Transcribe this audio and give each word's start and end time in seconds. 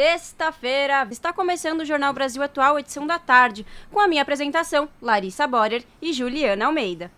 Sexta-feira 0.00 1.06
está 1.10 1.30
começando 1.30 1.82
o 1.82 1.84
Jornal 1.84 2.14
Brasil 2.14 2.42
Atual, 2.42 2.78
edição 2.78 3.06
da 3.06 3.18
tarde, 3.18 3.66
com 3.92 4.00
a 4.00 4.08
minha 4.08 4.22
apresentação, 4.22 4.88
Larissa 4.98 5.46
Borer 5.46 5.84
e 6.00 6.14
Juliana 6.14 6.64
Almeida. 6.64 7.10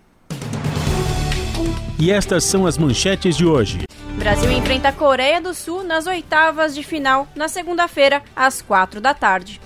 E 1.96 2.10
estas 2.10 2.42
são 2.42 2.66
as 2.66 2.76
manchetes 2.76 3.36
de 3.36 3.46
hoje. 3.46 3.82
Brasil 4.16 4.50
enfrenta 4.50 4.88
a 4.88 4.92
Coreia 4.92 5.40
do 5.40 5.54
Sul 5.54 5.84
nas 5.84 6.08
oitavas 6.08 6.74
de 6.74 6.82
final 6.82 7.28
na 7.36 7.46
segunda-feira, 7.46 8.20
às 8.34 8.60
quatro 8.60 9.00
da 9.00 9.14
tarde. 9.14 9.60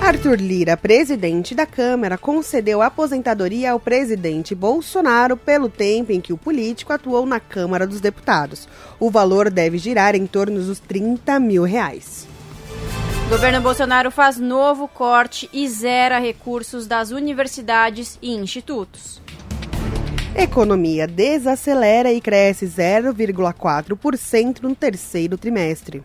Arthur 0.00 0.40
Lira, 0.40 0.76
presidente 0.76 1.54
da 1.54 1.66
Câmara, 1.66 2.16
concedeu 2.16 2.80
aposentadoria 2.80 3.72
ao 3.72 3.80
presidente 3.80 4.54
Bolsonaro 4.54 5.36
pelo 5.36 5.68
tempo 5.68 6.12
em 6.12 6.20
que 6.20 6.32
o 6.32 6.38
político 6.38 6.92
atuou 6.92 7.26
na 7.26 7.40
Câmara 7.40 7.86
dos 7.86 8.00
Deputados. 8.00 8.68
O 8.98 9.10
valor 9.10 9.50
deve 9.50 9.76
girar 9.76 10.14
em 10.14 10.26
torno 10.26 10.62
dos 10.62 10.78
30 10.78 11.38
mil 11.40 11.64
reais. 11.64 12.26
O 13.26 13.30
governo 13.30 13.60
Bolsonaro 13.60 14.10
faz 14.10 14.38
novo 14.38 14.88
corte 14.88 15.50
e 15.52 15.68
zera 15.68 16.18
recursos 16.18 16.86
das 16.86 17.10
universidades 17.10 18.18
e 18.22 18.30
institutos. 18.34 19.20
Economia 20.34 21.06
desacelera 21.06 22.12
e 22.12 22.20
cresce 22.20 22.66
0,4% 22.66 24.62
no 24.62 24.74
terceiro 24.74 25.36
trimestre. 25.36 26.02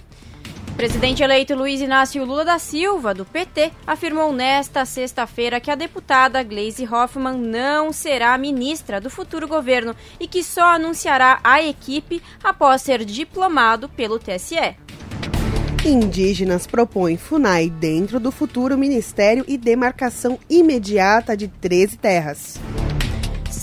Presidente 0.75 1.21
eleito 1.21 1.53
Luiz 1.53 1.81
Inácio 1.81 2.25
Lula 2.25 2.43
da 2.43 2.57
Silva, 2.57 3.13
do 3.13 3.23
PT, 3.23 3.71
afirmou 3.85 4.33
nesta 4.33 4.85
sexta-feira 4.85 5.59
que 5.59 5.69
a 5.69 5.75
deputada 5.75 6.41
Gleisi 6.41 6.83
Hoffmann 6.83 7.37
não 7.37 7.93
será 7.93 8.35
ministra 8.37 8.99
do 8.99 9.09
futuro 9.09 9.47
governo 9.47 9.95
e 10.19 10.27
que 10.27 10.43
só 10.43 10.73
anunciará 10.73 11.39
a 11.43 11.61
equipe 11.61 12.21
após 12.43 12.81
ser 12.81 13.05
diplomado 13.05 13.87
pelo 13.87 14.17
TSE. 14.17 14.75
Indígenas 15.85 16.65
propõem 16.65 17.17
FUNAI 17.17 17.69
dentro 17.69 18.19
do 18.19 18.31
futuro 18.31 18.77
Ministério 18.77 19.45
e 19.47 19.57
demarcação 19.57 20.39
imediata 20.49 21.37
de 21.37 21.47
13 21.47 21.97
terras. 21.97 22.59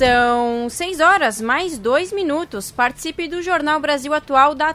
São 0.01 0.71
6 0.71 0.99
horas 1.01 1.43
mais 1.43 1.77
2 1.77 2.11
minutos. 2.15 2.71
Participe 2.71 3.29
do 3.29 3.43
Jornal 3.43 3.79
Brasil 3.79 4.15
Atual 4.15 4.55
da 4.55 4.75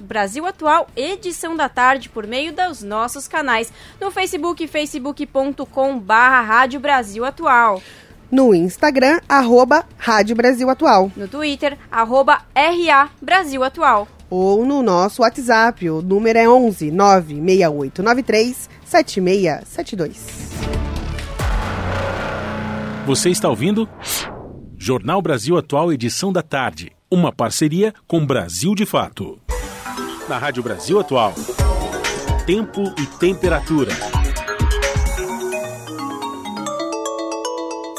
Brasil 0.00 0.44
Atual, 0.44 0.88
edição 0.96 1.56
da 1.56 1.68
tarde, 1.68 2.08
por 2.08 2.26
meio 2.26 2.52
dos 2.52 2.82
nossos 2.82 3.28
canais 3.28 3.72
no 4.00 4.10
Facebook, 4.10 4.66
facebook.com 4.66 5.96
barra 5.96 6.40
Rádio 6.40 6.80
Brasil 6.80 7.24
Atual. 7.24 7.80
No 8.28 8.52
Instagram, 8.52 9.20
arroba 9.28 9.86
Rádio 9.96 10.34
Brasil 10.34 10.68
Atual. 10.68 11.08
No 11.16 11.28
Twitter, 11.28 11.78
arroba 11.88 12.42
RA 12.52 13.10
Brasil 13.22 13.62
Atual. 13.62 14.08
Ou 14.28 14.66
no 14.66 14.82
nosso 14.82 15.22
WhatsApp, 15.22 15.88
o 15.88 16.02
número 16.02 16.36
é 16.36 16.48
11 16.48 16.90
96893 16.90 18.68
7672. 18.84 20.26
Você 23.06 23.30
está 23.30 23.48
ouvindo? 23.48 23.88
Jornal 24.86 25.22
Brasil 25.22 25.56
Atual, 25.56 25.90
edição 25.90 26.30
da 26.30 26.42
tarde. 26.42 26.92
Uma 27.10 27.32
parceria 27.32 27.94
com 28.06 28.26
Brasil 28.26 28.74
de 28.74 28.84
Fato. 28.84 29.40
Na 30.28 30.36
Rádio 30.36 30.62
Brasil 30.62 31.00
Atual. 31.00 31.32
Tempo 32.44 32.82
e 33.00 33.06
temperatura. 33.18 33.92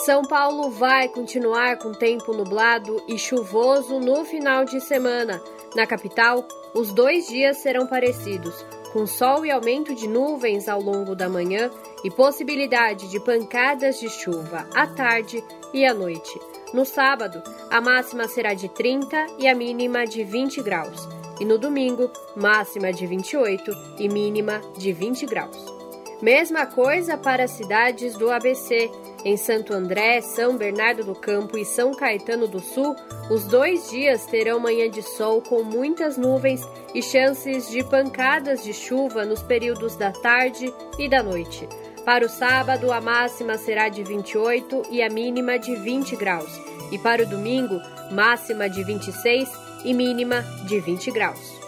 São 0.06 0.22
Paulo 0.26 0.70
vai 0.70 1.10
continuar 1.10 1.80
com 1.80 1.92
tempo 1.92 2.32
nublado 2.34 3.02
e 3.08 3.18
chuvoso 3.18 4.00
no 4.00 4.24
final 4.24 4.64
de 4.64 4.80
semana. 4.80 5.42
Na 5.76 5.88
capital, 5.88 6.48
os 6.76 6.94
dois 6.94 7.28
dias 7.28 7.58
serão 7.58 7.88
parecidos, 7.88 8.64
com 8.94 9.08
sol 9.08 9.44
e 9.44 9.50
aumento 9.50 9.96
de 9.96 10.08
nuvens 10.08 10.70
ao 10.70 10.80
longo 10.80 11.16
da 11.16 11.28
manhã 11.28 11.72
e 12.04 12.12
possibilidade 12.12 13.10
de 13.10 13.20
pancadas 13.20 14.00
de 14.00 14.08
chuva 14.08 14.70
à 14.76 14.86
tarde 14.86 15.44
e 15.74 15.84
à 15.84 15.92
noite. 15.92 16.40
No 16.74 16.86
sábado, 16.86 17.42
a 17.70 17.80
máxima 17.80 18.28
será 18.28 18.54
de 18.54 18.68
30 18.70 19.28
e 19.40 19.48
a 19.48 19.56
mínima 19.56 20.06
de 20.06 20.24
20 20.24 20.62
graus. 20.62 21.08
E 21.40 21.46
no 21.46 21.58
domingo, 21.58 22.10
máxima 22.36 22.92
de 22.94 23.06
28 23.06 23.72
e 24.00 24.08
mínima 24.08 24.62
de 24.78 24.92
20 24.94 25.26
graus. 25.26 25.76
Mesma 26.22 26.66
coisa 26.66 27.18
para 27.18 27.44
as 27.44 27.52
cidades 27.52 28.16
do 28.16 28.32
ABC. 28.32 28.90
Em 29.24 29.36
Santo 29.36 29.74
André, 29.74 30.22
São 30.22 30.56
Bernardo 30.56 31.04
do 31.04 31.16
Campo 31.16 31.58
e 31.58 31.66
São 31.66 31.94
Caetano 31.94 32.48
do 32.48 32.60
Sul, 32.60 32.96
os 33.30 33.46
dois 33.46 33.90
dias 33.90 34.26
terão 34.26 34.60
manhã 34.60 34.90
de 34.90 35.02
sol 35.02 35.42
com 35.42 35.64
muitas 35.64 36.16
nuvens 36.16 36.62
e 36.94 37.02
chances 37.02 37.70
de 37.70 37.84
pancadas 37.84 38.64
de 38.64 38.72
chuva 38.72 39.26
nos 39.26 39.42
períodos 39.42 39.96
da 39.96 40.12
tarde 40.12 40.74
e 40.98 41.10
da 41.10 41.22
noite. 41.22 41.68
Para 42.06 42.24
o 42.24 42.30
sábado, 42.30 42.92
a 42.92 43.02
máxima 43.02 43.58
será 43.58 43.90
de 43.90 44.04
28 44.04 44.84
e 44.92 45.02
a 45.02 45.10
mínima 45.10 45.58
de 45.58 45.76
20 45.76 46.16
graus. 46.16 46.62
E 46.92 47.00
para 47.00 47.24
o 47.24 47.26
domingo, 47.26 47.82
máxima 48.12 48.70
de 48.70 48.84
26 48.84 49.50
e 49.84 49.92
mínima 49.92 50.44
de 50.68 50.80
20 50.80 51.10
graus. 51.10 51.60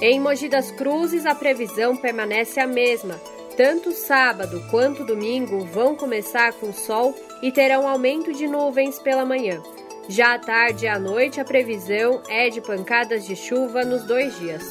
Em 0.00 0.20
Mogi 0.20 0.48
das 0.48 0.70
Cruzes, 0.70 1.26
a 1.26 1.34
previsão 1.34 1.96
permanece 1.96 2.60
a 2.60 2.68
mesma. 2.68 3.20
Tanto 3.56 3.90
sábado 3.90 4.64
quanto 4.70 5.04
domingo 5.04 5.64
vão 5.64 5.96
começar 5.96 6.52
com 6.52 6.72
sol 6.72 7.12
e 7.42 7.50
terão 7.50 7.88
aumento 7.88 8.32
de 8.32 8.46
nuvens 8.46 9.00
pela 9.00 9.26
manhã. 9.26 9.60
Já 10.08 10.34
à 10.34 10.38
tarde 10.38 10.84
e 10.84 10.88
à 10.88 11.00
noite, 11.00 11.40
a 11.40 11.44
previsão 11.44 12.22
é 12.28 12.48
de 12.48 12.60
pancadas 12.60 13.26
de 13.26 13.34
chuva 13.34 13.84
nos 13.84 14.04
dois 14.04 14.38
dias. 14.38 14.62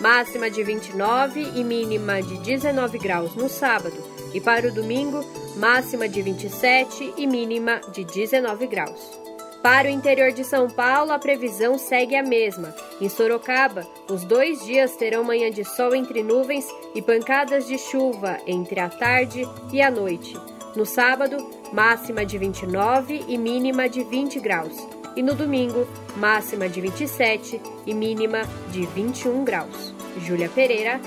Máxima 0.00 0.48
de 0.48 0.62
29 0.62 1.50
e 1.56 1.64
mínima 1.64 2.22
de 2.22 2.38
19 2.38 2.96
graus 2.98 3.34
no 3.34 3.48
sábado 3.48 4.17
e 4.34 4.40
para 4.40 4.68
o 4.68 4.72
domingo, 4.72 5.24
máxima 5.56 6.08
de 6.08 6.20
27 6.22 7.14
e 7.16 7.26
mínima 7.26 7.80
de 7.92 8.04
19 8.04 8.66
graus. 8.66 9.18
Para 9.62 9.88
o 9.88 9.90
interior 9.90 10.30
de 10.32 10.44
São 10.44 10.70
Paulo, 10.70 11.12
a 11.12 11.18
previsão 11.18 11.76
segue 11.76 12.14
a 12.14 12.22
mesma. 12.22 12.74
Em 13.00 13.08
Sorocaba, 13.08 13.86
os 14.08 14.24
dois 14.24 14.64
dias 14.64 14.94
terão 14.96 15.24
manhã 15.24 15.50
de 15.50 15.64
sol 15.64 15.94
entre 15.94 16.22
nuvens 16.22 16.64
e 16.94 17.02
pancadas 17.02 17.66
de 17.66 17.76
chuva 17.76 18.38
entre 18.46 18.78
a 18.78 18.88
tarde 18.88 19.42
e 19.72 19.82
a 19.82 19.90
noite. 19.90 20.36
No 20.76 20.86
sábado, 20.86 21.36
máxima 21.72 22.24
de 22.24 22.38
29 22.38 23.24
e 23.26 23.36
mínima 23.36 23.88
de 23.88 24.04
20 24.04 24.38
graus. 24.38 24.76
E 25.16 25.22
no 25.22 25.34
domingo, 25.34 25.88
máxima 26.16 26.68
de 26.68 26.80
27 26.80 27.60
e 27.84 27.92
mínima 27.92 28.42
de 28.70 28.86
21 28.86 29.42
graus. 29.42 29.92
Júlia 30.20 30.48
Pereira, 30.48 31.00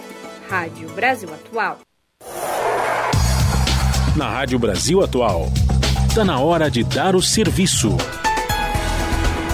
Rádio 0.49 0.89
Brasil 0.89 1.29
Atual 1.33 1.79
na 4.15 4.29
Rádio 4.29 4.59
Brasil 4.59 5.01
Atual. 5.01 5.49
Está 6.07 6.25
na 6.25 6.39
hora 6.39 6.69
de 6.69 6.83
dar 6.83 7.15
o 7.15 7.21
serviço. 7.21 7.95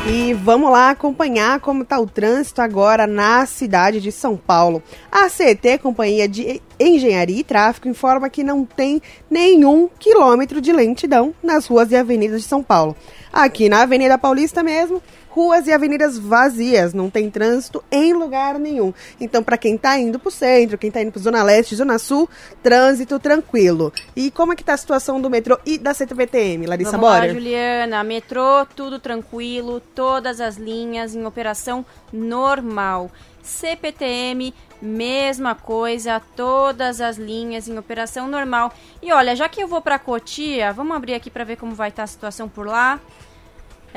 E 0.09 0.33
vamos 0.33 0.71
lá 0.71 0.91
acompanhar 0.91 1.59
como 1.59 1.83
está 1.83 1.99
o 1.99 2.07
trânsito 2.07 2.61
agora 2.61 3.05
na 3.05 3.45
cidade 3.45 3.99
de 3.99 4.11
São 4.11 4.37
Paulo. 4.37 4.81
A 5.11 5.27
CET, 5.27 5.77
Companhia 5.79 6.27
de 6.27 6.61
Engenharia 6.79 7.41
e 7.41 7.43
Tráfego 7.43 7.89
informa 7.89 8.29
que 8.29 8.41
não 8.41 8.63
tem 8.65 9.01
nenhum 9.29 9.89
quilômetro 9.99 10.61
de 10.61 10.71
lentidão 10.71 11.35
nas 11.43 11.67
ruas 11.67 11.91
e 11.91 11.95
avenidas 11.95 12.41
de 12.41 12.47
São 12.47 12.63
Paulo. 12.63 12.95
Aqui 13.33 13.67
na 13.67 13.81
Avenida 13.81 14.17
Paulista 14.17 14.63
mesmo, 14.63 15.03
ruas 15.37 15.67
e 15.67 15.71
avenidas 15.71 16.17
vazias, 16.17 16.95
não 16.95 17.11
tem 17.11 17.29
trânsito 17.29 17.83
em 17.91 18.11
lugar 18.11 18.57
nenhum. 18.57 18.91
Então, 19.21 19.43
para 19.43 19.55
quem 19.55 19.75
está 19.75 19.95
indo 19.95 20.17
para 20.17 20.29
o 20.29 20.31
centro, 20.31 20.79
quem 20.79 20.87
está 20.87 20.99
indo 20.99 21.11
para 21.11 21.21
Zona 21.21 21.43
Leste, 21.43 21.75
Zona 21.75 21.99
Sul, 21.99 22.27
trânsito 22.63 23.19
tranquilo. 23.19 23.93
E 24.15 24.31
como 24.31 24.53
é 24.53 24.55
que 24.55 24.63
tá 24.63 24.73
a 24.73 24.77
situação 24.77 25.21
do 25.21 25.29
metrô 25.29 25.59
e 25.63 25.77
da 25.77 25.93
CPTM, 25.93 26.65
Larissa 26.65 26.97
Vamos 26.97 27.07
Bora? 27.07 27.27
Lá, 27.27 27.33
Juliana, 27.33 28.03
metrô, 28.03 28.65
tudo 28.75 28.97
tranquilo, 28.97 29.79
todas 29.93 30.41
as 30.41 30.57
linhas 30.57 31.13
em 31.13 31.23
operação 31.23 31.85
normal. 32.11 33.11
CPTM, 33.43 34.55
mesma 34.81 35.53
coisa, 35.53 36.19
todas 36.35 36.99
as 36.99 37.17
linhas 37.17 37.67
em 37.67 37.77
operação 37.77 38.27
normal. 38.27 38.73
E 39.03 39.11
olha, 39.11 39.35
já 39.35 39.47
que 39.47 39.61
eu 39.61 39.67
vou 39.67 39.81
para 39.81 39.99
Cotia, 39.99 40.73
vamos 40.73 40.97
abrir 40.97 41.13
aqui 41.13 41.29
para 41.29 41.43
ver 41.43 41.57
como 41.57 41.75
vai 41.75 41.89
estar 41.89 42.01
tá 42.01 42.05
a 42.05 42.07
situação 42.07 42.49
por 42.49 42.65
lá. 42.65 42.99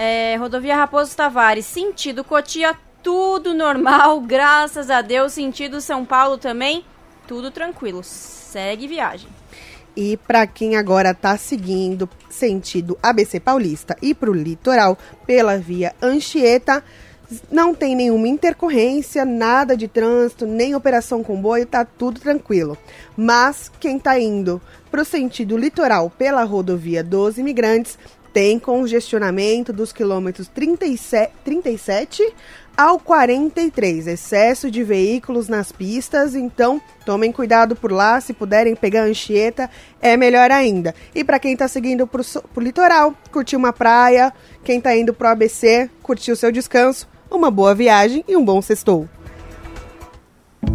É, 0.02 0.34
rodovia 0.36 0.76
Raposo 0.76 1.14
Tavares, 1.14 1.66
sentido 1.66 2.24
Cotia, 2.24 2.74
tudo 3.02 3.52
normal, 3.52 4.18
graças 4.24 4.88
a 4.88 5.02
Deus. 5.02 5.34
Sentido 5.34 5.78
São 5.78 6.06
Paulo 6.06 6.38
também, 6.38 6.82
tudo 7.28 7.50
tranquilo. 7.50 8.02
Segue 8.02 8.88
viagem. 8.88 9.28
E 9.94 10.16
para 10.16 10.46
quem 10.46 10.74
agora 10.74 11.10
está 11.10 11.36
seguindo 11.36 12.08
sentido 12.30 12.98
ABC 13.02 13.38
Paulista 13.40 13.94
e 14.00 14.14
para 14.14 14.30
o 14.30 14.34
litoral 14.34 14.96
pela 15.26 15.58
via 15.58 15.94
Anchieta, 16.00 16.82
não 17.52 17.74
tem 17.74 17.94
nenhuma 17.94 18.26
intercorrência, 18.26 19.26
nada 19.26 19.76
de 19.76 19.86
trânsito, 19.86 20.46
nem 20.46 20.74
operação 20.74 21.22
comboio, 21.22 21.66
tá 21.66 21.84
tudo 21.84 22.18
tranquilo. 22.20 22.78
Mas 23.14 23.70
quem 23.78 23.98
está 23.98 24.18
indo 24.18 24.62
para 24.90 25.02
o 25.02 25.04
sentido 25.04 25.58
litoral 25.58 26.08
pela 26.08 26.42
rodovia 26.42 27.04
dos 27.04 27.36
imigrantes 27.36 27.98
tem 28.32 28.58
congestionamento 28.58 29.72
dos 29.72 29.92
quilômetros 29.92 30.48
37, 30.48 31.32
37 31.44 32.22
ao 32.76 32.98
43, 32.98 34.06
excesso 34.06 34.70
de 34.70 34.82
veículos 34.82 35.48
nas 35.48 35.70
pistas, 35.70 36.34
então 36.34 36.80
tomem 37.04 37.30
cuidado 37.30 37.76
por 37.76 37.92
lá, 37.92 38.20
se 38.20 38.32
puderem 38.32 38.74
pegar 38.74 39.02
a 39.02 39.06
Anchieta, 39.06 39.68
é 40.00 40.16
melhor 40.16 40.50
ainda. 40.50 40.94
E 41.14 41.22
para 41.22 41.38
quem 41.38 41.52
está 41.52 41.68
seguindo 41.68 42.06
para 42.06 42.22
o 42.22 42.60
litoral, 42.60 43.14
curtir 43.30 43.56
uma 43.56 43.72
praia, 43.72 44.32
quem 44.64 44.78
está 44.78 44.96
indo 44.96 45.12
para 45.12 45.28
o 45.28 45.32
ABC, 45.32 45.90
curtir 46.02 46.32
o 46.32 46.36
seu 46.36 46.50
descanso, 46.50 47.06
uma 47.30 47.50
boa 47.50 47.74
viagem 47.74 48.24
e 48.26 48.34
um 48.34 48.44
bom 48.44 48.62
sextou. 48.62 49.06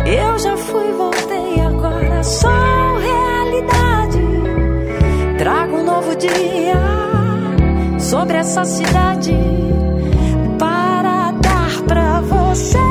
Eu 0.07 0.39
já 0.39 0.57
fui, 0.57 0.93
voltei, 0.93 1.61
agora 1.61 2.25
sou 2.25 2.97
realidade. 2.97 4.19
Trago 5.37 5.77
um 5.77 5.85
novo 5.85 6.17
dia 6.17 6.98
sobre 8.09 8.39
essa 8.39 8.65
cidade 8.65 9.37
para 10.59 11.31
dar 11.33 11.83
pra 11.87 12.21
você. 12.23 12.88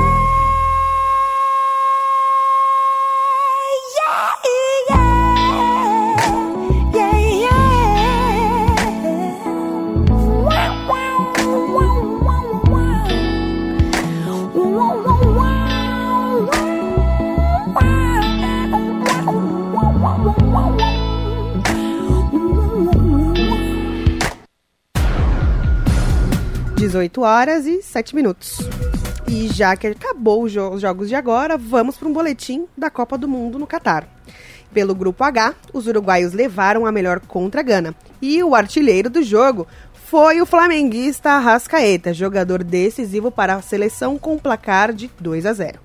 Dezoito 26.78 27.22
horas 27.22 27.66
e 27.66 27.82
sete 27.82 28.16
minutos. 28.16 28.60
E 29.28 29.48
já 29.48 29.76
que 29.76 29.88
acabou 29.88 30.44
os 30.44 30.52
jogos 30.52 31.10
de 31.10 31.16
agora, 31.16 31.58
vamos 31.58 31.98
para 31.98 32.08
um 32.08 32.14
boletim 32.14 32.68
da 32.78 32.88
Copa 32.88 33.18
do 33.18 33.28
Mundo 33.28 33.58
no 33.58 33.66
Catar. 33.66 34.08
Pelo 34.72 34.94
grupo 34.94 35.24
H, 35.24 35.56
os 35.74 35.88
uruguaios 35.88 36.34
levaram 36.34 36.86
a 36.86 36.92
melhor 36.92 37.20
contra 37.20 37.62
a 37.62 37.64
Gana. 37.64 37.96
E 38.22 38.44
o 38.44 38.54
artilheiro 38.54 39.10
do 39.10 39.24
jogo 39.24 39.66
foi 40.10 40.40
o 40.42 40.46
flamenguista 40.46 41.32
Arrascaeta, 41.32 42.14
jogador 42.14 42.64
decisivo 42.64 43.30
para 43.30 43.56
a 43.56 43.62
seleção 43.62 44.18
com 44.18 44.38
placar 44.38 44.94
de 44.94 45.12
2 45.20 45.46
a 45.46 45.52
0. 45.52 45.80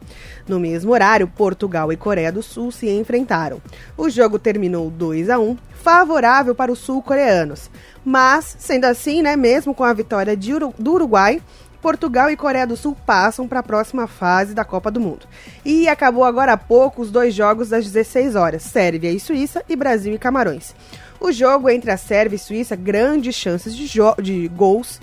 No 0.46 0.60
mesmo 0.60 0.92
horário, 0.92 1.26
Portugal 1.26 1.92
e 1.92 1.96
Coreia 1.96 2.30
do 2.30 2.40
Sul 2.40 2.70
se 2.70 2.88
enfrentaram. 2.88 3.60
O 3.96 4.08
jogo 4.08 4.38
terminou 4.38 4.88
2 4.90 5.28
a 5.28 5.40
1, 5.40 5.58
favorável 5.72 6.54
para 6.54 6.70
os 6.70 6.78
sul-coreanos. 6.78 7.68
Mas, 8.04 8.54
sendo 8.60 8.84
assim, 8.84 9.22
né, 9.22 9.34
mesmo 9.34 9.74
com 9.74 9.82
a 9.82 9.92
vitória 9.92 10.38
Uru 10.54 10.72
do 10.78 10.92
Uruguai, 10.92 11.42
Portugal 11.80 12.30
e 12.30 12.36
Coreia 12.36 12.64
do 12.64 12.76
Sul 12.76 12.96
passam 13.04 13.48
para 13.48 13.58
a 13.58 13.64
próxima 13.64 14.06
fase 14.06 14.54
da 14.54 14.64
Copa 14.64 14.88
do 14.88 15.00
Mundo. 15.00 15.26
E 15.64 15.88
acabou 15.88 16.22
agora 16.22 16.52
há 16.52 16.56
pouco 16.56 17.02
os 17.02 17.10
dois 17.10 17.34
jogos 17.34 17.70
das 17.70 17.90
16 17.90 18.36
horas, 18.36 18.62
Sérvia 18.62 19.10
e 19.10 19.18
Suíça 19.18 19.64
e 19.68 19.74
Brasil 19.74 20.14
e 20.14 20.18
Camarões. 20.18 20.76
O 21.22 21.30
jogo 21.30 21.70
entre 21.70 21.88
a 21.92 21.96
Sérvia 21.96 22.34
e 22.34 22.38
Suíça, 22.38 22.74
grandes 22.74 23.36
chances 23.36 23.76
de, 23.76 23.88
de 24.20 24.48
gols 24.48 25.00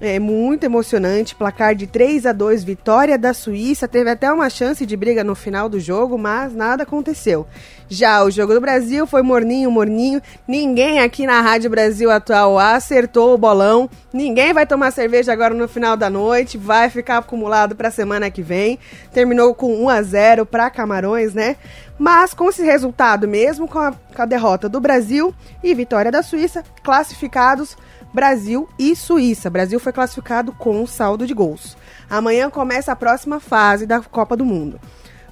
é 0.00 0.20
muito 0.20 0.62
emocionante, 0.62 1.34
placar 1.34 1.74
de 1.74 1.84
3 1.84 2.26
a 2.26 2.32
2, 2.32 2.62
vitória 2.62 3.18
da 3.18 3.34
Suíça. 3.34 3.88
Teve 3.88 4.08
até 4.08 4.32
uma 4.32 4.48
chance 4.48 4.86
de 4.86 4.96
briga 4.96 5.24
no 5.24 5.34
final 5.34 5.68
do 5.68 5.80
jogo, 5.80 6.16
mas 6.16 6.54
nada 6.54 6.84
aconteceu. 6.84 7.44
Já 7.90 8.22
o 8.22 8.30
jogo 8.30 8.52
do 8.52 8.60
Brasil 8.60 9.06
foi 9.06 9.22
morninho, 9.22 9.70
morninho. 9.70 10.20
Ninguém 10.46 11.00
aqui 11.00 11.26
na 11.26 11.40
Rádio 11.40 11.70
Brasil 11.70 12.10
Atual 12.10 12.58
acertou 12.58 13.32
o 13.32 13.38
bolão. 13.38 13.88
Ninguém 14.12 14.52
vai 14.52 14.66
tomar 14.66 14.90
cerveja 14.90 15.32
agora 15.32 15.54
no 15.54 15.66
final 15.66 15.96
da 15.96 16.10
noite. 16.10 16.58
Vai 16.58 16.90
ficar 16.90 17.18
acumulado 17.18 17.74
para 17.74 17.88
a 17.88 17.90
semana 17.90 18.30
que 18.30 18.42
vem. 18.42 18.78
Terminou 19.10 19.54
com 19.54 19.84
1 19.84 19.88
a 19.88 20.02
0 20.02 20.44
para 20.44 20.68
Camarões, 20.68 21.32
né? 21.32 21.56
Mas 21.98 22.34
com 22.34 22.50
esse 22.50 22.62
resultado 22.62 23.26
mesmo, 23.26 23.66
com 23.66 23.78
a, 23.78 23.92
com 23.92 24.22
a 24.22 24.26
derrota 24.26 24.68
do 24.68 24.80
Brasil 24.80 25.34
e 25.64 25.72
vitória 25.72 26.12
da 26.12 26.22
Suíça, 26.22 26.62
classificados 26.82 27.74
Brasil 28.12 28.68
e 28.78 28.94
Suíça. 28.94 29.48
Brasil 29.48 29.80
foi 29.80 29.92
classificado 29.94 30.52
com 30.52 30.86
saldo 30.86 31.26
de 31.26 31.32
gols. 31.32 31.74
Amanhã 32.08 32.50
começa 32.50 32.92
a 32.92 32.96
próxima 32.96 33.40
fase 33.40 33.86
da 33.86 34.00
Copa 34.00 34.36
do 34.36 34.44
Mundo. 34.44 34.78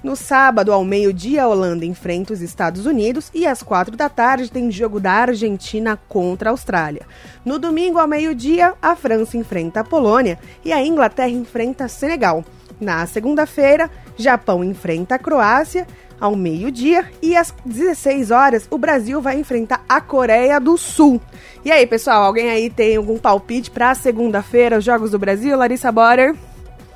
No 0.07 0.15
sábado, 0.15 0.71
ao 0.71 0.85
meio-dia, 0.85 1.43
a 1.43 1.47
Holanda 1.49 1.83
enfrenta 1.83 2.31
os 2.31 2.41
Estados 2.41 2.85
Unidos 2.85 3.29
e 3.33 3.45
às 3.45 3.61
quatro 3.61 3.97
da 3.97 4.07
tarde 4.07 4.49
tem 4.49 4.71
jogo 4.71 5.01
da 5.01 5.11
Argentina 5.11 5.99
contra 6.07 6.49
a 6.49 6.51
Austrália. 6.51 7.05
No 7.43 7.59
domingo, 7.59 7.99
ao 7.99 8.07
meio-dia, 8.07 8.73
a 8.81 8.95
França 8.95 9.35
enfrenta 9.35 9.81
a 9.81 9.83
Polônia 9.83 10.39
e 10.63 10.71
a 10.71 10.81
Inglaterra 10.81 11.27
enfrenta 11.27 11.83
a 11.83 11.87
Senegal. 11.89 12.45
Na 12.79 13.05
segunda-feira, 13.05 13.91
Japão 14.15 14.63
enfrenta 14.63 15.15
a 15.15 15.19
Croácia 15.19 15.85
ao 16.21 16.37
meio-dia 16.37 17.11
e 17.21 17.35
às 17.35 17.53
16 17.65 18.31
horas 18.31 18.65
o 18.71 18.77
Brasil 18.77 19.21
vai 19.21 19.37
enfrentar 19.37 19.83
a 19.89 19.99
Coreia 19.99 20.57
do 20.57 20.77
Sul. 20.77 21.19
E 21.65 21.69
aí, 21.69 21.85
pessoal, 21.85 22.23
alguém 22.23 22.49
aí 22.49 22.69
tem 22.69 22.95
algum 22.95 23.17
palpite 23.17 23.69
para 23.69 23.93
segunda-feira, 23.93 24.77
os 24.77 24.85
Jogos 24.85 25.11
do 25.11 25.19
Brasil? 25.19 25.57
Larissa 25.57 25.91
Borer? 25.91 26.33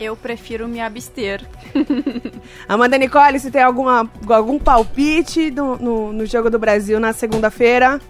Eu 0.01 0.15
prefiro 0.15 0.67
me 0.67 0.81
abster. 0.81 1.45
Amanda 2.67 2.97
Nicole, 2.97 3.39
se 3.39 3.51
tem 3.51 3.61
alguma, 3.61 4.09
algum 4.27 4.57
palpite 4.57 5.51
no, 5.51 5.77
no, 5.77 6.11
no 6.11 6.25
Jogo 6.25 6.49
do 6.49 6.57
Brasil 6.57 6.99
na 6.99 7.13
segunda-feira? 7.13 8.01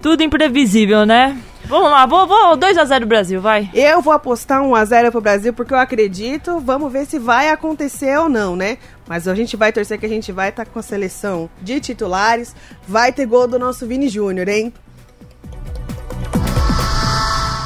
Tudo 0.00 0.22
imprevisível, 0.22 1.04
né? 1.04 1.38
Vamos 1.66 1.90
lá, 1.90 2.06
vou, 2.06 2.26
vou 2.26 2.56
2x0 2.56 3.04
Brasil, 3.04 3.42
vai. 3.42 3.68
Eu 3.74 4.00
vou 4.00 4.14
apostar 4.14 4.62
1x0 4.62 5.10
pro 5.10 5.20
Brasil 5.20 5.52
porque 5.52 5.74
eu 5.74 5.78
acredito. 5.78 6.58
Vamos 6.60 6.90
ver 6.90 7.04
se 7.04 7.18
vai 7.18 7.50
acontecer 7.50 8.18
ou 8.18 8.30
não, 8.30 8.56
né? 8.56 8.78
Mas 9.06 9.28
a 9.28 9.34
gente 9.34 9.58
vai 9.58 9.70
torcer 9.70 10.00
que 10.00 10.06
a 10.06 10.08
gente 10.08 10.32
vai 10.32 10.48
estar 10.48 10.64
tá 10.64 10.70
com 10.70 10.78
a 10.78 10.82
seleção 10.82 11.50
de 11.60 11.78
titulares. 11.78 12.56
Vai 12.88 13.12
ter 13.12 13.26
gol 13.26 13.46
do 13.46 13.58
nosso 13.58 13.86
Vini 13.86 14.08
Júnior, 14.08 14.48
hein? 14.48 14.72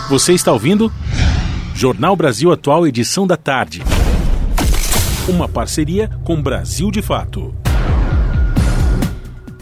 Você 0.09 0.33
está 0.33 0.53
ouvindo? 0.53 0.91
Jornal 1.79 2.17
Brasil 2.17 2.51
Atual, 2.51 2.89
edição 2.89 3.25
da 3.25 3.37
tarde. 3.37 3.85
Uma 5.29 5.49
parceria 5.49 6.11
com 6.25 6.43
Brasil 6.43 6.91
de 6.91 7.01
Fato. 7.01 7.55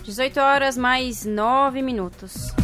18 0.02 0.40
horas 0.40 0.78
mais 0.78 1.26
9 1.26 1.82
minutos. 1.82 2.54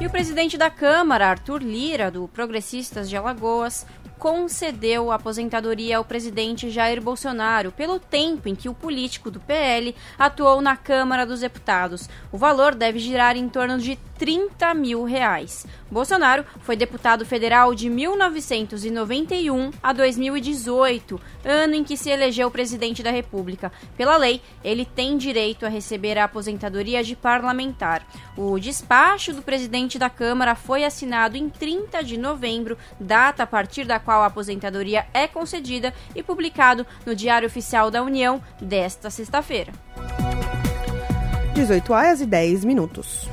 E 0.00 0.06
o 0.06 0.10
presidente 0.10 0.56
da 0.56 0.70
Câmara, 0.70 1.30
Arthur 1.30 1.64
Lira, 1.64 2.12
do 2.12 2.28
Progressistas 2.28 3.08
de 3.08 3.16
Alagoas, 3.16 3.84
concedeu 4.18 5.10
a 5.10 5.16
aposentadoria 5.16 5.98
ao 5.98 6.04
presidente 6.04 6.70
Jair 6.70 7.02
Bolsonaro 7.02 7.72
pelo 7.72 7.98
tempo 7.98 8.48
em 8.48 8.54
que 8.54 8.68
o 8.68 8.74
político 8.74 9.30
do 9.30 9.40
PL 9.40 9.94
atuou 10.18 10.60
na 10.60 10.76
Câmara 10.76 11.26
dos 11.26 11.40
Deputados. 11.40 12.08
O 12.32 12.38
valor 12.38 12.74
deve 12.74 12.98
girar 12.98 13.36
em 13.36 13.48
torno 13.48 13.78
de 13.78 13.96
30 14.18 14.72
mil 14.74 15.04
reais. 15.04 15.66
Bolsonaro 15.90 16.44
foi 16.60 16.76
deputado 16.76 17.24
federal 17.24 17.74
de 17.74 17.88
1991 17.88 19.70
a 19.82 19.92
2018, 19.92 21.20
ano 21.44 21.74
em 21.74 21.84
que 21.84 21.96
se 21.96 22.10
elegeu 22.10 22.50
presidente 22.50 23.02
da 23.02 23.10
República. 23.10 23.70
Pela 23.96 24.16
lei, 24.16 24.42
ele 24.64 24.84
tem 24.84 25.16
direito 25.16 25.64
a 25.64 25.68
receber 25.68 26.18
a 26.18 26.24
aposentadoria 26.24 27.04
de 27.04 27.14
parlamentar. 27.14 28.06
O 28.36 28.58
despacho 28.58 29.32
do 29.32 29.42
presidente 29.42 29.98
da 29.98 30.10
Câmara 30.10 30.54
foi 30.54 30.84
assinado 30.84 31.36
em 31.36 31.48
30 31.48 32.02
de 32.02 32.16
novembro, 32.16 32.76
data 32.98 33.44
a 33.44 33.46
partir 33.46 33.84
da 33.84 34.00
qual 34.00 34.22
a 34.22 34.26
aposentadoria 34.26 35.06
é 35.14 35.28
concedida, 35.28 35.94
e 36.14 36.22
publicado 36.22 36.86
no 37.04 37.14
Diário 37.14 37.46
Oficial 37.46 37.90
da 37.90 38.02
União 38.02 38.42
desta 38.60 39.10
sexta-feira. 39.10 39.72
18 41.54 41.92
horas 41.92 42.20
e 42.20 42.26
10 42.26 42.64
minutos. 42.64 43.28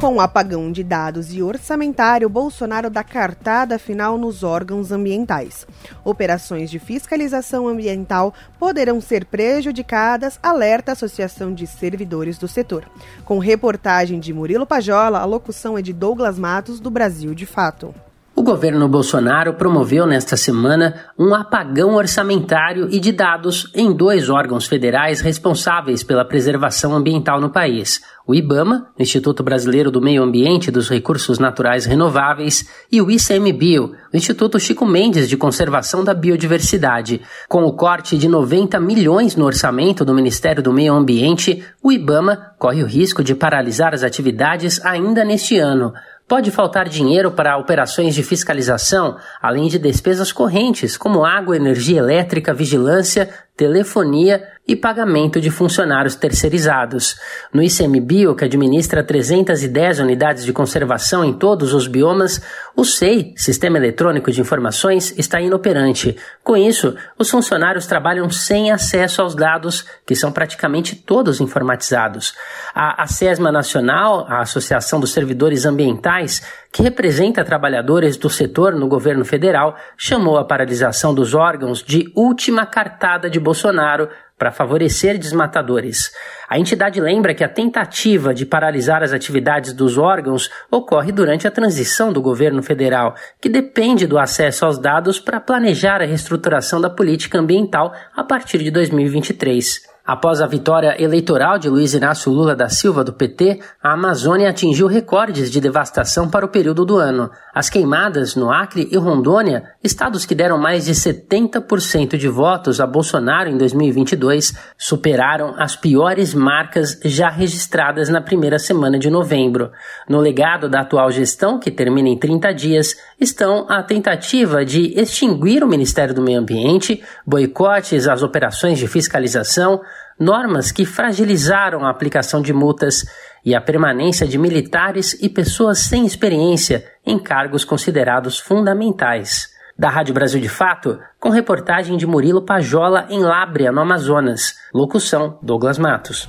Com 0.00 0.14
o 0.14 0.20
apagão 0.20 0.70
de 0.70 0.84
dados 0.84 1.32
e 1.34 1.42
orçamentário, 1.42 2.28
Bolsonaro 2.28 2.88
dá 2.88 3.02
cartada 3.02 3.80
final 3.80 4.16
nos 4.16 4.44
órgãos 4.44 4.92
ambientais. 4.92 5.66
Operações 6.04 6.70
de 6.70 6.78
fiscalização 6.78 7.66
ambiental 7.66 8.32
poderão 8.60 9.00
ser 9.00 9.24
prejudicadas, 9.24 10.38
alerta 10.40 10.92
a 10.92 10.94
Associação 10.94 11.52
de 11.52 11.66
Servidores 11.66 12.38
do 12.38 12.46
Setor. 12.46 12.84
Com 13.24 13.40
reportagem 13.40 14.20
de 14.20 14.32
Murilo 14.32 14.64
Pajola, 14.64 15.18
a 15.18 15.24
locução 15.24 15.76
é 15.76 15.82
de 15.82 15.92
Douglas 15.92 16.38
Matos, 16.38 16.78
do 16.78 16.90
Brasil 16.90 17.34
de 17.34 17.44
Fato. 17.44 17.92
O 18.38 18.42
governo 18.44 18.86
Bolsonaro 18.86 19.54
promoveu 19.54 20.06
nesta 20.06 20.36
semana 20.36 20.94
um 21.18 21.34
apagão 21.34 21.96
orçamentário 21.96 22.86
e 22.88 23.00
de 23.00 23.10
dados 23.10 23.68
em 23.74 23.92
dois 23.92 24.30
órgãos 24.30 24.64
federais 24.64 25.20
responsáveis 25.20 26.04
pela 26.04 26.24
preservação 26.24 26.94
ambiental 26.94 27.40
no 27.40 27.50
país: 27.50 28.00
o 28.24 28.36
IBAMA, 28.36 28.90
Instituto 28.96 29.42
Brasileiro 29.42 29.90
do 29.90 30.00
Meio 30.00 30.22
Ambiente 30.22 30.68
e 30.68 30.70
dos 30.70 30.88
Recursos 30.88 31.40
Naturais 31.40 31.84
Renováveis, 31.84 32.68
e 32.92 33.02
o 33.02 33.10
ICMBio, 33.10 33.96
Instituto 34.14 34.60
Chico 34.60 34.86
Mendes 34.86 35.28
de 35.28 35.36
Conservação 35.36 36.04
da 36.04 36.14
Biodiversidade. 36.14 37.20
Com 37.48 37.64
o 37.64 37.72
corte 37.72 38.16
de 38.16 38.28
90 38.28 38.78
milhões 38.78 39.34
no 39.34 39.46
orçamento 39.46 40.04
do 40.04 40.14
Ministério 40.14 40.62
do 40.62 40.72
Meio 40.72 40.94
Ambiente, 40.94 41.64
o 41.82 41.90
IBAMA 41.90 42.52
corre 42.56 42.84
o 42.84 42.86
risco 42.86 43.24
de 43.24 43.34
paralisar 43.34 43.94
as 43.94 44.04
atividades 44.04 44.80
ainda 44.86 45.24
neste 45.24 45.58
ano. 45.58 45.92
Pode 46.28 46.50
faltar 46.50 46.86
dinheiro 46.90 47.30
para 47.30 47.56
operações 47.56 48.14
de 48.14 48.22
fiscalização, 48.22 49.16
além 49.40 49.66
de 49.66 49.78
despesas 49.78 50.30
correntes, 50.30 50.94
como 50.94 51.24
água, 51.24 51.56
energia 51.56 51.98
elétrica, 51.98 52.52
vigilância, 52.52 53.30
telefonia 53.58 54.48
e 54.68 54.76
pagamento 54.76 55.40
de 55.40 55.50
funcionários 55.50 56.14
terceirizados. 56.14 57.16
No 57.52 57.60
ICMBio, 57.60 58.36
que 58.36 58.44
administra 58.44 59.02
310 59.02 59.98
unidades 59.98 60.44
de 60.44 60.52
conservação 60.52 61.24
em 61.24 61.32
todos 61.32 61.74
os 61.74 61.88
biomas, 61.88 62.40
o 62.76 62.84
SEI, 62.84 63.32
Sistema 63.36 63.78
Eletrônico 63.78 64.30
de 64.30 64.40
Informações, 64.40 65.12
está 65.18 65.40
inoperante. 65.40 66.16
Com 66.44 66.56
isso, 66.56 66.94
os 67.18 67.28
funcionários 67.28 67.86
trabalham 67.86 68.30
sem 68.30 68.70
acesso 68.70 69.22
aos 69.22 69.34
dados, 69.34 69.84
que 70.06 70.14
são 70.14 70.30
praticamente 70.30 70.94
todos 70.94 71.40
informatizados. 71.40 72.34
A 72.72 73.02
ASESMA 73.02 73.50
Nacional, 73.50 74.24
a 74.28 74.40
Associação 74.42 75.00
dos 75.00 75.12
Servidores 75.12 75.66
Ambientais, 75.66 76.42
que 76.72 76.82
representa 76.82 77.44
trabalhadores 77.44 78.16
do 78.16 78.28
setor 78.28 78.74
no 78.74 78.88
governo 78.88 79.24
federal, 79.24 79.76
chamou 79.96 80.36
a 80.38 80.44
paralisação 80.44 81.14
dos 81.14 81.34
órgãos 81.34 81.82
de 81.82 82.12
última 82.14 82.66
cartada 82.66 83.30
de 83.30 83.40
Bolsonaro 83.40 84.08
para 84.38 84.52
favorecer 84.52 85.18
desmatadores. 85.18 86.12
A 86.48 86.58
entidade 86.58 87.00
lembra 87.00 87.34
que 87.34 87.42
a 87.42 87.48
tentativa 87.48 88.32
de 88.32 88.46
paralisar 88.46 89.02
as 89.02 89.12
atividades 89.12 89.72
dos 89.72 89.98
órgãos 89.98 90.48
ocorre 90.70 91.10
durante 91.10 91.48
a 91.48 91.50
transição 91.50 92.12
do 92.12 92.22
governo 92.22 92.62
federal, 92.62 93.14
que 93.40 93.48
depende 93.48 94.06
do 94.06 94.18
acesso 94.18 94.64
aos 94.64 94.78
dados 94.78 95.18
para 95.18 95.40
planejar 95.40 96.00
a 96.00 96.06
reestruturação 96.06 96.80
da 96.80 96.88
política 96.88 97.38
ambiental 97.38 97.92
a 98.14 98.22
partir 98.22 98.58
de 98.58 98.70
2023. 98.70 99.97
Após 100.08 100.40
a 100.40 100.46
vitória 100.46 100.96
eleitoral 100.98 101.58
de 101.58 101.68
Luiz 101.68 101.92
Inácio 101.92 102.32
Lula 102.32 102.56
da 102.56 102.70
Silva 102.70 103.04
do 103.04 103.12
PT, 103.12 103.60
a 103.82 103.92
Amazônia 103.92 104.48
atingiu 104.48 104.86
recordes 104.86 105.50
de 105.50 105.60
devastação 105.60 106.30
para 106.30 106.46
o 106.46 106.48
período 106.48 106.82
do 106.86 106.96
ano. 106.96 107.30
As 107.54 107.68
queimadas 107.68 108.34
no 108.34 108.50
Acre 108.50 108.88
e 108.90 108.96
Rondônia, 108.96 109.64
estados 109.84 110.24
que 110.24 110.34
deram 110.34 110.56
mais 110.56 110.86
de 110.86 110.94
70% 110.94 112.16
de 112.16 112.26
votos 112.26 112.80
a 112.80 112.86
Bolsonaro 112.86 113.50
em 113.50 113.58
2022, 113.58 114.54
superaram 114.78 115.54
as 115.58 115.76
piores 115.76 116.32
marcas 116.32 116.98
já 117.04 117.28
registradas 117.28 118.08
na 118.08 118.22
primeira 118.22 118.58
semana 118.58 118.98
de 118.98 119.10
novembro. 119.10 119.70
No 120.08 120.20
legado 120.20 120.70
da 120.70 120.80
atual 120.80 121.12
gestão, 121.12 121.60
que 121.60 121.70
termina 121.70 122.08
em 122.08 122.16
30 122.16 122.54
dias, 122.54 122.96
estão 123.20 123.66
a 123.68 123.82
tentativa 123.82 124.64
de 124.64 124.98
extinguir 124.98 125.62
o 125.62 125.68
Ministério 125.68 126.14
do 126.14 126.22
Meio 126.22 126.40
Ambiente, 126.40 127.02
boicotes 127.26 128.08
às 128.08 128.22
operações 128.22 128.78
de 128.78 128.88
fiscalização, 128.88 129.82
normas 130.18 130.72
que 130.72 130.84
fragilizaram 130.84 131.84
a 131.84 131.90
aplicação 131.90 132.42
de 132.42 132.52
multas 132.52 133.04
e 133.44 133.54
a 133.54 133.60
permanência 133.60 134.26
de 134.26 134.36
militares 134.38 135.16
e 135.22 135.28
pessoas 135.28 135.78
sem 135.78 136.04
experiência 136.04 136.84
em 137.06 137.18
cargos 137.18 137.64
considerados 137.64 138.38
fundamentais. 138.38 139.48
Da 139.78 139.88
Rádio 139.88 140.12
Brasil 140.12 140.40
de 140.40 140.48
Fato, 140.48 140.98
com 141.20 141.30
reportagem 141.30 141.96
de 141.96 142.04
Murilo 142.04 142.44
Pajola 142.44 143.06
em 143.08 143.20
Lábrea, 143.20 143.70
no 143.70 143.80
Amazonas. 143.80 144.54
Locução: 144.74 145.38
Douglas 145.40 145.78
Matos. 145.78 146.28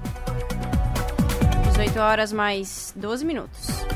18 1.72 2.00
horas 2.00 2.32
mais 2.32 2.94
12 2.96 3.26
minutos 3.26 3.90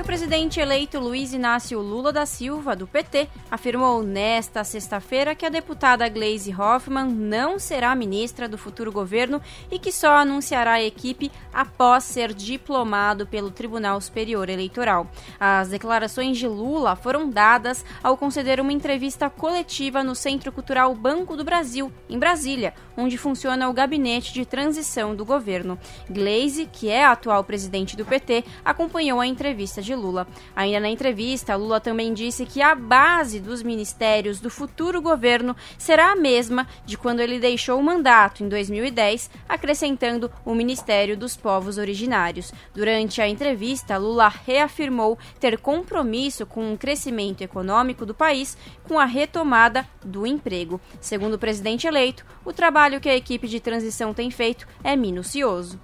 o 0.00 0.04
presidente 0.04 0.58
eleito 0.58 0.98
Luiz 0.98 1.32
Inácio 1.32 1.78
Lula 1.80 2.12
da 2.12 2.24
Silva, 2.24 2.74
do 2.74 2.86
PT, 2.86 3.28
afirmou 3.50 4.02
nesta 4.02 4.64
sexta-feira 4.64 5.34
que 5.34 5.44
a 5.44 5.50
deputada 5.50 6.08
Gleisi 6.08 6.52
Hoffmann 6.52 7.08
não 7.10 7.58
será 7.58 7.94
ministra 7.94 8.48
do 8.48 8.56
futuro 8.56 8.90
governo 8.90 9.40
e 9.70 9.78
que 9.78 9.92
só 9.92 10.16
anunciará 10.16 10.72
a 10.72 10.82
equipe 10.82 11.30
após 11.52 12.04
ser 12.04 12.32
diplomado 12.32 13.26
pelo 13.26 13.50
Tribunal 13.50 14.00
Superior 14.00 14.48
Eleitoral. 14.48 15.06
As 15.38 15.68
declarações 15.68 16.38
de 16.38 16.48
Lula 16.48 16.96
foram 16.96 17.28
dadas 17.30 17.84
ao 18.02 18.16
conceder 18.16 18.60
uma 18.60 18.72
entrevista 18.72 19.28
coletiva 19.28 20.02
no 20.02 20.14
Centro 20.14 20.50
Cultural 20.50 20.94
Banco 20.94 21.36
do 21.36 21.44
Brasil, 21.44 21.92
em 22.08 22.18
Brasília, 22.18 22.74
onde 22.96 23.18
funciona 23.18 23.68
o 23.68 23.72
gabinete 23.72 24.32
de 24.32 24.46
transição 24.46 25.14
do 25.14 25.24
governo. 25.24 25.78
Gleisi, 26.08 26.66
que 26.66 26.88
é 26.88 27.04
a 27.04 27.12
atual 27.12 27.44
presidente 27.44 27.96
do 27.96 28.04
PT, 28.04 28.44
acompanhou 28.64 29.20
a 29.20 29.26
entrevista 29.26 29.81
de 29.84 29.94
Lula. 29.94 30.26
Ainda 30.54 30.80
na 30.80 30.88
entrevista, 30.88 31.56
Lula 31.56 31.80
também 31.80 32.14
disse 32.14 32.46
que 32.46 32.62
a 32.62 32.74
base 32.74 33.40
dos 33.40 33.62
ministérios 33.62 34.40
do 34.40 34.50
futuro 34.50 35.00
governo 35.00 35.56
será 35.78 36.12
a 36.12 36.16
mesma 36.16 36.66
de 36.84 36.96
quando 36.96 37.20
ele 37.20 37.38
deixou 37.38 37.78
o 37.78 37.82
mandato 37.82 38.42
em 38.42 38.48
2010, 38.48 39.30
acrescentando 39.48 40.30
o 40.44 40.54
Ministério 40.54 41.16
dos 41.16 41.36
Povos 41.36 41.78
Originários. 41.78 42.52
Durante 42.74 43.20
a 43.20 43.28
entrevista, 43.28 43.96
Lula 43.96 44.28
reafirmou 44.28 45.18
ter 45.38 45.58
compromisso 45.58 46.46
com 46.46 46.72
o 46.72 46.78
crescimento 46.78 47.42
econômico 47.42 48.06
do 48.06 48.14
país 48.14 48.56
com 48.84 48.98
a 48.98 49.04
retomada 49.04 49.86
do 50.04 50.26
emprego. 50.26 50.80
Segundo 51.00 51.34
o 51.34 51.38
presidente 51.38 51.86
eleito, 51.86 52.24
o 52.44 52.52
trabalho 52.52 53.00
que 53.00 53.08
a 53.08 53.16
equipe 53.16 53.48
de 53.48 53.60
transição 53.60 54.14
tem 54.14 54.30
feito 54.30 54.66
é 54.82 54.96
minucioso. 54.96 55.78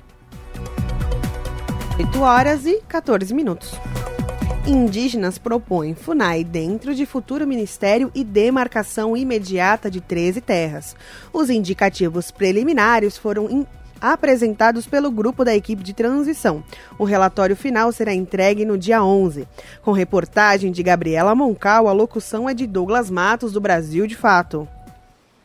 8 1.98 2.20
horas 2.20 2.64
e 2.64 2.80
14 2.86 3.34
minutos. 3.34 3.72
Indígenas 4.64 5.36
propõem 5.36 5.96
FUNAI 5.96 6.44
dentro 6.44 6.94
de 6.94 7.04
futuro 7.04 7.44
ministério 7.44 8.08
e 8.14 8.22
demarcação 8.22 9.16
imediata 9.16 9.90
de 9.90 10.00
13 10.00 10.40
terras. 10.40 10.94
Os 11.32 11.50
indicativos 11.50 12.30
preliminares 12.30 13.18
foram 13.18 13.66
apresentados 14.00 14.86
pelo 14.86 15.10
grupo 15.10 15.44
da 15.44 15.56
equipe 15.56 15.82
de 15.82 15.92
transição. 15.92 16.62
O 16.96 17.04
relatório 17.04 17.56
final 17.56 17.90
será 17.90 18.14
entregue 18.14 18.64
no 18.64 18.78
dia 18.78 19.02
11. 19.02 19.48
Com 19.82 19.90
reportagem 19.90 20.70
de 20.70 20.84
Gabriela 20.84 21.34
Moncal, 21.34 21.88
a 21.88 21.92
locução 21.92 22.48
é 22.48 22.54
de 22.54 22.64
Douglas 22.64 23.10
Matos, 23.10 23.52
do 23.52 23.60
Brasil 23.60 24.06
de 24.06 24.14
Fato. 24.14 24.68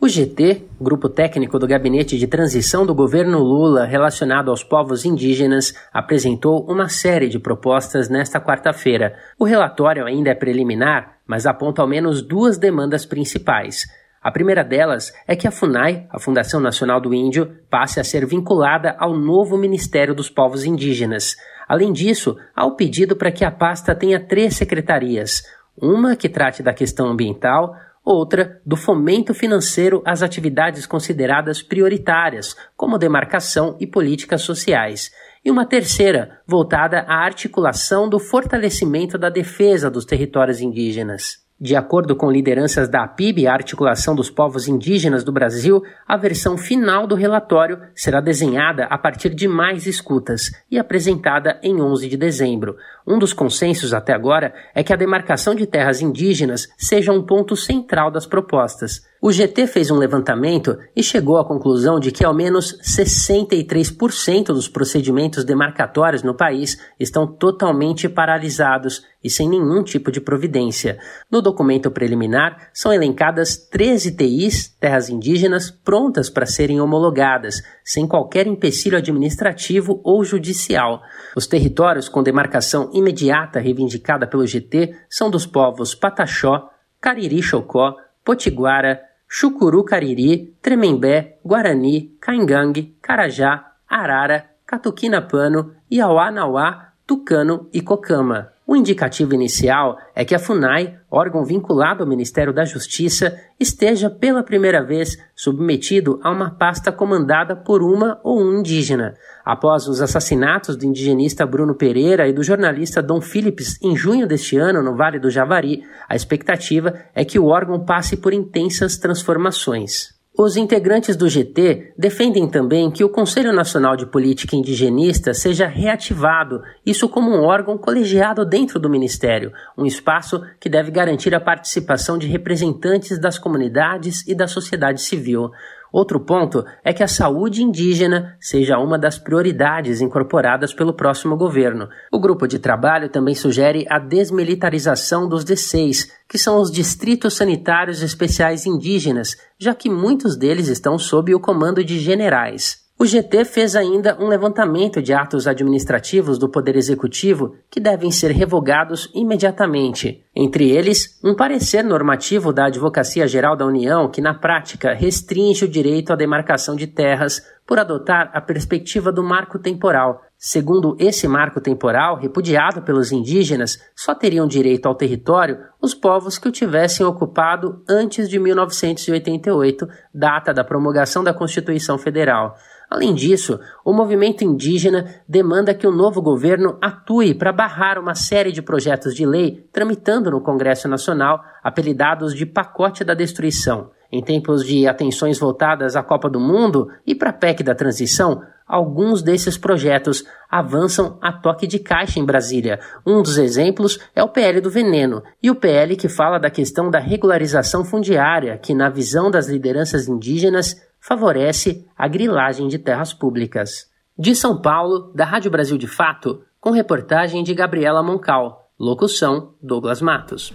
O 0.03 0.09
GT, 0.09 0.65
grupo 0.81 1.07
técnico 1.07 1.57
do 1.57 1.65
gabinete 1.65 2.17
de 2.17 2.27
transição 2.27 2.85
do 2.85 2.93
governo 2.93 3.39
Lula 3.39 3.85
relacionado 3.85 4.51
aos 4.51 4.61
povos 4.61 5.05
indígenas, 5.05 5.73
apresentou 5.93 6.69
uma 6.69 6.89
série 6.89 7.29
de 7.29 7.39
propostas 7.39 8.09
nesta 8.09 8.37
quarta-feira. 8.37 9.15
O 9.39 9.45
relatório 9.45 10.05
ainda 10.05 10.29
é 10.29 10.35
preliminar, 10.35 11.19
mas 11.25 11.45
aponta 11.45 11.81
ao 11.81 11.87
menos 11.87 12.21
duas 12.21 12.57
demandas 12.57 13.05
principais: 13.05 13.85
A 14.21 14.29
primeira 14.29 14.61
delas 14.61 15.13
é 15.25 15.37
que 15.37 15.47
a 15.47 15.51
FUNAI, 15.51 16.05
a 16.11 16.19
Fundação 16.19 16.59
Nacional 16.59 16.99
do 16.99 17.13
Índio, 17.13 17.55
passe 17.69 17.97
a 18.01 18.03
ser 18.03 18.25
vinculada 18.25 18.97
ao 18.99 19.17
novo 19.17 19.57
Ministério 19.57 20.13
dos 20.13 20.29
Povos 20.29 20.65
Indígenas. 20.65 21.37
Além 21.65 21.93
disso, 21.93 22.35
há 22.53 22.65
o 22.65 22.75
pedido 22.75 23.15
para 23.15 23.31
que 23.31 23.45
a 23.45 23.51
pasta 23.51 23.95
tenha 23.95 24.19
três 24.19 24.57
secretarias: 24.57 25.43
uma 25.81 26.13
que 26.17 26.27
trate 26.27 26.61
da 26.61 26.73
questão 26.73 27.07
ambiental, 27.07 27.73
outra 28.03 28.61
do 28.65 28.75
fomento 28.75 29.33
financeiro 29.33 30.01
às 30.05 30.21
atividades 30.21 30.85
consideradas 30.85 31.61
prioritárias, 31.61 32.55
como 32.75 32.97
demarcação 32.97 33.77
e 33.79 33.87
políticas 33.87 34.41
sociais, 34.41 35.11
e 35.45 35.51
uma 35.51 35.65
terceira 35.65 36.41
voltada 36.47 37.01
à 37.01 37.23
articulação 37.23 38.09
do 38.09 38.19
fortalecimento 38.19 39.17
da 39.17 39.29
defesa 39.29 39.89
dos 39.89 40.05
territórios 40.05 40.59
indígenas. 40.61 41.42
De 41.59 41.75
acordo 41.75 42.15
com 42.15 42.31
lideranças 42.31 42.89
da 42.89 43.03
APIB, 43.03 43.47
a 43.47 43.53
Articulação 43.53 44.15
dos 44.15 44.29
Povos 44.29 44.67
Indígenas 44.67 45.23
do 45.23 45.31
Brasil, 45.31 45.81
a 46.05 46.17
versão 46.17 46.57
final 46.57 47.05
do 47.05 47.15
relatório 47.15 47.79
será 47.95 48.19
desenhada 48.19 48.85
a 48.85 48.97
partir 48.97 49.29
de 49.29 49.47
mais 49.47 49.85
escutas 49.85 50.51
e 50.69 50.79
apresentada 50.79 51.59
em 51.63 51.81
11 51.81 52.09
de 52.09 52.17
dezembro. 52.17 52.75
Um 53.07 53.19
dos 53.19 53.33
consensos 53.33 53.93
até 53.93 54.13
agora 54.13 54.53
é 54.73 54.83
que 54.83 54.91
a 54.91 54.97
demarcação 54.97 55.55
de 55.55 55.67
terras 55.67 56.01
indígenas 56.01 56.67
seja 56.77 57.13
um 57.13 57.23
ponto 57.23 57.55
central 57.55 58.09
das 58.09 58.25
propostas. 58.25 59.01
O 59.25 59.31
GT 59.31 59.67
fez 59.67 59.89
um 59.89 59.95
levantamento 59.95 60.77
e 60.93 61.01
chegou 61.01 61.37
à 61.37 61.45
conclusão 61.45 61.97
de 61.97 62.11
que 62.11 62.25
ao 62.25 62.33
menos 62.33 62.77
63% 62.81 64.47
dos 64.47 64.67
procedimentos 64.67 65.45
demarcatórios 65.45 66.23
no 66.23 66.35
país 66.35 66.77
estão 66.99 67.25
totalmente 67.25 68.09
paralisados 68.09 69.05
e 69.23 69.29
sem 69.29 69.47
nenhum 69.47 69.81
tipo 69.81 70.11
de 70.11 70.19
providência. 70.19 70.99
No 71.31 71.41
documento 71.41 71.89
preliminar, 71.89 72.69
são 72.73 72.91
elencadas 72.91 73.55
13 73.55 74.13
TIs, 74.13 74.67
terras 74.77 75.07
indígenas, 75.07 75.71
prontas 75.71 76.29
para 76.29 76.45
serem 76.45 76.81
homologadas, 76.81 77.63
sem 77.81 78.05
qualquer 78.05 78.45
empecilho 78.45 78.97
administrativo 78.97 80.01
ou 80.03 80.25
judicial. 80.25 81.01
Os 81.33 81.47
territórios 81.47 82.09
com 82.09 82.21
demarcação 82.21 82.91
imediata 82.93 83.61
reivindicada 83.61 84.27
pelo 84.27 84.45
GT 84.45 84.93
são 85.09 85.31
dos 85.31 85.45
povos 85.45 85.95
Pataxó, 85.95 86.69
Cariri-Chocó, 86.99 87.95
Potiguara, 88.25 89.12
Chucuru 89.35 89.83
Cariri, 89.83 90.53
Tremembé, 90.61 91.39
Guarani, 91.43 92.17
Caingangue, 92.21 92.97
Carajá, 93.01 93.77
Arara, 93.89 94.57
Catuquinapano, 94.63 95.73
Iauá-Nauá, 95.89 96.93
Tucano 97.07 97.67
e 97.73 97.81
Cocama. 97.81 98.52
O 98.65 98.77
indicativo 98.77 99.33
inicial 99.33 99.97
é 100.15 100.23
que 100.23 100.33
a 100.33 100.39
FUNAI, 100.39 100.97
órgão 101.11 101.43
vinculado 101.43 102.01
ao 102.01 102.09
Ministério 102.09 102.53
da 102.53 102.63
Justiça, 102.63 103.37
esteja 103.59 104.09
pela 104.09 104.41
primeira 104.41 104.81
vez 104.81 105.17
submetido 105.35 106.17
a 106.23 106.31
uma 106.31 106.49
pasta 106.49 106.89
comandada 106.89 107.57
por 107.57 107.83
uma 107.83 108.21
ou 108.23 108.41
um 108.41 108.59
indígena. 108.59 109.15
Após 109.43 109.85
os 109.89 110.01
assassinatos 110.01 110.77
do 110.77 110.85
indigenista 110.85 111.45
Bruno 111.45 111.75
Pereira 111.75 112.25
e 112.25 112.31
do 112.31 112.41
jornalista 112.41 113.03
Dom 113.03 113.19
Phillips 113.19 113.77
em 113.81 113.97
junho 113.97 114.25
deste 114.25 114.55
ano 114.55 114.81
no 114.81 114.95
Vale 114.95 115.19
do 115.19 115.29
Javari, 115.29 115.83
a 116.07 116.15
expectativa 116.15 116.93
é 117.13 117.25
que 117.25 117.37
o 117.37 117.47
órgão 117.47 117.83
passe 117.83 118.15
por 118.15 118.31
intensas 118.31 118.95
transformações. 118.97 120.22
Os 120.35 120.57
integrantes 120.57 121.15
do 121.15 121.29
GT 121.29 121.93
defendem 121.95 122.49
também 122.49 122.89
que 122.89 123.03
o 123.03 123.09
Conselho 123.09 123.53
Nacional 123.53 123.95
de 123.95 124.07
Política 124.07 124.55
Indigenista 124.55 125.31
seja 125.31 125.67
reativado, 125.67 126.63
isso 126.83 127.07
como 127.07 127.29
um 127.29 127.43
órgão 127.43 127.77
colegiado 127.77 128.43
dentro 128.43 128.79
do 128.79 128.89
Ministério, 128.89 129.53
um 129.77 129.85
espaço 129.85 130.41
que 130.59 130.67
deve 130.67 130.89
garantir 130.89 131.35
a 131.35 131.39
participação 131.39 132.17
de 132.17 132.25
representantes 132.25 133.19
das 133.19 133.37
comunidades 133.37 134.27
e 134.27 134.33
da 134.33 134.47
sociedade 134.47 135.01
civil. 135.01 135.51
Outro 135.93 136.19
ponto 136.19 136.65
é 136.83 136.91
que 136.91 137.03
a 137.03 137.07
saúde 137.07 137.61
indígena 137.61 138.35
seja 138.41 138.79
uma 138.79 138.97
das 138.97 139.19
prioridades 139.19 140.01
incorporadas 140.01 140.73
pelo 140.73 140.91
próximo 140.91 141.37
governo. 141.37 141.87
O 142.11 142.19
grupo 142.19 142.47
de 142.47 142.57
trabalho 142.57 143.09
também 143.09 143.35
sugere 143.35 143.85
a 143.87 143.99
desmilitarização 143.99 145.29
dos 145.29 145.45
D6, 145.45 146.09
que 146.27 146.39
são 146.39 146.59
os 146.59 146.71
distritos 146.71 147.35
sanitários 147.35 148.01
especiais 148.01 148.65
indígenas, 148.65 149.37
já 149.59 149.75
que 149.75 149.87
muitos 149.87 150.35
deles 150.35 150.67
estão 150.67 150.97
sob 150.97 151.35
o 151.35 151.39
comando 151.39 151.83
de 151.83 151.99
generais. 151.99 152.82
O 153.03 153.05
GT 153.05 153.43
fez 153.43 153.75
ainda 153.75 154.15
um 154.17 154.29
levantamento 154.29 155.01
de 155.01 155.13
atos 155.13 155.45
administrativos 155.45 156.39
do 156.39 156.47
Poder 156.47 156.77
Executivo 156.77 157.53
que 157.69 157.81
devem 157.81 158.09
ser 158.09 158.31
revogados 158.31 159.11
imediatamente. 159.13 160.23
Entre 160.33 160.71
eles, 160.71 161.19
um 161.21 161.35
parecer 161.35 161.83
normativo 161.83 162.53
da 162.53 162.67
Advocacia 162.67 163.27
Geral 163.27 163.57
da 163.57 163.65
União 163.65 164.09
que, 164.09 164.21
na 164.21 164.33
prática, 164.33 164.93
restringe 164.93 165.65
o 165.65 165.67
direito 165.67 166.13
à 166.13 166.15
demarcação 166.15 166.77
de 166.77 166.87
terras 166.87 167.41
por 167.67 167.77
adotar 167.77 168.31
a 168.33 168.39
perspectiva 168.39 169.11
do 169.11 169.21
marco 169.21 169.59
temporal. 169.59 170.21
Segundo 170.37 170.95
esse 170.97 171.27
marco 171.27 171.59
temporal, 171.59 172.17
repudiado 172.17 172.83
pelos 172.83 173.11
indígenas, 173.11 173.79
só 173.93 174.15
teriam 174.15 174.47
direito 174.47 174.85
ao 174.85 174.95
território 174.95 175.57
os 175.81 175.93
povos 175.93 176.37
que 176.37 176.47
o 176.47 176.51
tivessem 176.51 177.05
ocupado 177.05 177.83
antes 177.89 178.29
de 178.29 178.39
1988, 178.39 179.87
data 180.13 180.53
da 180.53 180.63
promulgação 180.63 181.21
da 181.21 181.33
Constituição 181.33 181.97
Federal. 181.97 182.55
Além 182.93 183.15
disso, 183.15 183.59
o 183.83 183.91
movimento 183.91 184.43
indígena 184.43 185.15
demanda 185.27 185.73
que 185.73 185.87
o 185.87 185.91
novo 185.91 186.21
governo 186.21 186.77
atue 186.79 187.33
para 187.33 187.51
barrar 187.51 187.97
uma 187.97 188.13
série 188.13 188.51
de 188.51 188.61
projetos 188.61 189.15
de 189.15 189.25
lei 189.25 189.67
tramitando 189.73 190.29
no 190.29 190.39
Congresso 190.39 190.87
Nacional, 190.87 191.43
apelidados 191.63 192.35
de 192.35 192.45
Pacote 192.45 193.03
da 193.03 193.15
Destruição. 193.15 193.89
Em 194.11 194.21
tempos 194.21 194.63
de 194.63 194.87
atenções 194.87 195.39
voltadas 195.39 195.95
à 195.95 196.03
Copa 196.03 196.29
do 196.29 196.39
Mundo 196.39 196.87
e 197.03 197.15
para 197.15 197.31
a 197.31 197.33
PEC 197.33 197.63
da 197.63 197.73
transição, 197.73 198.43
alguns 198.67 199.23
desses 199.23 199.57
projetos 199.57 200.23
avançam 200.47 201.17
a 201.19 201.33
toque 201.33 201.65
de 201.65 201.79
caixa 201.79 202.19
em 202.19 202.25
Brasília. 202.25 202.79
Um 203.03 203.23
dos 203.23 203.39
exemplos 203.39 203.99
é 204.15 204.21
o 204.21 204.29
PL 204.29 204.61
do 204.61 204.69
veneno 204.69 205.23
e 205.41 205.49
o 205.49 205.55
PL 205.55 205.95
que 205.95 206.07
fala 206.07 206.37
da 206.37 206.51
questão 206.51 206.91
da 206.91 206.99
regularização 206.99 207.83
fundiária, 207.83 208.55
que, 208.55 208.75
na 208.75 208.87
visão 208.87 209.31
das 209.31 209.49
lideranças 209.49 210.07
indígenas, 210.07 210.79
favorece 211.03 211.85
a 211.97 212.07
grilagem 212.07 212.69
de 212.69 212.79
terras 212.79 213.13
públicas. 213.13 213.91
De 214.17 214.33
São 214.33 214.61
Paulo, 214.61 215.11
da 215.13 215.25
Rádio 215.25 215.51
Brasil 215.51 215.77
de 215.77 215.85
Fato, 215.87 216.45
com 216.61 216.71
reportagem 216.71 217.43
de 217.43 217.53
Gabriela 217.53 218.01
Moncal. 218.01 218.71
Locução: 218.79 219.53
Douglas 219.61 220.01
Matos. 220.01 220.53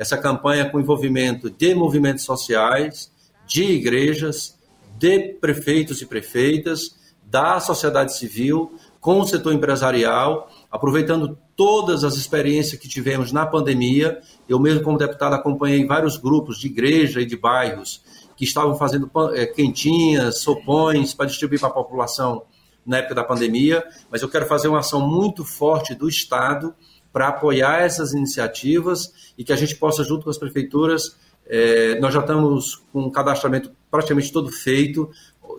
essa 0.00 0.16
campanha 0.16 0.64
com 0.70 0.80
envolvimento 0.80 1.50
de 1.50 1.74
movimentos 1.74 2.24
sociais, 2.24 3.12
de 3.46 3.64
igrejas, 3.64 4.58
de 4.96 5.34
prefeitos 5.34 6.00
e 6.00 6.06
prefeitas, 6.06 6.96
da 7.22 7.60
sociedade 7.60 8.16
civil, 8.16 8.72
com 8.98 9.20
o 9.20 9.26
setor 9.26 9.52
empresarial, 9.52 10.50
aproveitando 10.70 11.38
todas 11.54 12.02
as 12.02 12.14
experiências 12.16 12.80
que 12.80 12.88
tivemos 12.88 13.30
na 13.30 13.44
pandemia. 13.44 14.20
Eu 14.48 14.58
mesmo, 14.58 14.82
como 14.82 14.96
deputado, 14.96 15.34
acompanhei 15.34 15.86
vários 15.86 16.16
grupos 16.16 16.58
de 16.58 16.68
igreja 16.68 17.20
e 17.20 17.26
de 17.26 17.36
bairros 17.36 18.02
que 18.34 18.44
estavam 18.44 18.76
fazendo 18.76 19.10
é, 19.34 19.44
quentinhas, 19.44 20.40
sopões 20.40 21.12
para 21.12 21.26
distribuir 21.26 21.60
para 21.60 21.68
a 21.68 21.72
população 21.72 22.44
na 22.86 22.96
época 22.96 23.16
da 23.16 23.22
pandemia, 23.22 23.84
mas 24.10 24.22
eu 24.22 24.30
quero 24.30 24.46
fazer 24.46 24.68
uma 24.68 24.78
ação 24.78 25.06
muito 25.06 25.44
forte 25.44 25.94
do 25.94 26.08
Estado 26.08 26.74
para 27.12 27.28
apoiar 27.28 27.82
essas 27.82 28.12
iniciativas 28.12 29.32
e 29.36 29.44
que 29.44 29.52
a 29.52 29.56
gente 29.56 29.76
possa, 29.76 30.04
junto 30.04 30.24
com 30.24 30.30
as 30.30 30.38
prefeituras, 30.38 31.16
é, 31.46 31.98
nós 31.98 32.14
já 32.14 32.20
estamos 32.20 32.76
com 32.92 33.02
o 33.02 33.10
cadastramento 33.10 33.72
praticamente 33.90 34.32
todo 34.32 34.50
feito, 34.50 35.10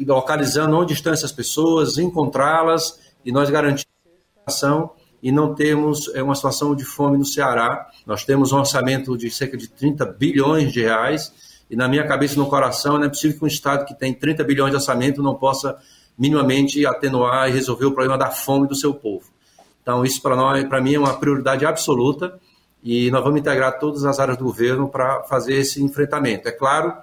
localizando 0.07 0.77
onde 0.77 0.93
estão 0.93 1.11
essas 1.11 1.31
pessoas, 1.31 1.97
encontrá-las 1.97 2.99
e 3.25 3.31
nós 3.31 3.49
garantimos 3.49 3.91
a 4.45 4.49
ação 4.49 4.91
e 5.21 5.31
não 5.31 5.53
temos 5.53 6.09
é, 6.15 6.23
uma 6.23 6.33
situação 6.33 6.73
de 6.75 6.85
fome 6.85 7.17
no 7.17 7.25
Ceará. 7.25 7.87
Nós 8.05 8.23
temos 8.23 8.51
um 8.53 8.57
orçamento 8.57 9.17
de 9.17 9.29
cerca 9.29 9.57
de 9.57 9.67
30 9.67 10.05
bilhões 10.05 10.71
de 10.71 10.81
reais 10.81 11.33
e 11.69 11.75
na 11.75 11.87
minha 11.87 12.07
cabeça 12.07 12.35
e 12.35 12.37
no 12.37 12.47
coração 12.47 12.97
não 12.97 13.05
é 13.05 13.09
possível 13.09 13.37
que 13.37 13.43
um 13.43 13.47
Estado 13.47 13.85
que 13.85 13.93
tem 13.93 14.13
30 14.13 14.43
bilhões 14.43 14.71
de 14.71 14.77
orçamento 14.77 15.21
não 15.21 15.35
possa 15.35 15.77
minimamente 16.17 16.85
atenuar 16.85 17.49
e 17.49 17.53
resolver 17.53 17.85
o 17.85 17.91
problema 17.91 18.17
da 18.17 18.29
fome 18.29 18.67
do 18.67 18.75
seu 18.75 18.93
povo. 18.93 19.25
Então 19.81 20.05
isso 20.05 20.21
para 20.21 20.35
nós, 20.35 20.63
para 20.65 20.81
mim 20.81 20.95
é 20.95 20.99
uma 20.99 21.17
prioridade 21.17 21.65
absoluta 21.65 22.39
e 22.83 23.11
nós 23.11 23.23
vamos 23.23 23.39
integrar 23.39 23.79
todas 23.79 24.05
as 24.05 24.19
áreas 24.19 24.37
do 24.37 24.43
governo 24.43 24.87
para 24.87 25.23
fazer 25.23 25.55
esse 25.55 25.83
enfrentamento. 25.83 26.47
É 26.47 26.51
claro 26.51 26.93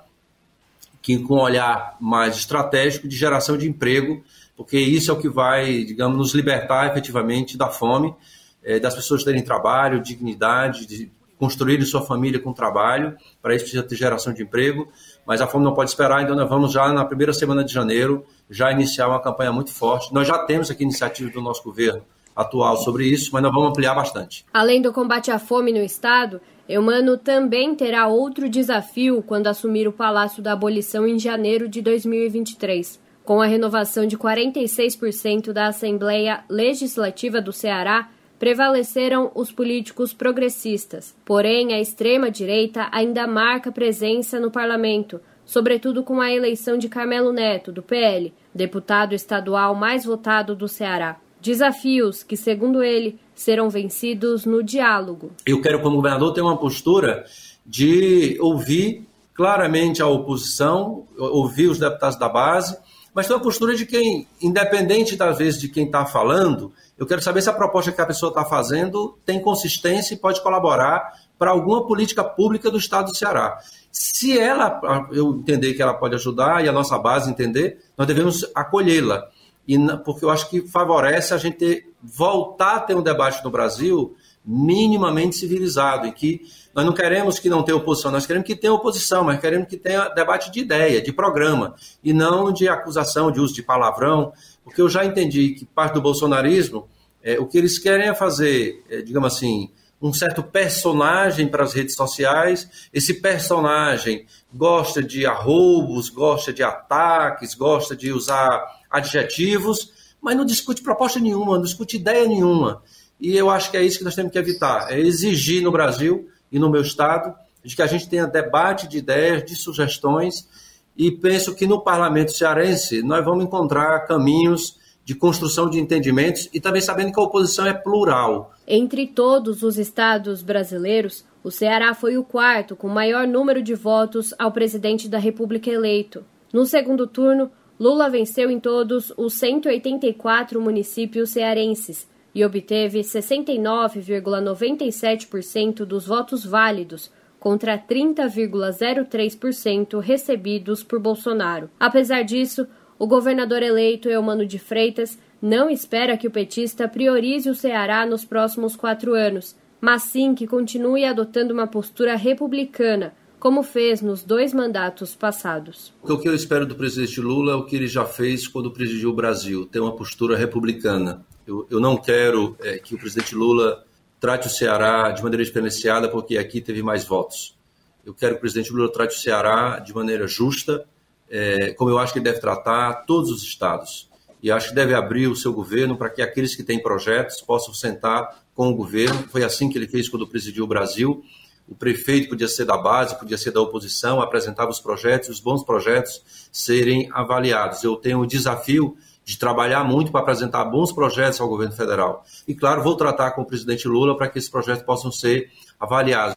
que 1.00 1.18
com 1.18 1.36
um 1.36 1.40
olhar 1.40 1.96
mais 2.00 2.36
estratégico 2.36 3.06
de 3.08 3.16
geração 3.16 3.56
de 3.56 3.68
emprego, 3.68 4.22
porque 4.56 4.78
isso 4.78 5.10
é 5.10 5.14
o 5.14 5.18
que 5.18 5.28
vai, 5.28 5.84
digamos, 5.84 6.18
nos 6.18 6.34
libertar 6.34 6.88
efetivamente 6.90 7.56
da 7.56 7.68
fome, 7.68 8.14
é, 8.62 8.80
das 8.80 8.94
pessoas 8.94 9.22
terem 9.22 9.42
trabalho, 9.42 10.02
dignidade, 10.02 10.86
de 10.86 11.10
construírem 11.38 11.86
sua 11.86 12.02
família 12.02 12.40
com 12.40 12.52
trabalho, 12.52 13.16
para 13.40 13.54
isso 13.54 13.64
precisa 13.64 13.84
ter 13.84 13.94
geração 13.94 14.32
de 14.32 14.42
emprego, 14.42 14.88
mas 15.24 15.40
a 15.40 15.46
fome 15.46 15.64
não 15.64 15.72
pode 15.72 15.90
esperar, 15.90 16.24
então 16.24 16.34
nós 16.34 16.48
vamos 16.48 16.72
já 16.72 16.92
na 16.92 17.04
primeira 17.04 17.32
semana 17.32 17.64
de 17.64 17.72
janeiro 17.72 18.26
já 18.50 18.72
iniciar 18.72 19.06
uma 19.06 19.22
campanha 19.22 19.52
muito 19.52 19.70
forte. 19.70 20.12
Nós 20.12 20.26
já 20.26 20.38
temos 20.38 20.68
aqui 20.68 20.82
iniciativas 20.82 21.32
do 21.32 21.40
nosso 21.40 21.62
governo 21.62 22.02
atual 22.38 22.76
sobre 22.76 23.04
isso, 23.04 23.30
mas 23.32 23.42
nós 23.42 23.52
vamos 23.52 23.70
ampliar 23.70 23.94
bastante. 23.94 24.46
Além 24.54 24.80
do 24.80 24.92
combate 24.92 25.28
à 25.28 25.40
fome 25.40 25.72
no 25.72 25.82
Estado, 25.82 26.40
Eumano 26.68 27.16
também 27.16 27.74
terá 27.74 28.06
outro 28.06 28.48
desafio 28.48 29.22
quando 29.22 29.48
assumir 29.48 29.88
o 29.88 29.92
Palácio 29.92 30.40
da 30.40 30.52
Abolição 30.52 31.04
em 31.04 31.18
janeiro 31.18 31.68
de 31.68 31.82
2023. 31.82 33.00
Com 33.24 33.42
a 33.42 33.46
renovação 33.46 34.06
de 34.06 34.16
46% 34.16 35.52
da 35.52 35.66
Assembleia 35.66 36.44
Legislativa 36.48 37.42
do 37.42 37.52
Ceará, 37.52 38.08
prevaleceram 38.38 39.32
os 39.34 39.50
políticos 39.50 40.14
progressistas. 40.14 41.16
Porém, 41.24 41.74
a 41.74 41.80
extrema-direita 41.80 42.88
ainda 42.92 43.26
marca 43.26 43.72
presença 43.72 44.38
no 44.38 44.50
parlamento, 44.50 45.20
sobretudo 45.44 46.04
com 46.04 46.20
a 46.20 46.32
eleição 46.32 46.78
de 46.78 46.88
Carmelo 46.88 47.32
Neto, 47.32 47.72
do 47.72 47.82
PL, 47.82 48.32
deputado 48.54 49.12
estadual 49.12 49.74
mais 49.74 50.04
votado 50.04 50.54
do 50.54 50.68
Ceará. 50.68 51.16
Desafios 51.40 52.22
que, 52.22 52.36
segundo 52.36 52.82
ele, 52.82 53.18
serão 53.34 53.70
vencidos 53.70 54.44
no 54.44 54.62
diálogo. 54.62 55.30
Eu 55.46 55.60
quero, 55.60 55.80
como 55.80 55.96
governador, 55.96 56.32
ter 56.32 56.40
uma 56.40 56.56
postura 56.56 57.24
de 57.64 58.36
ouvir 58.40 59.06
claramente 59.34 60.02
a 60.02 60.06
oposição, 60.08 61.06
ouvir 61.16 61.68
os 61.68 61.78
deputados 61.78 62.18
da 62.18 62.28
base, 62.28 62.76
mas 63.14 63.26
ter 63.26 63.34
uma 63.34 63.42
postura 63.42 63.76
de 63.76 63.86
quem, 63.86 64.26
independente 64.42 65.16
das 65.16 65.38
vezes 65.38 65.60
de 65.60 65.68
quem 65.68 65.86
está 65.86 66.04
falando, 66.04 66.72
eu 66.96 67.06
quero 67.06 67.22
saber 67.22 67.40
se 67.42 67.48
a 67.48 67.52
proposta 67.52 67.92
que 67.92 68.00
a 68.00 68.06
pessoa 68.06 68.30
está 68.30 68.44
fazendo 68.44 69.16
tem 69.24 69.40
consistência 69.40 70.14
e 70.14 70.16
pode 70.16 70.42
colaborar 70.42 71.12
para 71.38 71.52
alguma 71.52 71.86
política 71.86 72.24
pública 72.24 72.70
do 72.70 72.78
Estado 72.78 73.12
do 73.12 73.16
Ceará. 73.16 73.58
Se 73.92 74.36
ela, 74.36 74.80
eu 75.12 75.36
entender 75.36 75.74
que 75.74 75.82
ela 75.82 75.94
pode 75.94 76.16
ajudar 76.16 76.64
e 76.64 76.68
a 76.68 76.72
nossa 76.72 76.98
base 76.98 77.30
entender, 77.30 77.78
nós 77.96 78.06
devemos 78.08 78.44
acolhê-la 78.54 79.28
e 79.68 79.78
porque 79.98 80.24
eu 80.24 80.30
acho 80.30 80.48
que 80.48 80.62
favorece 80.62 81.34
a 81.34 81.36
gente 81.36 81.58
ter, 81.58 81.92
voltar 82.02 82.76
a 82.76 82.80
ter 82.80 82.96
um 82.96 83.02
debate 83.02 83.44
no 83.44 83.50
Brasil 83.50 84.16
minimamente 84.42 85.36
civilizado, 85.36 86.06
e 86.06 86.12
que 86.12 86.40
nós 86.74 86.86
não 86.86 86.94
queremos 86.94 87.38
que 87.38 87.50
não 87.50 87.62
tenha 87.62 87.76
oposição, 87.76 88.10
nós 88.10 88.24
queremos 88.24 88.46
que 88.46 88.56
tenha 88.56 88.72
oposição, 88.72 89.22
mas 89.22 89.38
queremos 89.38 89.68
que 89.68 89.76
tenha 89.76 90.08
debate 90.08 90.50
de 90.50 90.60
ideia, 90.60 91.02
de 91.02 91.12
programa, 91.12 91.74
e 92.02 92.14
não 92.14 92.50
de 92.50 92.66
acusação, 92.66 93.30
de 93.30 93.40
uso 93.40 93.52
de 93.52 93.62
palavrão, 93.62 94.32
porque 94.64 94.80
eu 94.80 94.88
já 94.88 95.04
entendi 95.04 95.50
que 95.50 95.66
parte 95.66 95.92
do 95.94 96.00
bolsonarismo, 96.00 96.88
é, 97.22 97.38
o 97.38 97.46
que 97.46 97.58
eles 97.58 97.78
querem 97.78 98.08
é 98.08 98.14
fazer, 98.14 98.82
é, 98.88 99.02
digamos 99.02 99.34
assim, 99.34 99.70
um 100.00 100.12
certo 100.12 100.42
personagem 100.42 101.48
para 101.48 101.64
as 101.64 101.72
redes 101.72 101.94
sociais. 101.94 102.88
Esse 102.92 103.14
personagem 103.14 104.24
gosta 104.54 105.02
de 105.02 105.26
arroubos, 105.26 106.08
gosta 106.08 106.52
de 106.52 106.62
ataques, 106.62 107.54
gosta 107.54 107.96
de 107.96 108.12
usar 108.12 108.77
adjetivos, 108.90 109.92
mas 110.20 110.36
não 110.36 110.44
discute 110.44 110.82
proposta 110.82 111.20
nenhuma, 111.20 111.56
não 111.56 111.62
discute 111.62 111.96
ideia 111.96 112.26
nenhuma. 112.26 112.82
E 113.20 113.36
eu 113.36 113.50
acho 113.50 113.70
que 113.70 113.76
é 113.76 113.82
isso 113.82 113.98
que 113.98 114.04
nós 114.04 114.14
temos 114.14 114.32
que 114.32 114.38
evitar: 114.38 114.92
é 114.92 114.98
exigir 114.98 115.62
no 115.62 115.72
Brasil 115.72 116.28
e 116.50 116.58
no 116.58 116.70
meu 116.70 116.82
Estado 116.82 117.34
de 117.64 117.74
que 117.74 117.82
a 117.82 117.86
gente 117.86 118.08
tenha 118.08 118.26
debate 118.26 118.88
de 118.88 118.98
ideias, 118.98 119.44
de 119.44 119.54
sugestões, 119.54 120.48
e 120.96 121.10
penso 121.10 121.54
que 121.54 121.66
no 121.66 121.80
parlamento 121.80 122.32
cearense 122.32 123.02
nós 123.02 123.24
vamos 123.24 123.44
encontrar 123.44 124.06
caminhos 124.06 124.78
de 125.04 125.14
construção 125.14 125.70
de 125.70 125.78
entendimentos 125.78 126.48
e 126.52 126.60
também 126.60 126.82
sabendo 126.82 127.12
que 127.12 127.20
a 127.20 127.22
oposição 127.22 127.66
é 127.66 127.72
plural. 127.72 128.52
Entre 128.66 129.06
todos 129.06 129.62
os 129.62 129.78
estados 129.78 130.42
brasileiros, 130.42 131.24
o 131.42 131.50
Ceará 131.50 131.94
foi 131.94 132.18
o 132.18 132.24
quarto 132.24 132.76
com 132.76 132.88
maior 132.88 133.26
número 133.26 133.62
de 133.62 133.74
votos 133.74 134.34
ao 134.38 134.52
presidente 134.52 135.08
da 135.08 135.18
República 135.18 135.70
eleito. 135.70 136.24
No 136.52 136.66
segundo 136.66 137.06
turno, 137.06 137.50
Lula 137.78 138.10
venceu 138.10 138.50
em 138.50 138.58
todos 138.58 139.12
os 139.16 139.34
184 139.34 140.60
municípios 140.60 141.30
cearenses 141.30 142.08
e 142.34 142.44
obteve 142.44 142.98
69,97% 143.00 145.84
dos 145.84 146.04
votos 146.06 146.44
válidos 146.44 147.08
contra 147.38 147.78
30,03% 147.78 150.00
recebidos 150.00 150.82
por 150.82 150.98
Bolsonaro. 150.98 151.70
Apesar 151.78 152.22
disso, 152.22 152.66
o 152.98 153.06
governador 153.06 153.62
eleito 153.62 154.08
Eumano 154.08 154.44
de 154.44 154.58
Freitas 154.58 155.16
não 155.40 155.70
espera 155.70 156.16
que 156.16 156.26
o 156.26 156.32
petista 156.32 156.88
priorize 156.88 157.48
o 157.48 157.54
Ceará 157.54 158.04
nos 158.04 158.24
próximos 158.24 158.74
quatro 158.74 159.14
anos, 159.14 159.54
mas 159.80 160.02
sim 160.02 160.34
que 160.34 160.48
continue 160.48 161.04
adotando 161.04 161.54
uma 161.54 161.68
postura 161.68 162.16
republicana, 162.16 163.14
como 163.38 163.62
fez 163.62 164.02
nos 164.02 164.22
dois 164.22 164.52
mandatos 164.52 165.14
passados. 165.14 165.92
O 166.02 166.18
que 166.18 166.28
eu 166.28 166.34
espero 166.34 166.66
do 166.66 166.74
presidente 166.74 167.20
Lula 167.20 167.52
é 167.52 167.54
o 167.54 167.64
que 167.64 167.76
ele 167.76 167.86
já 167.86 168.04
fez 168.04 168.48
quando 168.48 168.70
presidiu 168.70 169.10
o 169.10 169.14
Brasil, 169.14 169.66
ter 169.66 169.80
uma 169.80 169.94
postura 169.94 170.36
republicana. 170.36 171.24
Eu, 171.46 171.66
eu 171.70 171.80
não 171.80 171.96
quero 171.96 172.56
é, 172.60 172.78
que 172.78 172.94
o 172.94 172.98
presidente 172.98 173.34
Lula 173.34 173.84
trate 174.20 174.48
o 174.48 174.50
Ceará 174.50 175.10
de 175.10 175.22
maneira 175.22 175.44
diferenciada 175.44 176.08
porque 176.08 176.36
aqui 176.36 176.60
teve 176.60 176.82
mais 176.82 177.04
votos. 177.04 177.56
Eu 178.04 178.12
quero 178.12 178.34
que 178.34 178.38
o 178.38 178.40
presidente 178.40 178.72
Lula 178.72 178.90
trate 178.90 179.14
o 179.16 179.18
Ceará 179.18 179.78
de 179.78 179.94
maneira 179.94 180.26
justa, 180.26 180.84
é, 181.30 181.72
como 181.74 181.90
eu 181.90 181.98
acho 181.98 182.12
que 182.12 182.18
ele 182.18 182.24
deve 182.24 182.40
tratar 182.40 183.04
todos 183.06 183.30
os 183.30 183.42
estados. 183.42 184.08
E 184.42 184.50
acho 184.50 184.68
que 184.68 184.74
deve 184.74 184.94
abrir 184.94 185.26
o 185.26 185.36
seu 185.36 185.52
governo 185.52 185.96
para 185.96 186.08
que 186.08 186.22
aqueles 186.22 186.54
que 186.54 186.62
têm 186.62 186.80
projetos 186.80 187.40
possam 187.40 187.74
sentar 187.74 188.42
com 188.54 188.68
o 188.68 188.74
governo. 188.74 189.24
Foi 189.30 189.42
assim 189.42 189.68
que 189.68 189.76
ele 189.76 189.88
fez 189.88 190.08
quando 190.08 190.26
presidiu 190.26 190.64
o 190.64 190.66
Brasil 190.66 191.24
o 191.68 191.74
prefeito 191.74 192.30
podia 192.30 192.48
ser 192.48 192.64
da 192.64 192.78
base, 192.78 193.18
podia 193.18 193.36
ser 193.36 193.50
da 193.50 193.60
oposição, 193.60 194.22
apresentava 194.22 194.70
os 194.70 194.80
projetos, 194.80 195.28
os 195.28 195.38
bons 195.38 195.62
projetos 195.62 196.48
serem 196.50 197.10
avaliados. 197.12 197.84
Eu 197.84 197.94
tenho 197.96 198.20
o 198.20 198.26
desafio 198.26 198.96
de 199.22 199.38
trabalhar 199.38 199.84
muito 199.84 200.10
para 200.10 200.22
apresentar 200.22 200.64
bons 200.64 200.90
projetos 200.90 201.38
ao 201.38 201.48
governo 201.48 201.74
federal. 201.74 202.24
E, 202.46 202.54
claro, 202.54 202.82
vou 202.82 202.96
tratar 202.96 203.32
com 203.32 203.42
o 203.42 203.44
presidente 203.44 203.86
Lula 203.86 204.16
para 204.16 204.28
que 204.28 204.38
esses 204.38 204.48
projetos 204.48 204.82
possam 204.82 205.12
ser 205.12 205.50
avaliados. 205.78 206.34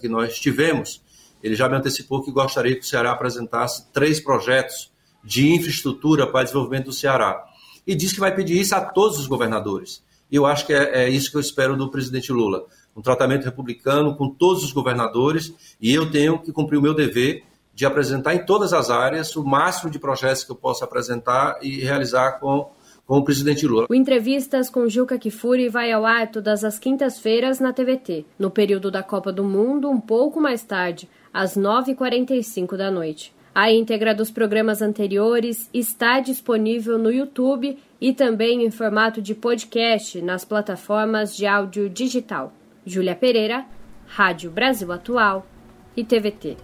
Que 0.00 0.08
nós 0.08 0.36
tivemos, 0.40 1.00
ele 1.40 1.54
já 1.54 1.68
me 1.68 1.76
antecipou 1.76 2.24
que 2.24 2.32
gostaria 2.32 2.74
que 2.74 2.80
o 2.80 2.84
Ceará 2.84 3.12
apresentasse 3.12 3.86
três 3.92 4.18
projetos 4.18 4.90
de 5.22 5.54
infraestrutura 5.54 6.26
para 6.26 6.40
o 6.40 6.44
desenvolvimento 6.44 6.86
do 6.86 6.92
Ceará. 6.92 7.44
E 7.86 7.94
disse 7.94 8.14
que 8.14 8.20
vai 8.20 8.34
pedir 8.34 8.60
isso 8.60 8.74
a 8.74 8.80
todos 8.80 9.20
os 9.20 9.28
governadores. 9.28 10.02
E 10.28 10.34
eu 10.34 10.44
acho 10.44 10.66
que 10.66 10.72
é, 10.72 11.04
é 11.04 11.08
isso 11.08 11.30
que 11.30 11.36
eu 11.36 11.40
espero 11.40 11.76
do 11.76 11.88
presidente 11.88 12.32
Lula 12.32 12.66
um 12.98 13.02
tratamento 13.02 13.44
republicano 13.44 14.16
com 14.16 14.28
todos 14.28 14.64
os 14.64 14.72
governadores, 14.72 15.54
e 15.80 15.94
eu 15.94 16.10
tenho 16.10 16.40
que 16.40 16.50
cumprir 16.50 16.78
o 16.78 16.82
meu 16.82 16.92
dever 16.92 17.44
de 17.72 17.86
apresentar 17.86 18.34
em 18.34 18.44
todas 18.44 18.72
as 18.72 18.90
áreas 18.90 19.36
o 19.36 19.44
máximo 19.44 19.88
de 19.88 20.00
projetos 20.00 20.42
que 20.42 20.50
eu 20.50 20.56
possa 20.56 20.84
apresentar 20.84 21.60
e 21.62 21.78
realizar 21.78 22.40
com, 22.40 22.72
com 23.06 23.18
o 23.18 23.24
presidente 23.24 23.64
Lula. 23.68 23.86
O 23.88 23.94
Entrevistas 23.94 24.68
com 24.68 24.88
Juca 24.88 25.16
Kifuri 25.16 25.68
vai 25.68 25.92
ao 25.92 26.04
ar 26.04 26.28
todas 26.28 26.64
as 26.64 26.76
quintas-feiras 26.76 27.60
na 27.60 27.72
TVT, 27.72 28.26
no 28.36 28.50
período 28.50 28.90
da 28.90 29.00
Copa 29.00 29.32
do 29.32 29.44
Mundo, 29.44 29.88
um 29.88 30.00
pouco 30.00 30.40
mais 30.40 30.64
tarde, 30.64 31.08
às 31.32 31.56
9h45 31.56 32.76
da 32.76 32.90
noite. 32.90 33.32
A 33.54 33.70
íntegra 33.70 34.12
dos 34.12 34.32
programas 34.32 34.82
anteriores 34.82 35.70
está 35.72 36.18
disponível 36.18 36.98
no 36.98 37.12
YouTube 37.12 37.78
e 38.00 38.12
também 38.12 38.64
em 38.64 38.70
formato 38.72 39.22
de 39.22 39.36
podcast 39.36 40.20
nas 40.20 40.44
plataformas 40.44 41.36
de 41.36 41.46
áudio 41.46 41.88
digital. 41.88 42.52
Júlia 42.88 43.14
Pereira, 43.14 43.66
Rádio 44.06 44.50
Brasil 44.50 44.90
Atual 44.90 45.46
e 45.94 46.02
TVT. 46.02 46.56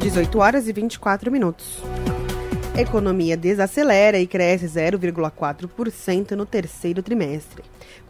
18 0.00 0.38
horas 0.38 0.66
e 0.66 0.72
24 0.72 1.30
minutos. 1.30 1.82
Economia 2.74 3.36
desacelera 3.36 4.18
e 4.18 4.26
cresce 4.26 4.64
0,4% 4.64 6.30
no 6.30 6.46
terceiro 6.46 7.02
trimestre. 7.02 7.62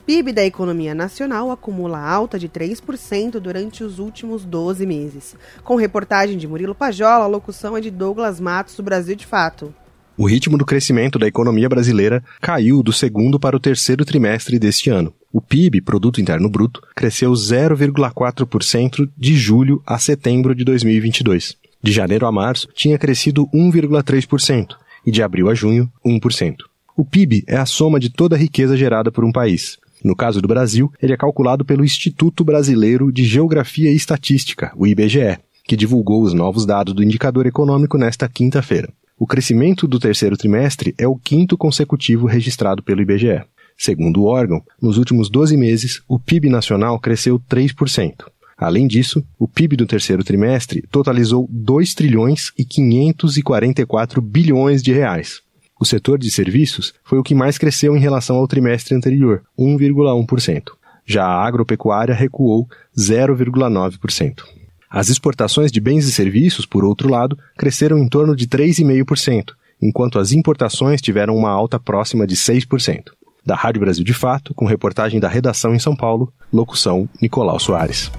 PIB 0.06 0.32
da 0.32 0.44
economia 0.44 0.94
nacional 0.94 1.50
acumula 1.50 1.98
alta 1.98 2.38
de 2.38 2.48
3% 2.48 3.40
durante 3.40 3.82
os 3.82 3.98
últimos 3.98 4.44
12 4.44 4.86
meses. 4.86 5.34
Com 5.64 5.74
reportagem 5.74 6.38
de 6.38 6.46
Murilo 6.46 6.74
Pajola, 6.74 7.24
a 7.24 7.26
locução 7.26 7.76
é 7.76 7.80
de 7.80 7.90
Douglas 7.90 8.38
Matos, 8.38 8.76
do 8.76 8.82
Brasil 8.84 9.16
de 9.16 9.26
Fato. 9.26 9.74
O 10.18 10.26
ritmo 10.26 10.58
do 10.58 10.66
crescimento 10.66 11.16
da 11.16 11.28
economia 11.28 11.68
brasileira 11.68 12.24
caiu 12.40 12.82
do 12.82 12.92
segundo 12.92 13.38
para 13.38 13.56
o 13.56 13.60
terceiro 13.60 14.04
trimestre 14.04 14.58
deste 14.58 14.90
ano. 14.90 15.14
O 15.32 15.40
PIB, 15.40 15.80
Produto 15.80 16.20
Interno 16.20 16.48
Bruto, 16.48 16.82
cresceu 16.96 17.30
0,4% 17.30 19.08
de 19.16 19.36
julho 19.36 19.80
a 19.86 19.96
setembro 19.96 20.56
de 20.56 20.64
2022. 20.64 21.54
De 21.80 21.92
janeiro 21.92 22.26
a 22.26 22.32
março, 22.32 22.68
tinha 22.74 22.98
crescido 22.98 23.46
1,3% 23.54 24.74
e 25.06 25.12
de 25.12 25.22
abril 25.22 25.48
a 25.48 25.54
junho, 25.54 25.88
1%. 26.04 26.56
O 26.96 27.04
PIB 27.04 27.44
é 27.46 27.56
a 27.56 27.64
soma 27.64 28.00
de 28.00 28.10
toda 28.10 28.34
a 28.34 28.38
riqueza 28.38 28.76
gerada 28.76 29.12
por 29.12 29.24
um 29.24 29.30
país. 29.30 29.78
No 30.02 30.16
caso 30.16 30.42
do 30.42 30.48
Brasil, 30.48 30.92
ele 31.00 31.12
é 31.12 31.16
calculado 31.16 31.64
pelo 31.64 31.84
Instituto 31.84 32.42
Brasileiro 32.42 33.12
de 33.12 33.22
Geografia 33.22 33.92
e 33.92 33.94
Estatística, 33.94 34.72
o 34.74 34.84
IBGE, 34.84 35.38
que 35.62 35.76
divulgou 35.76 36.24
os 36.24 36.34
novos 36.34 36.66
dados 36.66 36.92
do 36.92 37.04
indicador 37.04 37.46
econômico 37.46 37.96
nesta 37.96 38.28
quinta-feira. 38.28 38.92
O 39.18 39.26
crescimento 39.26 39.88
do 39.88 39.98
terceiro 39.98 40.36
trimestre 40.36 40.94
é 40.96 41.08
o 41.08 41.16
quinto 41.16 41.58
consecutivo 41.58 42.26
registrado 42.26 42.84
pelo 42.84 43.02
IBGE. 43.02 43.42
Segundo 43.76 44.22
o 44.22 44.26
órgão, 44.26 44.62
nos 44.80 44.96
últimos 44.96 45.28
12 45.28 45.56
meses, 45.56 46.02
o 46.06 46.20
PIB 46.20 46.48
nacional 46.48 47.00
cresceu 47.00 47.40
3%. 47.40 48.26
Além 48.56 48.86
disso, 48.86 49.24
o 49.36 49.48
PIB 49.48 49.76
do 49.76 49.86
terceiro 49.86 50.22
trimestre 50.22 50.82
totalizou 50.90 51.48
2 51.50 51.94
trilhões 51.94 52.52
e 52.56 52.64
544 52.64 54.22
bilhões 54.22 54.82
de 54.84 54.92
reais. 54.92 55.40
O 55.80 55.84
setor 55.84 56.18
de 56.18 56.30
serviços 56.30 56.94
foi 57.04 57.18
o 57.18 57.22
que 57.22 57.34
mais 57.34 57.58
cresceu 57.58 57.96
em 57.96 58.00
relação 58.00 58.36
ao 58.36 58.46
trimestre 58.46 58.94
anterior, 58.94 59.42
1,1%. 59.58 60.72
Já 61.04 61.24
a 61.24 61.44
agropecuária 61.44 62.14
recuou 62.14 62.68
0,9%. 62.96 64.57
As 64.90 65.08
exportações 65.08 65.70
de 65.70 65.80
bens 65.80 66.06
e 66.06 66.12
serviços, 66.12 66.64
por 66.64 66.84
outro 66.84 67.10
lado, 67.10 67.38
cresceram 67.56 67.98
em 67.98 68.08
torno 68.08 68.34
de 68.34 68.46
3,5%, 68.46 69.52
enquanto 69.82 70.18
as 70.18 70.32
importações 70.32 71.02
tiveram 71.02 71.36
uma 71.36 71.50
alta 71.50 71.78
próxima 71.78 72.26
de 72.26 72.36
6%. 72.36 73.12
Da 73.44 73.54
Rádio 73.54 73.80
Brasil 73.80 74.04
de 74.04 74.14
Fato, 74.14 74.54
com 74.54 74.66
reportagem 74.66 75.20
da 75.20 75.28
redação 75.28 75.74
em 75.74 75.78
São 75.78 75.94
Paulo, 75.94 76.32
locução 76.52 77.08
Nicolau 77.20 77.58
Soares. 77.58 78.10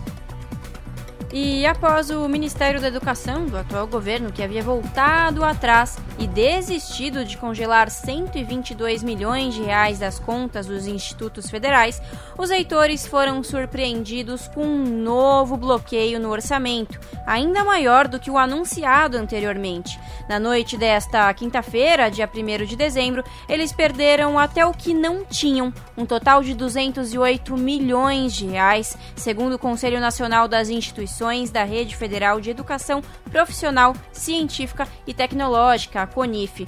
E 1.32 1.64
após 1.64 2.10
o 2.10 2.28
Ministério 2.28 2.82
da 2.82 2.88
Educação 2.88 3.46
do 3.46 3.56
atual 3.56 3.86
governo, 3.86 4.32
que 4.32 4.42
havia 4.42 4.64
voltado 4.64 5.44
atrás 5.44 5.96
e 6.18 6.26
desistido 6.26 7.24
de 7.24 7.38
congelar 7.38 7.92
122 7.92 9.04
milhões 9.04 9.54
de 9.54 9.62
reais 9.62 10.00
das 10.00 10.18
contas 10.18 10.66
dos 10.66 10.88
institutos 10.88 11.48
federais, 11.48 12.02
os 12.36 12.50
leitores 12.50 13.06
foram 13.06 13.44
surpreendidos 13.44 14.48
com 14.48 14.66
um 14.66 15.04
novo 15.04 15.56
bloqueio 15.56 16.20
no 16.20 16.32
orçamento, 16.32 17.00
ainda 17.28 17.64
maior 17.64 18.08
do 18.08 18.20
que 18.20 18.32
o 18.32 18.38
anunciado 18.38 19.16
anteriormente. 19.16 20.00
Na 20.28 20.40
noite 20.40 20.78
desta 20.78 21.32
quinta-feira, 21.36 22.10
dia 22.10 22.28
1 22.28 22.66
de 22.66 22.76
dezembro, 22.76 23.24
eles 23.48 23.72
perderam 23.72 24.40
até 24.40 24.66
o 24.66 24.74
que 24.74 24.96
não 24.96 25.24
tinham, 25.24 25.72
um 25.96 26.08
total 26.08 26.42
de 26.42 26.56
208 26.56 27.56
milhões 27.56 28.34
de 28.34 28.48
reais, 28.48 28.98
segundo 29.16 29.54
o 29.54 29.60
Conselho 29.60 30.00
Nacional 30.00 30.48
das 30.48 30.70
Instituições 30.70 31.19
da 31.52 31.66
Rede 31.66 31.98
Federal 31.98 32.40
de 32.40 32.50
Educação 32.50 33.02
Profissional, 33.30 33.94
Científica 34.14 34.88
e 35.06 35.14
Tecnológica, 35.14 36.02
a 36.02 36.08
CONIF. 36.08 36.66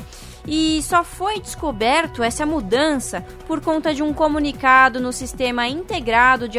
E 0.47 0.81
só 0.81 1.03
foi 1.03 1.39
descoberto 1.39 2.23
essa 2.23 2.45
mudança 2.45 3.23
por 3.47 3.61
conta 3.61 3.93
de 3.93 4.01
um 4.01 4.11
comunicado 4.11 4.99
no 4.99 5.13
Sistema 5.13 5.67
Integrado 5.67 6.49
de 6.49 6.57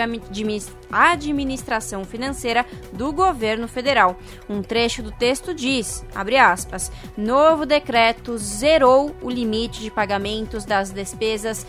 Administração 0.91 2.05
Financeira 2.05 2.65
do 2.93 3.13
Governo 3.13 3.67
Federal. 3.67 4.17
Um 4.49 4.63
trecho 4.63 5.03
do 5.03 5.11
texto 5.11 5.53
diz, 5.53 6.05
aspas, 6.41 6.93
novo 7.17 7.67
decreto 7.67 8.39
zerou 8.39 9.15
o 9.21 9.29
limite 9.29 9.81
de 9.81 9.91
pagamentos 9.91 10.65
das 10.65 10.91
despesas 10.91 11.67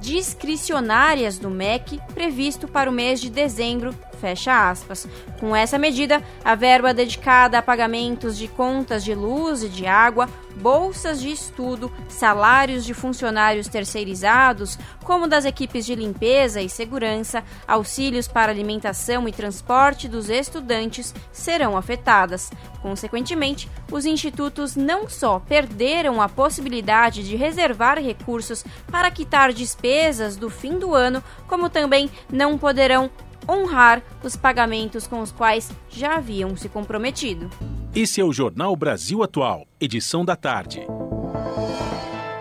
discricionárias 0.00 1.38
do 1.38 1.50
MEC 1.50 2.00
previsto 2.14 2.66
para 2.66 2.88
o 2.88 2.92
mês 2.92 3.20
de 3.20 3.28
dezembro 3.28 3.94
Fecha 4.20 4.68
aspas. 4.68 5.08
Com 5.38 5.56
essa 5.56 5.78
medida, 5.78 6.22
a 6.44 6.54
verba 6.54 6.92
dedicada 6.92 7.58
a 7.58 7.62
pagamentos 7.62 8.36
de 8.36 8.48
contas 8.48 9.02
de 9.02 9.14
luz 9.14 9.62
e 9.62 9.68
de 9.68 9.86
água, 9.86 10.28
bolsas 10.56 11.20
de 11.20 11.30
estudo, 11.30 11.90
salários 12.06 12.84
de 12.84 12.92
funcionários 12.92 13.66
terceirizados, 13.66 14.78
como 15.04 15.26
das 15.26 15.46
equipes 15.46 15.86
de 15.86 15.94
limpeza 15.94 16.60
e 16.60 16.68
segurança, 16.68 17.42
auxílios 17.66 18.28
para 18.28 18.52
alimentação 18.52 19.26
e 19.26 19.32
transporte 19.32 20.06
dos 20.06 20.28
estudantes 20.28 21.14
serão 21.32 21.74
afetadas. 21.74 22.50
Consequentemente, 22.82 23.70
os 23.90 24.04
institutos 24.04 24.76
não 24.76 25.08
só 25.08 25.38
perderam 25.38 26.20
a 26.20 26.28
possibilidade 26.28 27.26
de 27.26 27.36
reservar 27.36 27.98
recursos 27.98 28.64
para 28.90 29.10
quitar 29.10 29.52
despesas 29.52 30.36
do 30.36 30.50
fim 30.50 30.78
do 30.78 30.94
ano, 30.94 31.24
como 31.48 31.70
também 31.70 32.10
não 32.30 32.58
poderão 32.58 33.10
honrar 33.50 34.02
os 34.22 34.36
pagamentos 34.36 35.06
com 35.06 35.20
os 35.20 35.32
quais 35.32 35.70
já 35.88 36.16
haviam 36.16 36.56
se 36.56 36.68
comprometido. 36.68 37.50
Esse 37.94 38.20
é 38.20 38.24
o 38.24 38.32
Jornal 38.32 38.76
Brasil 38.76 39.22
Atual, 39.22 39.66
edição 39.80 40.24
da 40.24 40.36
tarde. 40.36 40.86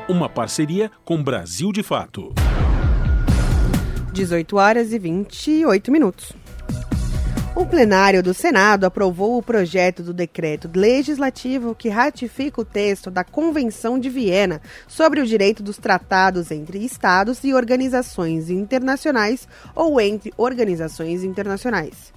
Uma 0.08 0.30
parceria 0.30 0.92
com 1.04 1.22
Brasil 1.24 1.72
de 1.72 1.82
Fato. 1.82 2.34
18 4.14 4.58
horas 4.58 4.94
e 4.94 5.00
28 5.00 5.92
minutos. 5.92 6.34
O 7.56 7.66
plenário 7.66 8.22
do 8.22 8.32
Senado 8.34 8.86
aprovou 8.86 9.38
o 9.38 9.44
projeto 9.44 10.04
do 10.04 10.14
decreto 10.14 10.70
legislativo 10.74 11.74
que 11.74 11.90
ratifica 11.90 12.62
o 12.62 12.66
texto 12.66 13.10
da 13.10 13.24
Convenção 13.24 13.98
de 14.00 14.08
Viena 14.08 14.62
sobre 14.88 15.20
o 15.20 15.26
direito 15.26 15.64
dos 15.64 15.78
tratados 15.78 16.52
entre 16.52 16.86
Estados 16.86 17.44
e 17.44 17.52
organizações 17.54 18.52
internacionais 18.52 19.48
ou 19.76 20.00
entre 20.00 20.32
organizações 20.38 21.24
internacionais. 21.24 22.14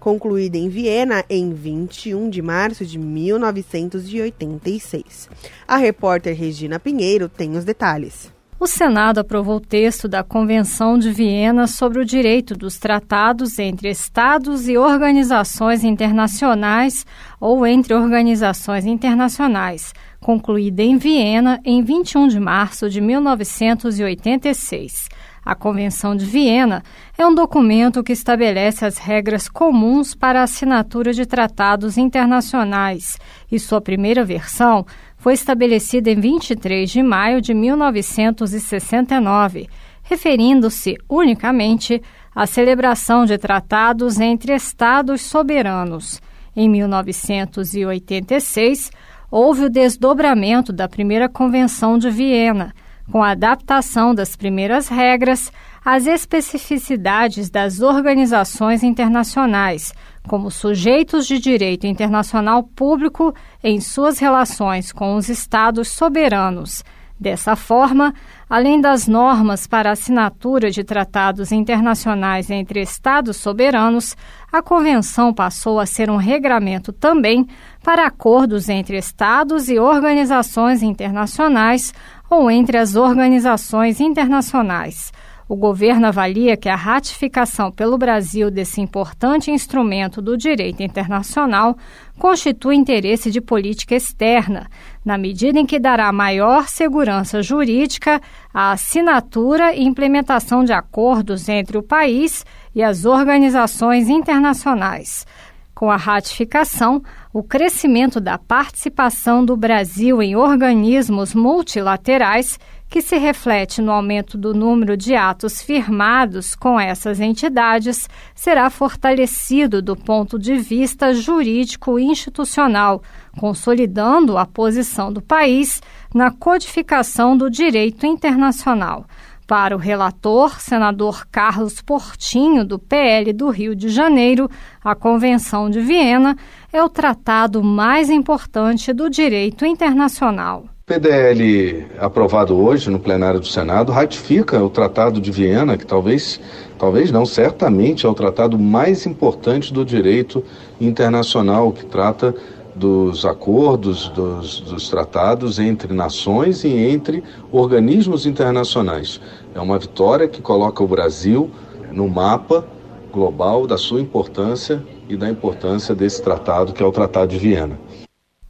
Concluída 0.00 0.58
em 0.58 0.68
Viena 0.68 1.24
em 1.30 1.54
21 1.54 2.28
de 2.28 2.42
março 2.42 2.84
de 2.84 2.98
1986. 2.98 5.30
A 5.66 5.76
repórter 5.76 6.36
Regina 6.36 6.80
Pinheiro 6.80 7.28
tem 7.28 7.56
os 7.56 7.64
detalhes 7.64 8.33
o 8.64 8.66
Senado 8.66 9.18
aprovou 9.18 9.56
o 9.56 9.60
texto 9.60 10.08
da 10.08 10.24
Convenção 10.24 10.98
de 10.98 11.12
Viena 11.12 11.66
sobre 11.66 12.00
o 12.00 12.04
direito 12.04 12.56
dos 12.56 12.78
tratados 12.78 13.58
entre 13.58 13.90
Estados 13.90 14.66
e 14.66 14.78
organizações 14.78 15.84
internacionais 15.84 17.04
ou 17.38 17.66
entre 17.66 17.92
organizações 17.92 18.86
internacionais, 18.86 19.92
concluída 20.18 20.82
em 20.82 20.96
Viena 20.96 21.60
em 21.62 21.82
21 21.82 22.28
de 22.28 22.40
março 22.40 22.88
de 22.88 23.02
1986. 23.02 25.10
A 25.44 25.54
Convenção 25.54 26.16
de 26.16 26.24
Viena 26.24 26.82
é 27.18 27.26
um 27.26 27.34
documento 27.34 28.02
que 28.02 28.12
estabelece 28.12 28.86
as 28.86 28.96
regras 28.96 29.46
comuns 29.48 30.14
para 30.14 30.40
a 30.40 30.44
assinatura 30.44 31.12
de 31.12 31.26
tratados 31.26 31.98
internacionais 31.98 33.18
e 33.52 33.58
sua 33.58 33.80
primeira 33.80 34.24
versão 34.24 34.86
foi 35.18 35.34
estabelecida 35.34 36.10
em 36.10 36.20
23 36.20 36.88
de 36.90 37.02
maio 37.02 37.42
de 37.42 37.52
1969, 37.52 39.68
referindo-se 40.02 40.96
unicamente 41.08 42.00
à 42.34 42.46
celebração 42.46 43.24
de 43.24 43.38
tratados 43.38 44.20
entre 44.20 44.54
Estados 44.54 45.22
soberanos. 45.22 46.20
Em 46.56 46.68
1986, 46.68 48.92
houve 49.30 49.64
o 49.64 49.70
desdobramento 49.70 50.72
da 50.72 50.88
primeira 50.88 51.28
Convenção 51.28 51.98
de 51.98 52.10
Viena, 52.10 52.72
com 53.10 53.22
a 53.22 53.30
adaptação 53.30 54.14
das 54.14 54.36
primeiras 54.36 54.88
regras 54.88 55.52
às 55.84 56.06
especificidades 56.06 57.50
das 57.50 57.80
organizações 57.80 58.82
internacionais, 58.82 59.92
como 60.26 60.50
sujeitos 60.50 61.26
de 61.26 61.38
direito 61.38 61.86
internacional 61.86 62.62
público 62.62 63.34
em 63.62 63.80
suas 63.80 64.18
relações 64.18 64.92
com 64.92 65.16
os 65.16 65.28
Estados 65.28 65.88
soberanos, 65.88 66.82
Dessa 67.18 67.54
forma, 67.54 68.12
além 68.50 68.80
das 68.80 69.06
normas 69.06 69.68
para 69.68 69.92
assinatura 69.92 70.68
de 70.68 70.82
tratados 70.82 71.52
internacionais 71.52 72.50
entre 72.50 72.82
Estados 72.82 73.36
soberanos, 73.36 74.16
a 74.52 74.60
Convenção 74.60 75.32
passou 75.32 75.78
a 75.78 75.86
ser 75.86 76.10
um 76.10 76.16
regramento 76.16 76.92
também 76.92 77.46
para 77.84 78.06
acordos 78.06 78.68
entre 78.68 78.98
Estados 78.98 79.68
e 79.68 79.78
organizações 79.78 80.82
internacionais 80.82 81.94
ou 82.30 82.50
entre 82.50 82.76
as 82.76 82.96
organizações 82.96 84.00
internacionais. 84.00 85.12
O 85.46 85.56
governo 85.56 86.06
avalia 86.06 86.56
que 86.56 86.70
a 86.70 86.74
ratificação 86.74 87.70
pelo 87.70 87.98
Brasil 87.98 88.50
desse 88.50 88.80
importante 88.80 89.50
instrumento 89.50 90.22
do 90.22 90.38
direito 90.38 90.82
internacional 90.82 91.76
constitui 92.18 92.76
interesse 92.76 93.30
de 93.30 93.42
política 93.42 93.94
externa, 93.94 94.70
na 95.04 95.18
medida 95.18 95.58
em 95.58 95.66
que 95.66 95.78
dará 95.78 96.10
maior 96.12 96.66
segurança 96.66 97.42
jurídica 97.42 98.22
à 98.54 98.72
assinatura 98.72 99.74
e 99.74 99.84
implementação 99.84 100.64
de 100.64 100.72
acordos 100.72 101.46
entre 101.46 101.76
o 101.76 101.82
país 101.82 102.46
e 102.74 102.82
as 102.82 103.04
organizações 103.04 104.08
internacionais. 104.08 105.26
Com 105.74 105.90
a 105.90 105.96
ratificação, 105.96 107.02
o 107.32 107.42
crescimento 107.42 108.20
da 108.20 108.38
participação 108.38 109.44
do 109.44 109.56
Brasil 109.56 110.22
em 110.22 110.36
organismos 110.36 111.34
multilaterais 111.34 112.58
que 112.88 113.02
se 113.02 113.16
reflete 113.16 113.82
no 113.82 113.90
aumento 113.90 114.38
do 114.38 114.54
número 114.54 114.96
de 114.96 115.16
atos 115.16 115.60
firmados 115.60 116.54
com 116.54 116.78
essas 116.78 117.18
entidades, 117.18 118.08
será 118.36 118.70
fortalecido 118.70 119.82
do 119.82 119.96
ponto 119.96 120.38
de 120.38 120.56
vista 120.56 121.12
jurídico 121.12 121.98
institucional, 121.98 123.02
consolidando 123.36 124.38
a 124.38 124.46
posição 124.46 125.12
do 125.12 125.20
país 125.20 125.82
na 126.14 126.30
codificação 126.30 127.36
do 127.36 127.50
direito 127.50 128.06
internacional. 128.06 129.06
Para 129.46 129.76
o 129.76 129.78
relator, 129.78 130.58
senador 130.58 131.26
Carlos 131.30 131.82
Portinho, 131.82 132.64
do 132.64 132.78
PL 132.78 133.30
do 133.34 133.50
Rio 133.50 133.76
de 133.76 133.90
Janeiro, 133.90 134.48
a 134.82 134.94
Convenção 134.94 135.68
de 135.68 135.80
Viena 135.80 136.34
é 136.72 136.82
o 136.82 136.88
tratado 136.88 137.62
mais 137.62 138.08
importante 138.08 138.90
do 138.90 139.10
direito 139.10 139.66
internacional. 139.66 140.64
PDL 140.86 141.86
aprovado 141.98 142.56
hoje 142.56 142.88
no 142.88 142.98
plenário 142.98 143.38
do 143.38 143.46
Senado 143.46 143.92
ratifica 143.92 144.62
o 144.62 144.70
Tratado 144.70 145.20
de 145.20 145.30
Viena, 145.30 145.76
que 145.76 145.86
talvez, 145.86 146.40
talvez 146.78 147.10
não, 147.10 147.26
certamente 147.26 148.06
é 148.06 148.08
o 148.08 148.14
tratado 148.14 148.58
mais 148.58 149.06
importante 149.06 149.74
do 149.74 149.84
direito 149.84 150.42
internacional, 150.80 151.70
que 151.70 151.84
trata 151.84 152.34
dos 152.74 153.24
acordos, 153.24 154.08
dos, 154.08 154.60
dos 154.60 154.88
tratados 154.88 155.58
entre 155.58 155.92
nações 155.92 156.64
e 156.64 156.68
entre 156.68 157.22
organismos 157.52 158.26
internacionais. 158.26 159.20
É 159.54 159.60
uma 159.60 159.78
vitória 159.78 160.26
que 160.26 160.42
coloca 160.42 160.82
o 160.82 160.88
Brasil 160.88 161.50
no 161.92 162.08
mapa 162.08 162.66
global 163.12 163.66
da 163.66 163.78
sua 163.78 164.00
importância 164.00 164.82
e 165.08 165.16
da 165.16 165.30
importância 165.30 165.94
desse 165.94 166.22
tratado, 166.22 166.72
que 166.72 166.82
é 166.82 166.86
o 166.86 166.90
Tratado 166.90 167.30
de 167.30 167.38
Viena 167.38 167.78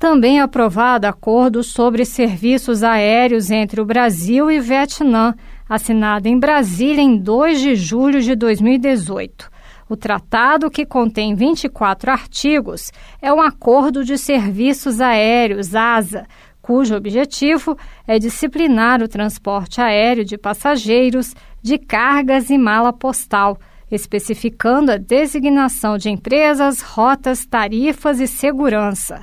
também 0.04 0.38
aprovado 0.38 1.06
acordo 1.06 1.62
sobre 1.62 2.04
serviços 2.04 2.82
aéreos 2.82 3.50
entre 3.50 3.80
o 3.80 3.86
Brasil 3.86 4.50
e 4.50 4.60
Vietnã, 4.60 5.34
assinado 5.66 6.28
em 6.28 6.38
Brasília 6.38 7.00
em 7.00 7.16
2 7.16 7.58
de 7.58 7.74
julho 7.74 8.20
de 8.20 8.34
2018. 8.34 9.53
O 9.88 9.96
tratado, 9.96 10.70
que 10.70 10.86
contém 10.86 11.34
24 11.34 12.10
artigos, 12.10 12.90
é 13.20 13.32
um 13.32 13.40
acordo 13.40 14.04
de 14.04 14.16
serviços 14.16 15.00
aéreos, 15.00 15.74
ASA, 15.74 16.26
cujo 16.62 16.96
objetivo 16.96 17.76
é 18.06 18.18
disciplinar 18.18 19.02
o 19.02 19.08
transporte 19.08 19.82
aéreo 19.82 20.24
de 20.24 20.38
passageiros, 20.38 21.34
de 21.62 21.76
cargas 21.76 22.48
e 22.48 22.56
mala 22.56 22.92
postal, 22.92 23.58
especificando 23.90 24.90
a 24.90 24.96
designação 24.96 25.98
de 25.98 26.08
empresas, 26.08 26.80
rotas, 26.80 27.44
tarifas 27.44 28.18
e 28.20 28.26
segurança. 28.26 29.22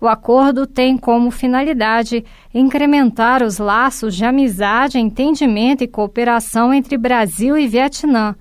O 0.00 0.08
acordo 0.08 0.66
tem 0.66 0.96
como 0.96 1.30
finalidade 1.30 2.24
incrementar 2.52 3.42
os 3.42 3.58
laços 3.58 4.16
de 4.16 4.24
amizade, 4.24 4.98
entendimento 4.98 5.84
e 5.84 5.88
cooperação 5.88 6.74
entre 6.74 6.98
Brasil 6.98 7.56
e 7.56 7.68
Vietnã, 7.68 8.34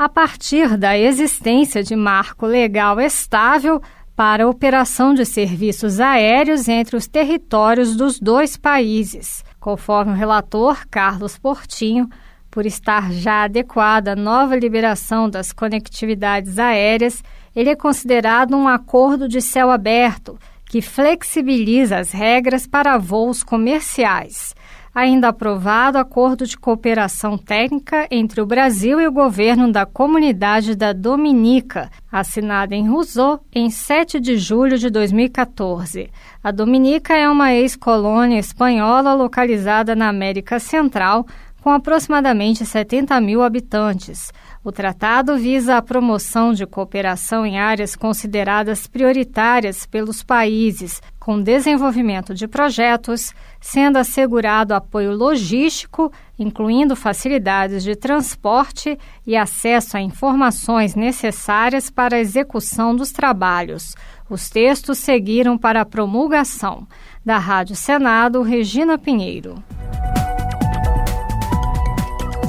a 0.00 0.08
partir 0.08 0.78
da 0.78 0.96
existência 0.96 1.82
de 1.82 1.94
marco 1.94 2.46
legal 2.46 2.98
estável 2.98 3.82
para 4.16 4.44
a 4.44 4.48
operação 4.48 5.12
de 5.12 5.26
serviços 5.26 6.00
aéreos 6.00 6.68
entre 6.68 6.96
os 6.96 7.06
territórios 7.06 7.94
dos 7.94 8.18
dois 8.18 8.56
países, 8.56 9.44
conforme 9.60 10.12
o 10.12 10.16
relator 10.16 10.86
Carlos 10.90 11.36
Portinho, 11.36 12.08
por 12.50 12.64
estar 12.64 13.12
já 13.12 13.44
adequada 13.44 14.12
a 14.12 14.16
nova 14.16 14.56
liberação 14.56 15.28
das 15.28 15.52
conectividades 15.52 16.58
aéreas, 16.58 17.22
ele 17.54 17.68
é 17.68 17.76
considerado 17.76 18.56
um 18.56 18.66
acordo 18.66 19.28
de 19.28 19.42
céu 19.42 19.70
aberto 19.70 20.38
que 20.64 20.80
flexibiliza 20.80 21.98
as 21.98 22.10
regras 22.10 22.66
para 22.66 22.96
voos 22.96 23.42
comerciais. 23.42 24.54
Ainda 24.92 25.28
aprovado 25.28 25.98
acordo 25.98 26.44
de 26.44 26.58
cooperação 26.58 27.38
técnica 27.38 28.08
entre 28.10 28.40
o 28.40 28.46
Brasil 28.46 29.00
e 29.00 29.06
o 29.06 29.12
governo 29.12 29.70
da 29.70 29.86
Comunidade 29.86 30.74
da 30.74 30.92
Dominica, 30.92 31.88
assinado 32.10 32.74
em 32.74 32.88
Rousseau 32.88 33.40
em 33.54 33.70
7 33.70 34.18
de 34.18 34.36
julho 34.36 34.76
de 34.76 34.90
2014. 34.90 36.10
A 36.42 36.50
Dominica 36.50 37.14
é 37.14 37.28
uma 37.28 37.54
ex-colônia 37.54 38.40
espanhola 38.40 39.14
localizada 39.14 39.94
na 39.94 40.08
América 40.08 40.58
Central, 40.58 41.24
com 41.60 41.70
aproximadamente 41.70 42.64
70 42.64 43.20
mil 43.20 43.42
habitantes. 43.42 44.32
O 44.62 44.70
tratado 44.70 45.36
visa 45.38 45.76
a 45.76 45.82
promoção 45.82 46.52
de 46.52 46.66
cooperação 46.66 47.46
em 47.46 47.58
áreas 47.58 47.96
consideradas 47.96 48.86
prioritárias 48.86 49.86
pelos 49.86 50.22
países, 50.22 51.00
com 51.18 51.40
desenvolvimento 51.40 52.34
de 52.34 52.46
projetos, 52.46 53.32
sendo 53.60 53.96
assegurado 53.96 54.74
apoio 54.74 55.14
logístico, 55.14 56.12
incluindo 56.38 56.94
facilidades 56.94 57.82
de 57.82 57.96
transporte 57.96 58.98
e 59.26 59.36
acesso 59.36 59.96
a 59.96 60.00
informações 60.00 60.94
necessárias 60.94 61.88
para 61.88 62.16
a 62.16 62.20
execução 62.20 62.94
dos 62.94 63.12
trabalhos. 63.12 63.94
Os 64.28 64.50
textos 64.50 64.98
seguiram 64.98 65.56
para 65.56 65.80
a 65.80 65.86
promulgação. 65.86 66.86
Da 67.24 67.38
Rádio 67.38 67.76
Senado, 67.76 68.42
Regina 68.42 68.96
Pinheiro. 68.96 69.62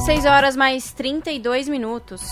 6 0.06 0.26
horas 0.26 0.56
mais 0.56 0.92
32 0.94 1.70
minutos. 1.70 2.24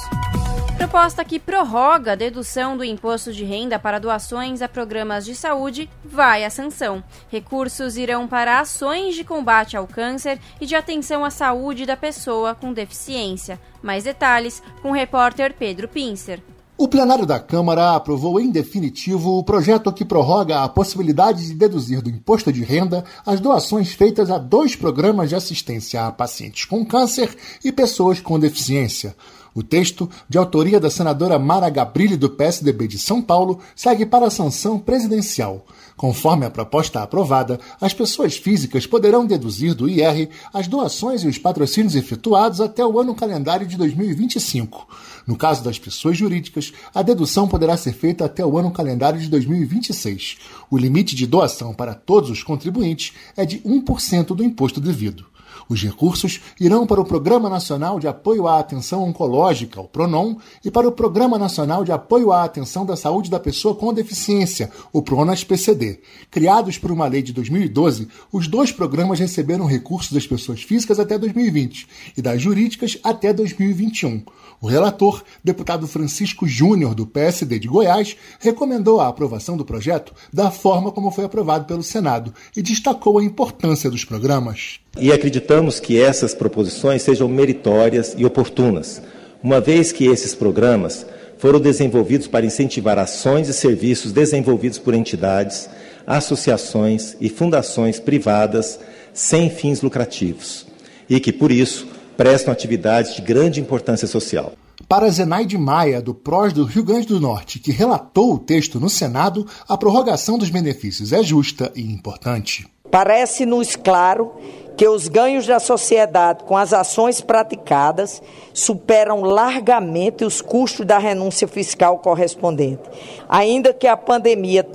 Proposta 0.76 1.24
que 1.24 1.40
prorroga 1.40 2.14
a 2.14 2.16
dedução 2.16 2.76
do 2.76 2.84
imposto 2.84 3.32
de 3.32 3.44
renda 3.44 3.78
para 3.78 4.00
doações 4.00 4.64
a 4.64 4.68
programas 4.68 5.24
de 5.24 5.36
saúde 5.36 5.88
vai 6.04 6.44
à 6.44 6.50
sanção. 6.50 7.04
Recursos 7.30 7.96
irão 7.96 8.28
para 8.28 8.60
ações 8.60 9.14
de 9.14 9.24
combate 9.24 9.78
ao 9.78 9.86
câncer 9.86 10.40
e 10.60 10.66
de 10.66 10.76
atenção 10.76 11.24
à 11.24 11.30
saúde 11.30 11.86
da 11.86 11.96
pessoa 11.96 12.56
com 12.56 12.74
deficiência. 12.74 13.60
Mais 13.84 14.04
detalhes 14.04 14.64
com 14.82 14.90
o 14.90 14.96
repórter 14.96 15.54
Pedro 15.54 15.88
Pincer. 15.88 16.42
O 16.82 16.88
plenário 16.88 17.26
da 17.26 17.42
Câmara 17.42 17.94
aprovou 17.94 18.40
em 18.40 18.50
definitivo 18.50 19.38
o 19.38 19.44
projeto 19.44 19.92
que 19.92 20.06
prorroga 20.06 20.64
a 20.64 20.70
possibilidade 20.70 21.46
de 21.46 21.54
deduzir 21.54 22.02
do 22.02 22.10
imposto 22.10 22.54
de 22.54 22.64
renda 22.64 23.04
as 23.26 23.42
doações 23.42 23.92
feitas 23.92 24.32
a 24.32 24.38
dois 24.38 24.78
programas 24.78 25.28
de 25.28 25.36
assistência 25.36 26.08
a 26.08 26.10
pacientes 26.10 26.64
com 26.64 26.86
câncer 26.86 27.36
e 27.66 27.70
pessoas 27.70 28.22
com 28.22 28.40
deficiência. 28.40 29.14
O 29.54 29.62
texto, 29.62 30.10
de 30.30 30.38
autoria 30.38 30.80
da 30.80 30.90
senadora 30.90 31.38
Mara 31.38 31.70
Gabrilli, 31.70 32.16
do 32.16 32.30
PSDB 32.30 32.88
de 32.88 32.98
São 32.98 33.22
Paulo, 33.22 33.60
segue 33.76 34.06
para 34.06 34.28
a 34.28 34.32
sanção 34.32 34.80
presidencial. 34.80 35.66
Conforme 35.98 36.46
a 36.46 36.50
proposta 36.50 37.02
aprovada, 37.02 37.60
as 37.82 37.94
pessoas 37.94 38.38
físicas 38.38 38.88
poderão 38.88 39.26
deduzir 39.26 39.74
do 39.74 39.90
IR 39.90 40.30
as 40.54 40.66
doações 40.66 41.24
e 41.24 41.28
os 41.28 41.38
patrocínios 41.38 41.94
efetuados 41.94 42.62
até 42.62 42.86
o 42.86 42.98
ano 42.98 43.14
calendário 43.14 43.68
de 43.68 43.76
2025. 43.76 44.88
No 45.26 45.36
caso 45.36 45.64
das 45.64 45.80
pessoas 45.80 46.18
jurídicas, 46.18 46.74
a 46.94 47.02
dedução 47.02 47.48
poderá 47.48 47.76
ser 47.78 47.94
feita 47.94 48.26
até 48.26 48.46
o 48.46 48.58
ano 48.58 48.72
calendário 48.72 49.20
de 49.20 49.30
2026. 49.30 50.38
O 50.70 50.78
limite 50.78 51.16
de 51.16 51.28
doação 51.28 51.74
para 51.74 51.94
todos 51.94 52.30
os 52.30 52.44
contribuintes 52.44 53.14
é 53.36 53.46
de 53.46 53.60
1% 53.60 54.28
do 54.36 54.44
imposto 54.44 54.80
devido. 54.80 55.26
Os 55.70 55.84
recursos 55.84 56.42
irão 56.60 56.88
para 56.88 57.00
o 57.00 57.06
Programa 57.06 57.48
Nacional 57.48 58.00
de 58.00 58.08
Apoio 58.08 58.48
à 58.48 58.58
Atenção 58.58 59.04
Oncológica, 59.04 59.80
o 59.80 59.88
PRONON, 59.88 60.38
e 60.66 60.72
para 60.72 60.88
o 60.88 60.92
Programa 60.92 61.38
Nacional 61.38 61.84
de 61.84 61.92
Apoio 61.92 62.32
à 62.32 62.44
Atenção 62.44 62.84
da 62.84 62.96
Saúde 62.96 63.30
da 63.30 63.40
Pessoa 63.40 63.76
com 63.76 63.94
Deficiência, 63.94 64.72
o 64.92 65.04
PRONAS-PCD. 65.04 66.00
Criados 66.32 66.80
por 66.80 66.92
uma 66.92 67.06
lei 67.06 67.22
de 67.22 67.32
2012, 67.34 68.08
os 68.32 68.48
dois 68.48 68.72
programas 68.72 69.20
receberam 69.20 69.68
recursos 69.68 70.12
das 70.12 70.26
pessoas 70.26 70.64
físicas 70.64 71.00
até 71.00 71.20
2020 71.20 71.88
e 72.18 72.22
das 72.22 72.42
jurídicas 72.42 72.98
até 73.04 73.32
2021. 73.32 74.24
O 74.62 74.68
relator, 74.68 75.24
deputado 75.44 75.88
Francisco 75.88 76.48
Júnior, 76.48 76.96
do 76.96 77.06
PSD 77.06 77.60
de 77.60 77.68
Goiás, 77.68 78.18
recomendou 78.40 79.00
a 79.00 79.08
aprovação 79.08 79.56
do 79.56 79.64
projeto 79.64 80.14
da 80.34 80.50
forma 80.52 80.92
como 80.92 81.12
foi 81.12 81.26
aprovado 81.26 81.66
pelo 81.66 81.84
Senado 81.84 82.34
e 82.58 82.62
destacou 82.62 83.20
a 83.20 83.24
importância 83.24 83.90
dos 83.90 84.04
programas. 84.04 84.80
E 84.98 85.14
acreditamos 85.14 85.59
que 85.80 86.00
essas 86.00 86.34
proposições 86.34 87.02
sejam 87.02 87.28
meritórias 87.28 88.16
e 88.18 88.24
oportunas, 88.24 89.02
uma 89.44 89.60
vez 89.60 89.92
que 89.92 90.06
esses 90.06 90.34
programas 90.34 91.06
foram 91.38 91.60
desenvolvidos 91.60 92.28
para 92.28 92.46
incentivar 92.46 93.00
ações 93.00 93.50
e 93.50 93.54
serviços 93.54 94.12
desenvolvidos 94.12 94.78
por 94.78 94.94
entidades, 94.94 95.70
associações 96.08 97.18
e 97.20 97.30
fundações 97.30 98.00
privadas 98.00 98.80
sem 99.14 99.50
fins 99.50 99.82
lucrativos 99.82 100.66
e 101.10 101.20
que, 101.20 101.34
por 101.34 101.52
isso, 101.52 101.88
prestam 102.16 102.52
atividades 102.52 103.16
de 103.16 103.22
grande 103.22 103.60
importância 103.60 104.08
social. 104.08 104.54
Para 104.88 105.10
Zenaide 105.10 105.58
Maia, 105.58 106.02
do 106.02 106.14
PROS 106.14 106.54
do 106.54 106.64
Rio 106.64 106.84
Grande 106.84 107.08
do 107.08 107.20
Norte, 107.20 107.60
que 107.60 107.72
relatou 107.72 108.34
o 108.34 108.40
texto 108.40 108.80
no 108.80 108.90
Senado, 108.90 109.46
a 109.68 109.78
prorrogação 109.78 110.38
dos 110.38 110.50
benefícios 110.50 111.14
é 111.14 111.22
justa 111.22 111.72
e 111.76 111.82
importante. 111.82 112.68
Parece-nos 112.92 113.76
claro 113.76 114.32
que 114.80 114.88
os 114.88 115.10
ganhos 115.10 115.46
da 115.46 115.60
sociedade 115.60 116.46
com 116.46 116.56
as 116.56 116.72
ações 116.72 117.20
praticadas 117.20 118.24
superam 118.54 119.24
largamente 119.24 120.24
os 120.24 120.42
custos 120.42 120.86
da 120.86 120.98
renúncia 120.98 121.50
fiscal 121.50 121.98
correspondente. 121.98 122.84
Ainda 123.28 123.74
que 123.74 123.86
a 123.86 123.98
pandemia 123.98 124.66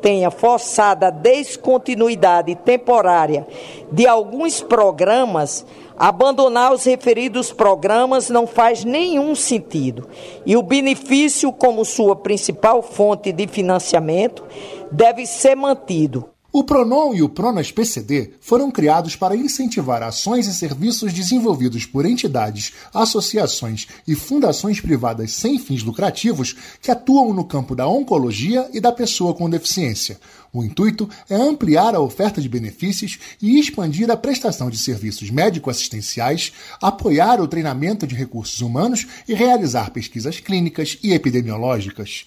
tenha 0.00 0.30
forçado 0.30 1.04
a 1.04 1.10
descontinuidade 1.10 2.54
temporária 2.54 3.46
de 3.92 4.06
alguns 4.06 4.62
programas, 4.62 5.66
Abandonar 5.94 6.72
os 6.72 6.84
referidos 6.84 7.52
programas 7.52 8.30
não 8.30 8.46
faz 8.46 8.82
nenhum 8.82 9.34
sentido 9.34 10.08
e 10.44 10.56
o 10.56 10.62
benefício, 10.62 11.52
como 11.52 11.84
sua 11.84 12.16
principal 12.16 12.82
fonte 12.82 13.30
de 13.30 13.46
financiamento, 13.46 14.42
deve 14.90 15.26
ser 15.26 15.54
mantido. 15.54 16.31
O 16.54 16.62
Pronon 16.62 17.14
e 17.14 17.22
o 17.22 17.30
Pronas 17.30 17.72
PCD 17.72 18.32
foram 18.38 18.70
criados 18.70 19.16
para 19.16 19.34
incentivar 19.34 20.02
ações 20.02 20.46
e 20.46 20.52
serviços 20.52 21.10
desenvolvidos 21.10 21.86
por 21.86 22.04
entidades, 22.04 22.74
associações 22.92 23.86
e 24.06 24.14
fundações 24.14 24.78
privadas 24.78 25.32
sem 25.32 25.58
fins 25.58 25.82
lucrativos 25.82 26.54
que 26.82 26.90
atuam 26.90 27.32
no 27.32 27.46
campo 27.46 27.74
da 27.74 27.88
oncologia 27.88 28.68
e 28.70 28.80
da 28.80 28.92
pessoa 28.92 29.32
com 29.32 29.48
deficiência. 29.48 30.20
O 30.52 30.62
intuito 30.62 31.08
é 31.30 31.34
ampliar 31.36 31.94
a 31.94 32.00
oferta 32.00 32.38
de 32.38 32.50
benefícios 32.50 33.18
e 33.40 33.58
expandir 33.58 34.10
a 34.10 34.16
prestação 34.16 34.68
de 34.68 34.76
serviços 34.76 35.30
médico-assistenciais, 35.30 36.52
apoiar 36.82 37.40
o 37.40 37.48
treinamento 37.48 38.06
de 38.06 38.14
recursos 38.14 38.60
humanos 38.60 39.06
e 39.26 39.32
realizar 39.32 39.90
pesquisas 39.90 40.38
clínicas 40.38 40.98
e 41.02 41.14
epidemiológicas. 41.14 42.26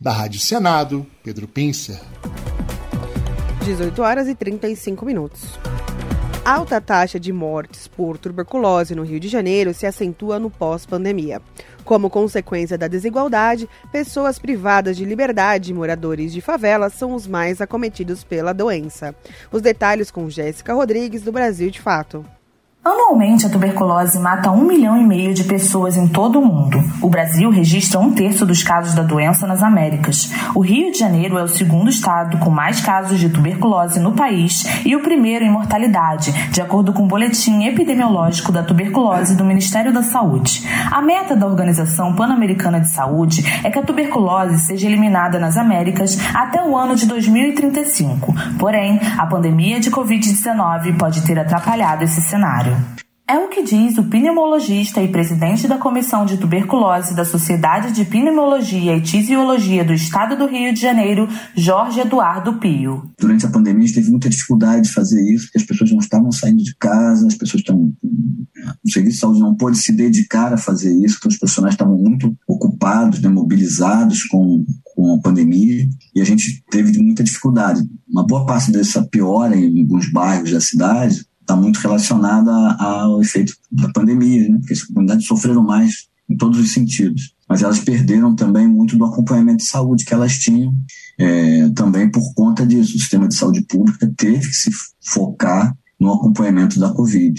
Da 0.00 0.12
Rádio 0.12 0.38
Senado, 0.38 1.04
Pedro 1.24 1.48
Pincer. 1.48 2.00
18 3.64 4.02
horas 4.02 4.28
e 4.28 4.34
35 4.34 5.06
minutos. 5.06 5.58
Alta 6.44 6.82
taxa 6.82 7.18
de 7.18 7.32
mortes 7.32 7.88
por 7.88 8.18
tuberculose 8.18 8.94
no 8.94 9.02
Rio 9.02 9.18
de 9.18 9.26
Janeiro 9.26 9.72
se 9.72 9.86
acentua 9.86 10.38
no 10.38 10.50
pós-pandemia. 10.50 11.40
Como 11.82 12.10
consequência 12.10 12.76
da 12.76 12.86
desigualdade, 12.86 13.66
pessoas 13.90 14.38
privadas 14.38 14.98
de 14.98 15.06
liberdade 15.06 15.70
e 15.70 15.74
moradores 15.74 16.34
de 16.34 16.42
favelas 16.42 16.92
são 16.92 17.14
os 17.14 17.26
mais 17.26 17.62
acometidos 17.62 18.22
pela 18.22 18.52
doença. 18.52 19.14
Os 19.50 19.62
detalhes 19.62 20.10
com 20.10 20.28
Jéssica 20.28 20.74
Rodrigues, 20.74 21.22
do 21.22 21.32
Brasil 21.32 21.70
de 21.70 21.80
Fato. 21.80 22.22
Anualmente, 22.86 23.46
a 23.46 23.48
tuberculose 23.48 24.18
mata 24.18 24.50
um 24.50 24.66
milhão 24.66 24.94
e 25.00 25.02
meio 25.02 25.32
de 25.32 25.44
pessoas 25.44 25.96
em 25.96 26.06
todo 26.06 26.38
o 26.38 26.44
mundo. 26.44 26.84
O 27.00 27.08
Brasil 27.08 27.48
registra 27.48 27.98
um 27.98 28.12
terço 28.12 28.44
dos 28.44 28.62
casos 28.62 28.92
da 28.92 29.02
doença 29.02 29.46
nas 29.46 29.62
Américas. 29.62 30.30
O 30.54 30.60
Rio 30.60 30.92
de 30.92 30.98
Janeiro 30.98 31.38
é 31.38 31.42
o 31.42 31.48
segundo 31.48 31.88
estado 31.88 32.36
com 32.36 32.50
mais 32.50 32.82
casos 32.82 33.18
de 33.18 33.30
tuberculose 33.30 33.98
no 33.98 34.12
país 34.12 34.64
e 34.84 34.94
o 34.94 35.00
primeiro 35.00 35.46
em 35.46 35.50
mortalidade, 35.50 36.30
de 36.50 36.60
acordo 36.60 36.92
com 36.92 37.04
o 37.04 37.06
boletim 37.06 37.64
epidemiológico 37.64 38.52
da 38.52 38.62
tuberculose 38.62 39.34
do 39.34 39.46
Ministério 39.46 39.90
da 39.90 40.02
Saúde. 40.02 40.62
A 40.90 41.00
meta 41.00 41.34
da 41.34 41.46
Organização 41.46 42.14
Pan-Americana 42.14 42.80
de 42.80 42.90
Saúde 42.90 43.46
é 43.64 43.70
que 43.70 43.78
a 43.78 43.82
tuberculose 43.82 44.58
seja 44.58 44.86
eliminada 44.86 45.38
nas 45.38 45.56
Américas 45.56 46.18
até 46.34 46.62
o 46.62 46.76
ano 46.76 46.94
de 46.94 47.06
2035. 47.06 48.34
Porém, 48.58 49.00
a 49.16 49.24
pandemia 49.24 49.80
de 49.80 49.90
Covid-19 49.90 50.98
pode 50.98 51.22
ter 51.22 51.38
atrapalhado 51.38 52.04
esse 52.04 52.20
cenário. 52.20 52.73
É 53.26 53.38
o 53.38 53.48
que 53.48 53.62
diz 53.62 53.96
o 53.96 54.04
pneumologista 54.04 55.02
e 55.02 55.08
presidente 55.08 55.66
da 55.66 55.78
Comissão 55.78 56.26
de 56.26 56.36
Tuberculose 56.36 57.16
da 57.16 57.24
Sociedade 57.24 57.90
de 57.90 58.04
Pneumologia 58.04 58.98
e 58.98 59.00
Tisiologia 59.00 59.82
do 59.82 59.94
Estado 59.94 60.36
do 60.36 60.46
Rio 60.46 60.74
de 60.74 60.80
Janeiro, 60.80 61.26
Jorge 61.56 62.00
Eduardo 62.00 62.58
Pio. 62.58 63.10
Durante 63.18 63.46
a 63.46 63.48
pandemia, 63.48 63.84
a 63.84 63.86
gente 63.86 63.94
teve 63.94 64.10
muita 64.10 64.28
dificuldade 64.28 64.82
de 64.82 64.92
fazer 64.92 65.22
isso, 65.22 65.46
porque 65.46 65.56
as 65.56 65.64
pessoas 65.64 65.90
não 65.90 66.00
estavam 66.00 66.30
saindo 66.30 66.62
de 66.62 66.76
casa, 66.76 67.26
as 67.26 67.34
pessoas 67.34 67.62
estão. 67.62 67.94
O 68.84 68.92
serviço 68.92 69.14
de 69.14 69.20
saúde 69.20 69.40
não 69.40 69.56
pôde 69.56 69.78
se 69.78 69.92
dedicar 69.92 70.52
a 70.52 70.58
fazer 70.58 70.92
isso, 71.02 71.16
então 71.18 71.30
os 71.30 71.38
profissionais 71.38 71.74
estavam 71.74 71.96
muito 71.96 72.36
ocupados, 72.46 73.22
né, 73.22 73.30
mobilizados 73.30 74.24
com, 74.24 74.66
com 74.94 75.14
a 75.14 75.20
pandemia, 75.22 75.88
e 76.14 76.20
a 76.20 76.24
gente 76.24 76.62
teve 76.70 77.02
muita 77.02 77.24
dificuldade. 77.24 77.82
Uma 78.06 78.26
boa 78.26 78.44
parte 78.44 78.70
dessa 78.70 79.02
piora 79.02 79.56
em 79.56 79.80
alguns 79.80 80.12
bairros 80.12 80.52
da 80.52 80.60
cidade 80.60 81.24
está 81.44 81.54
muito 81.54 81.78
relacionada 81.78 82.50
ao 82.78 83.20
efeito 83.20 83.54
da 83.70 83.90
pandemia, 83.92 84.48
né? 84.48 84.58
porque 84.58 84.72
as 84.72 84.82
comunidades 84.82 85.26
sofreram 85.26 85.62
mais 85.62 86.08
em 86.28 86.36
todos 86.36 86.58
os 86.58 86.72
sentidos. 86.72 87.34
Mas 87.46 87.62
elas 87.62 87.78
perderam 87.78 88.34
também 88.34 88.66
muito 88.66 88.96
do 88.96 89.04
acompanhamento 89.04 89.58
de 89.58 89.68
saúde 89.68 90.04
que 90.04 90.14
elas 90.14 90.38
tinham, 90.38 90.74
é, 91.18 91.68
também 91.70 92.10
por 92.10 92.22
conta 92.34 92.66
disso. 92.66 92.96
O 92.96 92.98
sistema 92.98 93.28
de 93.28 93.36
saúde 93.36 93.60
pública 93.62 94.10
teve 94.16 94.48
que 94.48 94.54
se 94.54 94.70
focar 95.12 95.76
no 96.00 96.12
acompanhamento 96.12 96.80
da 96.80 96.90
Covid. 96.92 97.38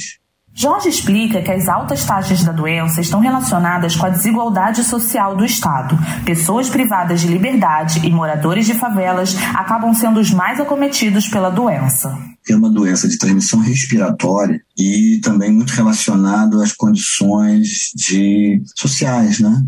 Jorge 0.57 0.87
explica 0.87 1.41
que 1.41 1.51
as 1.51 1.67
altas 1.67 2.05
taxas 2.05 2.41
da 2.41 2.53
doença 2.53 3.01
estão 3.01 3.19
relacionadas 3.19 3.93
com 3.93 4.05
a 4.05 4.09
desigualdade 4.09 4.85
social 4.85 5.35
do 5.35 5.43
Estado. 5.43 5.99
Pessoas 6.23 6.69
privadas 6.69 7.19
de 7.19 7.27
liberdade 7.27 7.99
e 8.07 8.09
moradores 8.09 8.65
de 8.65 8.73
favelas 8.73 9.35
acabam 9.53 9.93
sendo 9.93 10.17
os 10.17 10.31
mais 10.31 10.57
acometidos 10.57 11.27
pela 11.27 11.49
doença. 11.49 12.17
É 12.49 12.55
uma 12.55 12.69
doença 12.69 13.05
de 13.05 13.17
transmissão 13.17 13.59
respiratória 13.59 14.61
e 14.77 15.19
também 15.21 15.51
muito 15.51 15.71
relacionado 15.71 16.61
às 16.61 16.71
condições 16.71 17.91
de 17.93 18.61
sociais, 18.77 19.41
né? 19.41 19.61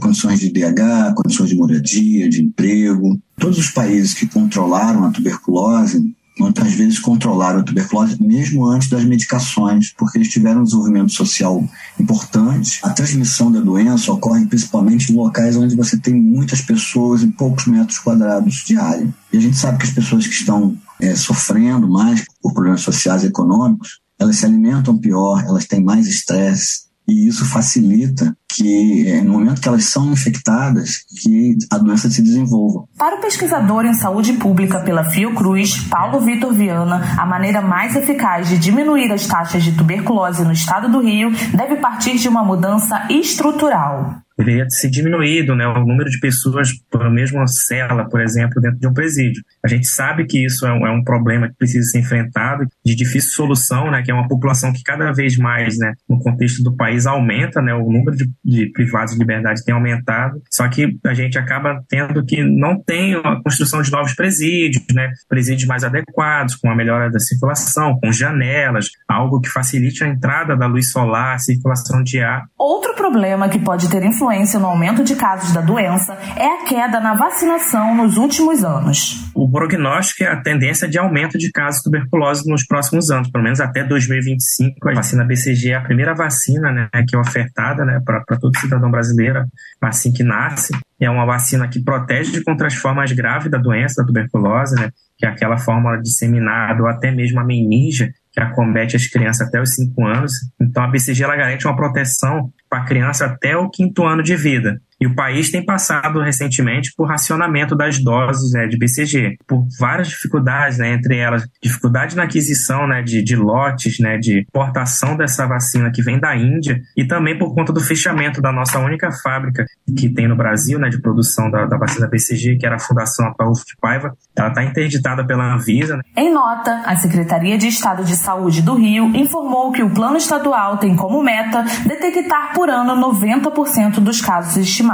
condições 0.00 0.40
de 0.40 0.50
DH, 0.50 1.14
condições 1.14 1.50
de 1.50 1.54
moradia, 1.54 2.28
de 2.28 2.42
emprego. 2.42 3.20
Todos 3.38 3.58
os 3.58 3.70
países 3.70 4.14
que 4.14 4.26
controlaram 4.26 5.04
a 5.04 5.10
tuberculose 5.10 6.02
muitas 6.38 6.72
vezes 6.72 6.98
controlaram 6.98 7.60
a 7.60 7.62
tuberculose 7.62 8.22
mesmo 8.22 8.66
antes 8.66 8.88
das 8.88 9.04
medicações, 9.04 9.92
porque 9.96 10.18
eles 10.18 10.28
tiveram 10.28 10.60
um 10.60 10.64
desenvolvimento 10.64 11.12
social 11.12 11.64
importante. 11.98 12.80
A 12.82 12.90
transmissão 12.90 13.50
da 13.50 13.60
doença 13.60 14.12
ocorre 14.12 14.46
principalmente 14.46 15.12
em 15.12 15.16
locais 15.16 15.56
onde 15.56 15.76
você 15.76 15.96
tem 15.96 16.14
muitas 16.14 16.60
pessoas 16.60 17.22
em 17.22 17.30
poucos 17.30 17.66
metros 17.66 17.98
quadrados 17.98 18.64
de 18.66 18.76
área. 18.76 19.08
E 19.32 19.36
a 19.36 19.40
gente 19.40 19.56
sabe 19.56 19.78
que 19.78 19.84
as 19.84 19.92
pessoas 19.92 20.26
que 20.26 20.34
estão 20.34 20.76
é, 21.00 21.14
sofrendo 21.14 21.88
mais 21.88 22.24
por 22.42 22.52
problemas 22.52 22.80
sociais 22.80 23.22
e 23.22 23.26
econômicos, 23.26 24.00
elas 24.18 24.36
se 24.36 24.46
alimentam 24.46 24.98
pior, 24.98 25.44
elas 25.46 25.66
têm 25.66 25.82
mais 25.82 26.06
estresse, 26.06 26.87
e 27.08 27.26
isso 27.26 27.44
facilita 27.46 28.36
que 28.50 29.08
é, 29.08 29.20
no 29.22 29.34
momento 29.34 29.60
que 29.60 29.68
elas 29.68 29.84
são 29.84 30.12
infectadas, 30.12 31.04
que 31.22 31.56
a 31.72 31.78
doença 31.78 32.10
se 32.10 32.20
desenvolva. 32.20 32.84
Para 32.98 33.16
o 33.16 33.20
pesquisador 33.20 33.84
em 33.86 33.94
saúde 33.94 34.34
pública 34.34 34.80
pela 34.80 35.04
Fiocruz, 35.04 35.78
Paulo 35.88 36.20
Vitor 36.20 36.52
Viana, 36.52 37.14
a 37.18 37.24
maneira 37.24 37.62
mais 37.62 37.96
eficaz 37.96 38.48
de 38.48 38.58
diminuir 38.58 39.10
as 39.12 39.26
taxas 39.26 39.62
de 39.62 39.72
tuberculose 39.72 40.44
no 40.44 40.52
estado 40.52 40.90
do 40.90 41.00
Rio 41.00 41.30
deve 41.54 41.76
partir 41.76 42.18
de 42.18 42.28
uma 42.28 42.44
mudança 42.44 43.06
estrutural. 43.10 44.22
Deveria 44.38 44.70
ser 44.70 44.88
diminuído 44.88 45.54
né, 45.56 45.66
o 45.66 45.84
número 45.84 46.08
de 46.08 46.20
pessoas 46.20 46.70
por 46.90 47.10
mesma 47.10 47.46
cela, 47.48 48.08
por 48.08 48.20
exemplo, 48.20 48.62
dentro 48.62 48.78
de 48.78 48.86
um 48.86 48.94
presídio. 48.94 49.42
A 49.64 49.68
gente 49.68 49.88
sabe 49.88 50.24
que 50.26 50.44
isso 50.44 50.64
é 50.64 50.72
um, 50.72 50.86
é 50.86 50.90
um 50.90 51.02
problema 51.02 51.48
que 51.48 51.56
precisa 51.56 51.84
ser 51.90 51.98
enfrentado, 51.98 52.64
de 52.84 52.94
difícil 52.94 53.30
solução, 53.32 53.90
né, 53.90 54.02
que 54.02 54.10
é 54.10 54.14
uma 54.14 54.28
população 54.28 54.72
que 54.72 54.82
cada 54.82 55.10
vez 55.12 55.36
mais, 55.36 55.76
né, 55.76 55.92
no 56.08 56.20
contexto 56.20 56.62
do 56.62 56.76
país, 56.76 57.06
aumenta, 57.06 57.60
né, 57.60 57.74
o 57.74 57.90
número 57.90 58.16
de, 58.16 58.30
de 58.44 58.70
privados 58.70 59.14
de 59.14 59.18
liberdade 59.18 59.64
tem 59.64 59.74
aumentado, 59.74 60.40
só 60.50 60.68
que 60.68 60.96
a 61.04 61.14
gente 61.14 61.36
acaba 61.36 61.82
tendo 61.88 62.24
que 62.24 62.42
não 62.44 62.80
tem 62.80 63.14
a 63.16 63.42
construção 63.42 63.82
de 63.82 63.90
novos 63.90 64.14
presídios, 64.14 64.84
né, 64.94 65.10
presídios 65.28 65.66
mais 65.66 65.82
adequados, 65.82 66.54
com 66.54 66.70
a 66.70 66.76
melhora 66.76 67.10
da 67.10 67.18
circulação, 67.18 67.98
com 68.00 68.12
janelas, 68.12 68.86
algo 69.08 69.40
que 69.40 69.48
facilite 69.48 70.04
a 70.04 70.08
entrada 70.08 70.56
da 70.56 70.66
luz 70.66 70.92
solar, 70.92 71.34
a 71.34 71.38
circulação 71.38 72.02
de 72.04 72.20
ar. 72.20 72.44
Outro 72.56 72.94
problema 72.94 73.48
que 73.48 73.58
pode 73.58 73.88
ter 73.88 74.04
influência 74.04 74.27
influência 74.28 74.60
no 74.60 74.66
aumento 74.66 75.02
de 75.02 75.16
casos 75.16 75.54
da 75.54 75.62
doença 75.62 76.12
é 76.36 76.46
a 76.46 76.64
queda 76.64 77.00
na 77.00 77.14
vacinação 77.14 77.94
nos 77.94 78.18
últimos 78.18 78.62
anos. 78.62 79.24
O 79.34 79.50
prognóstico 79.50 80.22
é 80.22 80.26
a 80.26 80.42
tendência 80.42 80.86
de 80.86 80.98
aumento 80.98 81.38
de 81.38 81.50
casos 81.50 81.78
de 81.78 81.84
tuberculose 81.84 82.48
nos 82.48 82.66
próximos 82.66 83.10
anos, 83.10 83.30
pelo 83.30 83.42
menos 83.42 83.58
até 83.58 83.82
2025. 83.82 84.88
A 84.90 84.94
vacina 84.94 85.24
BCG 85.24 85.70
é 85.70 85.74
a 85.76 85.80
primeira 85.80 86.14
vacina 86.14 86.70
né, 86.70 86.88
que 87.08 87.16
é 87.16 87.18
ofertada 87.18 87.84
né, 87.84 88.00
para 88.04 88.38
todo 88.38 88.58
cidadão 88.58 88.90
brasileiro 88.90 89.44
assim 89.80 90.12
que 90.12 90.22
nasce. 90.22 90.76
É 91.00 91.08
uma 91.08 91.24
vacina 91.24 91.66
que 91.68 91.82
protege 91.82 92.42
contra 92.42 92.66
as 92.66 92.74
formas 92.74 93.10
graves 93.12 93.50
da 93.50 93.58
doença, 93.58 94.02
da 94.02 94.06
tuberculose, 94.06 94.74
né, 94.74 94.90
que 95.16 95.24
é 95.24 95.28
aquela 95.28 95.56
forma 95.56 95.96
disseminada 95.96 96.82
ou 96.82 96.88
até 96.88 97.10
mesmo 97.10 97.40
a 97.40 97.44
meninja, 97.44 98.10
que 98.38 98.44
acomete 98.44 98.94
as 98.94 99.06
crianças 99.08 99.48
até 99.48 99.60
os 99.60 99.74
5 99.74 100.06
anos. 100.06 100.32
Então, 100.60 100.82
a 100.82 100.86
BCG 100.86 101.24
ela 101.24 101.36
garante 101.36 101.66
uma 101.66 101.74
proteção 101.74 102.52
para 102.70 102.82
a 102.82 102.84
criança 102.84 103.26
até 103.26 103.56
o 103.56 103.68
quinto 103.68 104.04
ano 104.04 104.22
de 104.22 104.36
vida. 104.36 104.80
E 105.00 105.06
o 105.06 105.14
país 105.14 105.50
tem 105.50 105.64
passado 105.64 106.20
recentemente 106.20 106.92
por 106.96 107.08
racionamento 107.08 107.76
das 107.76 107.98
doses 107.98 108.52
né, 108.52 108.66
de 108.66 108.76
BCG, 108.76 109.36
por 109.46 109.64
várias 109.78 110.08
dificuldades, 110.08 110.78
né, 110.78 110.92
entre 110.92 111.16
elas 111.16 111.48
dificuldade 111.62 112.16
na 112.16 112.24
aquisição 112.24 112.86
né, 112.86 113.00
de, 113.02 113.22
de 113.22 113.36
lotes, 113.36 114.00
né, 114.00 114.18
de 114.18 114.40
importação 114.40 115.16
dessa 115.16 115.46
vacina 115.46 115.90
que 115.90 116.02
vem 116.02 116.18
da 116.18 116.36
Índia, 116.36 116.80
e 116.96 117.04
também 117.04 117.38
por 117.38 117.54
conta 117.54 117.72
do 117.72 117.80
fechamento 117.80 118.40
da 118.40 118.52
nossa 118.52 118.78
única 118.80 119.10
fábrica 119.12 119.64
que 119.96 120.08
tem 120.08 120.26
no 120.26 120.36
Brasil 120.36 120.78
né, 120.78 120.88
de 120.88 121.00
produção 121.00 121.48
da, 121.48 121.66
da 121.66 121.76
vacina 121.76 122.08
BCG, 122.08 122.56
que 122.56 122.66
era 122.66 122.76
a 122.76 122.80
Fundação 122.80 123.26
Ataúfo 123.28 123.64
de 123.64 123.76
Paiva. 123.80 124.16
Ela 124.36 124.48
está 124.48 124.64
interditada 124.64 125.24
pela 125.24 125.54
Anvisa. 125.54 125.96
Né? 125.96 126.02
Em 126.16 126.32
nota, 126.32 126.82
a 126.84 126.96
Secretaria 126.96 127.56
de 127.56 127.68
Estado 127.68 128.04
de 128.04 128.16
Saúde 128.16 128.62
do 128.62 128.74
Rio 128.74 129.14
informou 129.14 129.70
que 129.70 129.82
o 129.82 129.90
plano 129.90 130.16
estadual 130.16 130.78
tem 130.78 130.96
como 130.96 131.22
meta 131.22 131.64
detectar 131.86 132.52
por 132.54 132.68
ano 132.68 132.94
90% 133.12 134.00
dos 134.00 134.20
casos 134.20 134.56
estimados. 134.56 134.87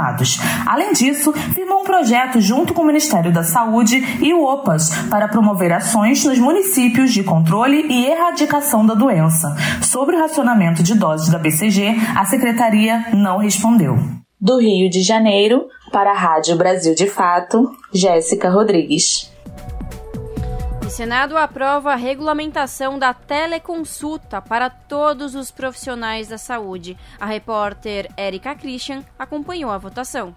Além 0.65 0.93
disso, 0.93 1.31
firmou 1.53 1.81
um 1.81 1.83
projeto 1.83 2.41
junto 2.41 2.73
com 2.73 2.81
o 2.81 2.85
Ministério 2.85 3.31
da 3.31 3.43
Saúde 3.43 3.97
e 4.21 4.33
o 4.33 4.43
OPAS 4.43 4.89
para 5.09 5.27
promover 5.27 5.71
ações 5.71 6.23
nos 6.25 6.37
municípios 6.37 7.13
de 7.13 7.23
controle 7.23 7.85
e 7.89 8.05
erradicação 8.05 8.85
da 8.85 8.93
doença. 8.93 9.55
Sobre 9.81 10.15
o 10.15 10.19
racionamento 10.19 10.83
de 10.83 10.95
doses 10.95 11.29
da 11.29 11.39
BCG, 11.39 11.95
a 12.15 12.25
secretaria 12.25 13.05
não 13.13 13.37
respondeu. 13.37 13.97
Do 14.39 14.59
Rio 14.59 14.89
de 14.89 15.01
Janeiro, 15.01 15.65
para 15.91 16.11
a 16.11 16.17
Rádio 16.17 16.57
Brasil 16.57 16.93
de 16.93 17.07
Fato, 17.07 17.71
Jéssica 17.93 18.49
Rodrigues. 18.49 19.34
Senado 20.95 21.35
aprova 21.35 21.91
a 21.91 21.97
regulamentação 21.97 22.97
da 22.97 23.13
teleconsulta 23.13 24.41
para 24.41 24.69
todos 24.69 25.35
os 25.35 25.51
profissionais 25.51 26.29
da 26.29 26.37
saúde. 26.37 26.97
A 27.19 27.25
repórter 27.25 28.09
Erika 28.17 28.55
Christian 28.55 29.03
acompanhou 29.19 29.71
a 29.71 29.77
votação. 29.77 30.33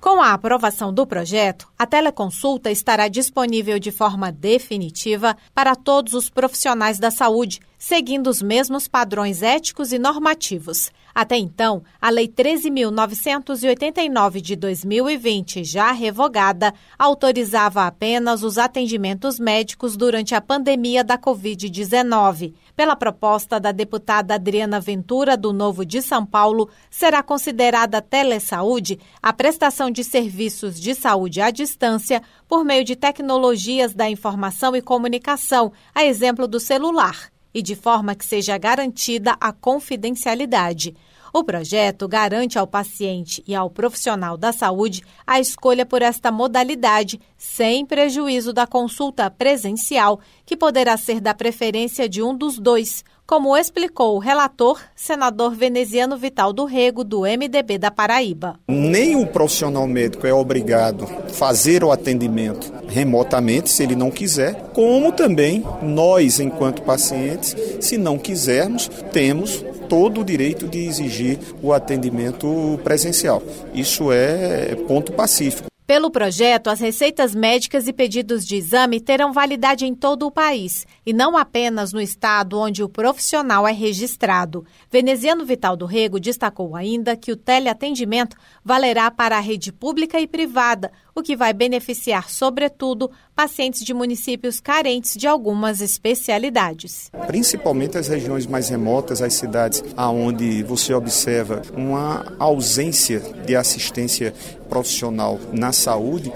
Com 0.00 0.22
a 0.22 0.32
aprovação 0.32 0.94
do 0.94 1.06
projeto, 1.06 1.68
a 1.78 1.84
teleconsulta 1.84 2.70
estará 2.70 3.06
disponível 3.06 3.78
de 3.78 3.92
forma 3.92 4.32
definitiva 4.32 5.36
para 5.54 5.76
todos 5.76 6.14
os 6.14 6.30
profissionais 6.30 6.98
da 6.98 7.10
saúde, 7.10 7.60
seguindo 7.76 8.28
os 8.28 8.40
mesmos 8.40 8.88
padrões 8.88 9.42
éticos 9.42 9.92
e 9.92 9.98
normativos. 9.98 10.90
Até 11.14 11.36
então, 11.36 11.82
a 12.00 12.10
Lei 12.10 12.28
13.989 12.28 14.40
de 14.40 14.56
2020, 14.56 15.64
já 15.64 15.92
revogada, 15.92 16.72
autorizava 16.98 17.86
apenas 17.86 18.42
os 18.42 18.58
atendimentos 18.58 19.38
médicos 19.38 19.96
durante 19.96 20.34
a 20.34 20.40
pandemia 20.40 21.02
da 21.02 21.18
Covid-19. 21.18 22.54
Pela 22.76 22.94
proposta 22.94 23.58
da 23.58 23.72
deputada 23.72 24.34
Adriana 24.34 24.80
Ventura, 24.80 25.36
do 25.36 25.52
Novo 25.52 25.84
de 25.84 26.00
São 26.00 26.24
Paulo, 26.24 26.68
será 26.90 27.22
considerada 27.22 28.00
telesaúde 28.00 28.98
a 29.22 29.32
prestação 29.32 29.90
de 29.90 30.04
serviços 30.04 30.80
de 30.80 30.94
saúde 30.94 31.40
à 31.40 31.50
distância 31.50 32.22
por 32.46 32.64
meio 32.64 32.84
de 32.84 32.94
tecnologias 32.94 33.94
da 33.94 34.08
informação 34.08 34.76
e 34.76 34.82
comunicação, 34.82 35.72
a 35.94 36.04
exemplo 36.04 36.46
do 36.46 36.60
celular 36.60 37.30
e 37.58 37.62
de 37.62 37.74
forma 37.74 38.14
que 38.14 38.24
seja 38.24 38.56
garantida 38.56 39.36
a 39.40 39.52
confidencialidade. 39.52 40.94
O 41.32 41.42
projeto 41.42 42.06
garante 42.06 42.56
ao 42.56 42.68
paciente 42.68 43.42
e 43.48 43.52
ao 43.52 43.68
profissional 43.68 44.36
da 44.36 44.52
saúde 44.52 45.02
a 45.26 45.40
escolha 45.40 45.84
por 45.84 46.00
esta 46.00 46.30
modalidade, 46.30 47.20
sem 47.36 47.84
prejuízo 47.84 48.52
da 48.52 48.64
consulta 48.64 49.28
presencial, 49.28 50.20
que 50.46 50.56
poderá 50.56 50.96
ser 50.96 51.20
da 51.20 51.34
preferência 51.34 52.08
de 52.08 52.22
um 52.22 52.32
dos 52.32 52.60
dois, 52.60 53.04
como 53.28 53.54
explicou 53.54 54.16
o 54.16 54.18
relator, 54.18 54.80
senador 54.96 55.54
veneziano 55.54 56.16
Vital 56.16 56.50
do 56.50 56.64
Rego, 56.64 57.04
do 57.04 57.24
MDB 57.26 57.76
da 57.76 57.90
Paraíba. 57.90 58.58
Nem 58.66 59.16
o 59.16 59.26
profissional 59.26 59.86
médico 59.86 60.26
é 60.26 60.32
obrigado 60.32 61.04
a 61.04 61.28
fazer 61.28 61.84
o 61.84 61.92
atendimento 61.92 62.72
remotamente, 62.88 63.68
se 63.68 63.82
ele 63.82 63.94
não 63.94 64.10
quiser, 64.10 64.70
como 64.72 65.12
também 65.12 65.62
nós, 65.82 66.40
enquanto 66.40 66.80
pacientes, 66.80 67.54
se 67.80 67.98
não 67.98 68.18
quisermos, 68.18 68.88
temos 69.12 69.62
todo 69.90 70.22
o 70.22 70.24
direito 70.24 70.66
de 70.66 70.86
exigir 70.86 71.38
o 71.62 71.74
atendimento 71.74 72.80
presencial. 72.82 73.42
Isso 73.74 74.10
é 74.10 74.74
ponto 74.88 75.12
pacífico. 75.12 75.68
Pelo 75.88 76.10
projeto, 76.10 76.68
as 76.68 76.80
receitas 76.80 77.34
médicas 77.34 77.88
e 77.88 77.94
pedidos 77.94 78.46
de 78.46 78.56
exame 78.56 79.00
terão 79.00 79.32
validade 79.32 79.86
em 79.86 79.94
todo 79.94 80.26
o 80.26 80.30
país 80.30 80.86
e 81.06 81.14
não 81.14 81.34
apenas 81.34 81.94
no 81.94 82.00
estado 82.02 82.58
onde 82.58 82.82
o 82.82 82.90
profissional 82.90 83.66
é 83.66 83.72
registrado. 83.72 84.66
Veneziano 84.90 85.46
Vital 85.46 85.78
do 85.78 85.86
Rego 85.86 86.20
destacou 86.20 86.76
ainda 86.76 87.16
que 87.16 87.32
o 87.32 87.36
teleatendimento 87.36 88.36
valerá 88.62 89.10
para 89.10 89.38
a 89.38 89.40
rede 89.40 89.72
pública 89.72 90.20
e 90.20 90.26
privada, 90.26 90.92
o 91.14 91.22
que 91.22 91.36
vai 91.36 91.52
beneficiar, 91.52 92.30
sobretudo, 92.30 93.10
pacientes 93.34 93.84
de 93.84 93.92
municípios 93.92 94.60
carentes 94.60 95.16
de 95.16 95.26
algumas 95.26 95.80
especialidades. 95.80 97.10
Principalmente 97.26 97.98
as 97.98 98.08
regiões 98.08 98.46
mais 98.46 98.68
remotas, 98.68 99.20
as 99.20 99.34
cidades 99.34 99.82
aonde 99.96 100.62
você 100.62 100.94
observa 100.94 101.62
uma 101.76 102.32
ausência 102.38 103.20
de 103.44 103.56
assistência 103.56 104.32
profissional 104.68 105.38
na 105.52 105.72
saúde 105.72 106.32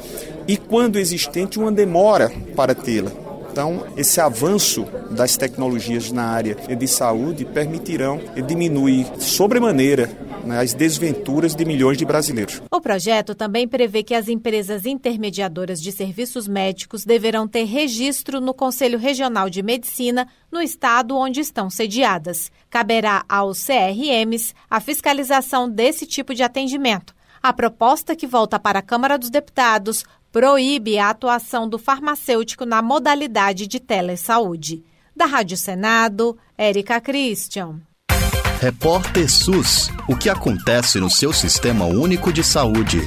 e, 0.49 0.57
quando 0.57 0.99
existente, 0.99 1.59
uma 1.59 1.71
demora 1.71 2.31
para 2.57 2.75
tê-la. 2.75 3.22
Então, 3.53 3.87
esse 3.99 4.19
avanço 4.19 4.87
das 5.11 5.37
tecnologias 5.37 6.11
na 6.11 6.25
área 6.25 6.55
de 6.55 6.89
saúde 6.89 7.45
permitirão 7.45 8.19
diminuir 8.47 9.07
sobremaneira 9.19 10.09
né, 10.43 10.59
as 10.59 10.73
desventuras 10.73 11.55
de 11.55 11.63
milhões 11.67 11.99
de 11.99 12.07
brasileiros. 12.07 12.63
O 12.73 12.81
projeto 12.81 13.35
também 13.35 13.69
prevê 13.69 14.03
que 14.03 14.15
as 14.15 14.27
empresas 14.27 14.87
intermediadoras 14.87 15.83
de 15.83 15.93
serviços 15.93 16.49
médicos 16.49 17.05
deverão 17.05 17.47
ter 17.47 17.65
registro 17.65 18.41
no 18.41 18.55
Conselho 18.55 18.99
Regional 18.99 19.51
de 19.51 19.63
Medicina 19.63 20.27
no 20.51 20.63
estado 20.63 21.15
onde 21.15 21.41
estão 21.41 21.69
sediadas. 21.69 22.51
Caberá 22.71 23.23
aos 23.29 23.63
CRMs 23.63 24.55
a 24.71 24.81
fiscalização 24.81 25.69
desse 25.69 26.07
tipo 26.07 26.35
de 26.35 26.43
atendimento. 26.43 27.15
A 27.43 27.53
proposta 27.53 28.17
que 28.17 28.27
volta 28.27 28.59
para 28.59 28.79
a 28.79 28.83
Câmara 28.83 29.19
dos 29.19 29.29
Deputados 29.29 30.05
proíbe 30.33 30.99
a 30.99 31.11
atuação 31.11 31.69
do 31.69 31.79
farmacêutico 31.79 32.65
na 32.65 32.81
modalidade 32.81 33.67
de 33.67 33.79
telesaúde. 33.79 34.83
Da 35.15 35.27
Rádio 35.27 35.59
Senado, 35.59 36.39
Érica 36.57 36.99
Christian. 37.01 37.83
Repórter 38.59 39.31
SUS. 39.31 39.91
O 40.09 40.17
que 40.17 40.31
acontece 40.31 40.99
no 40.99 41.11
seu 41.11 41.33
sistema 41.33 41.85
único 41.85 42.33
de 42.33 42.43
saúde? 42.43 43.01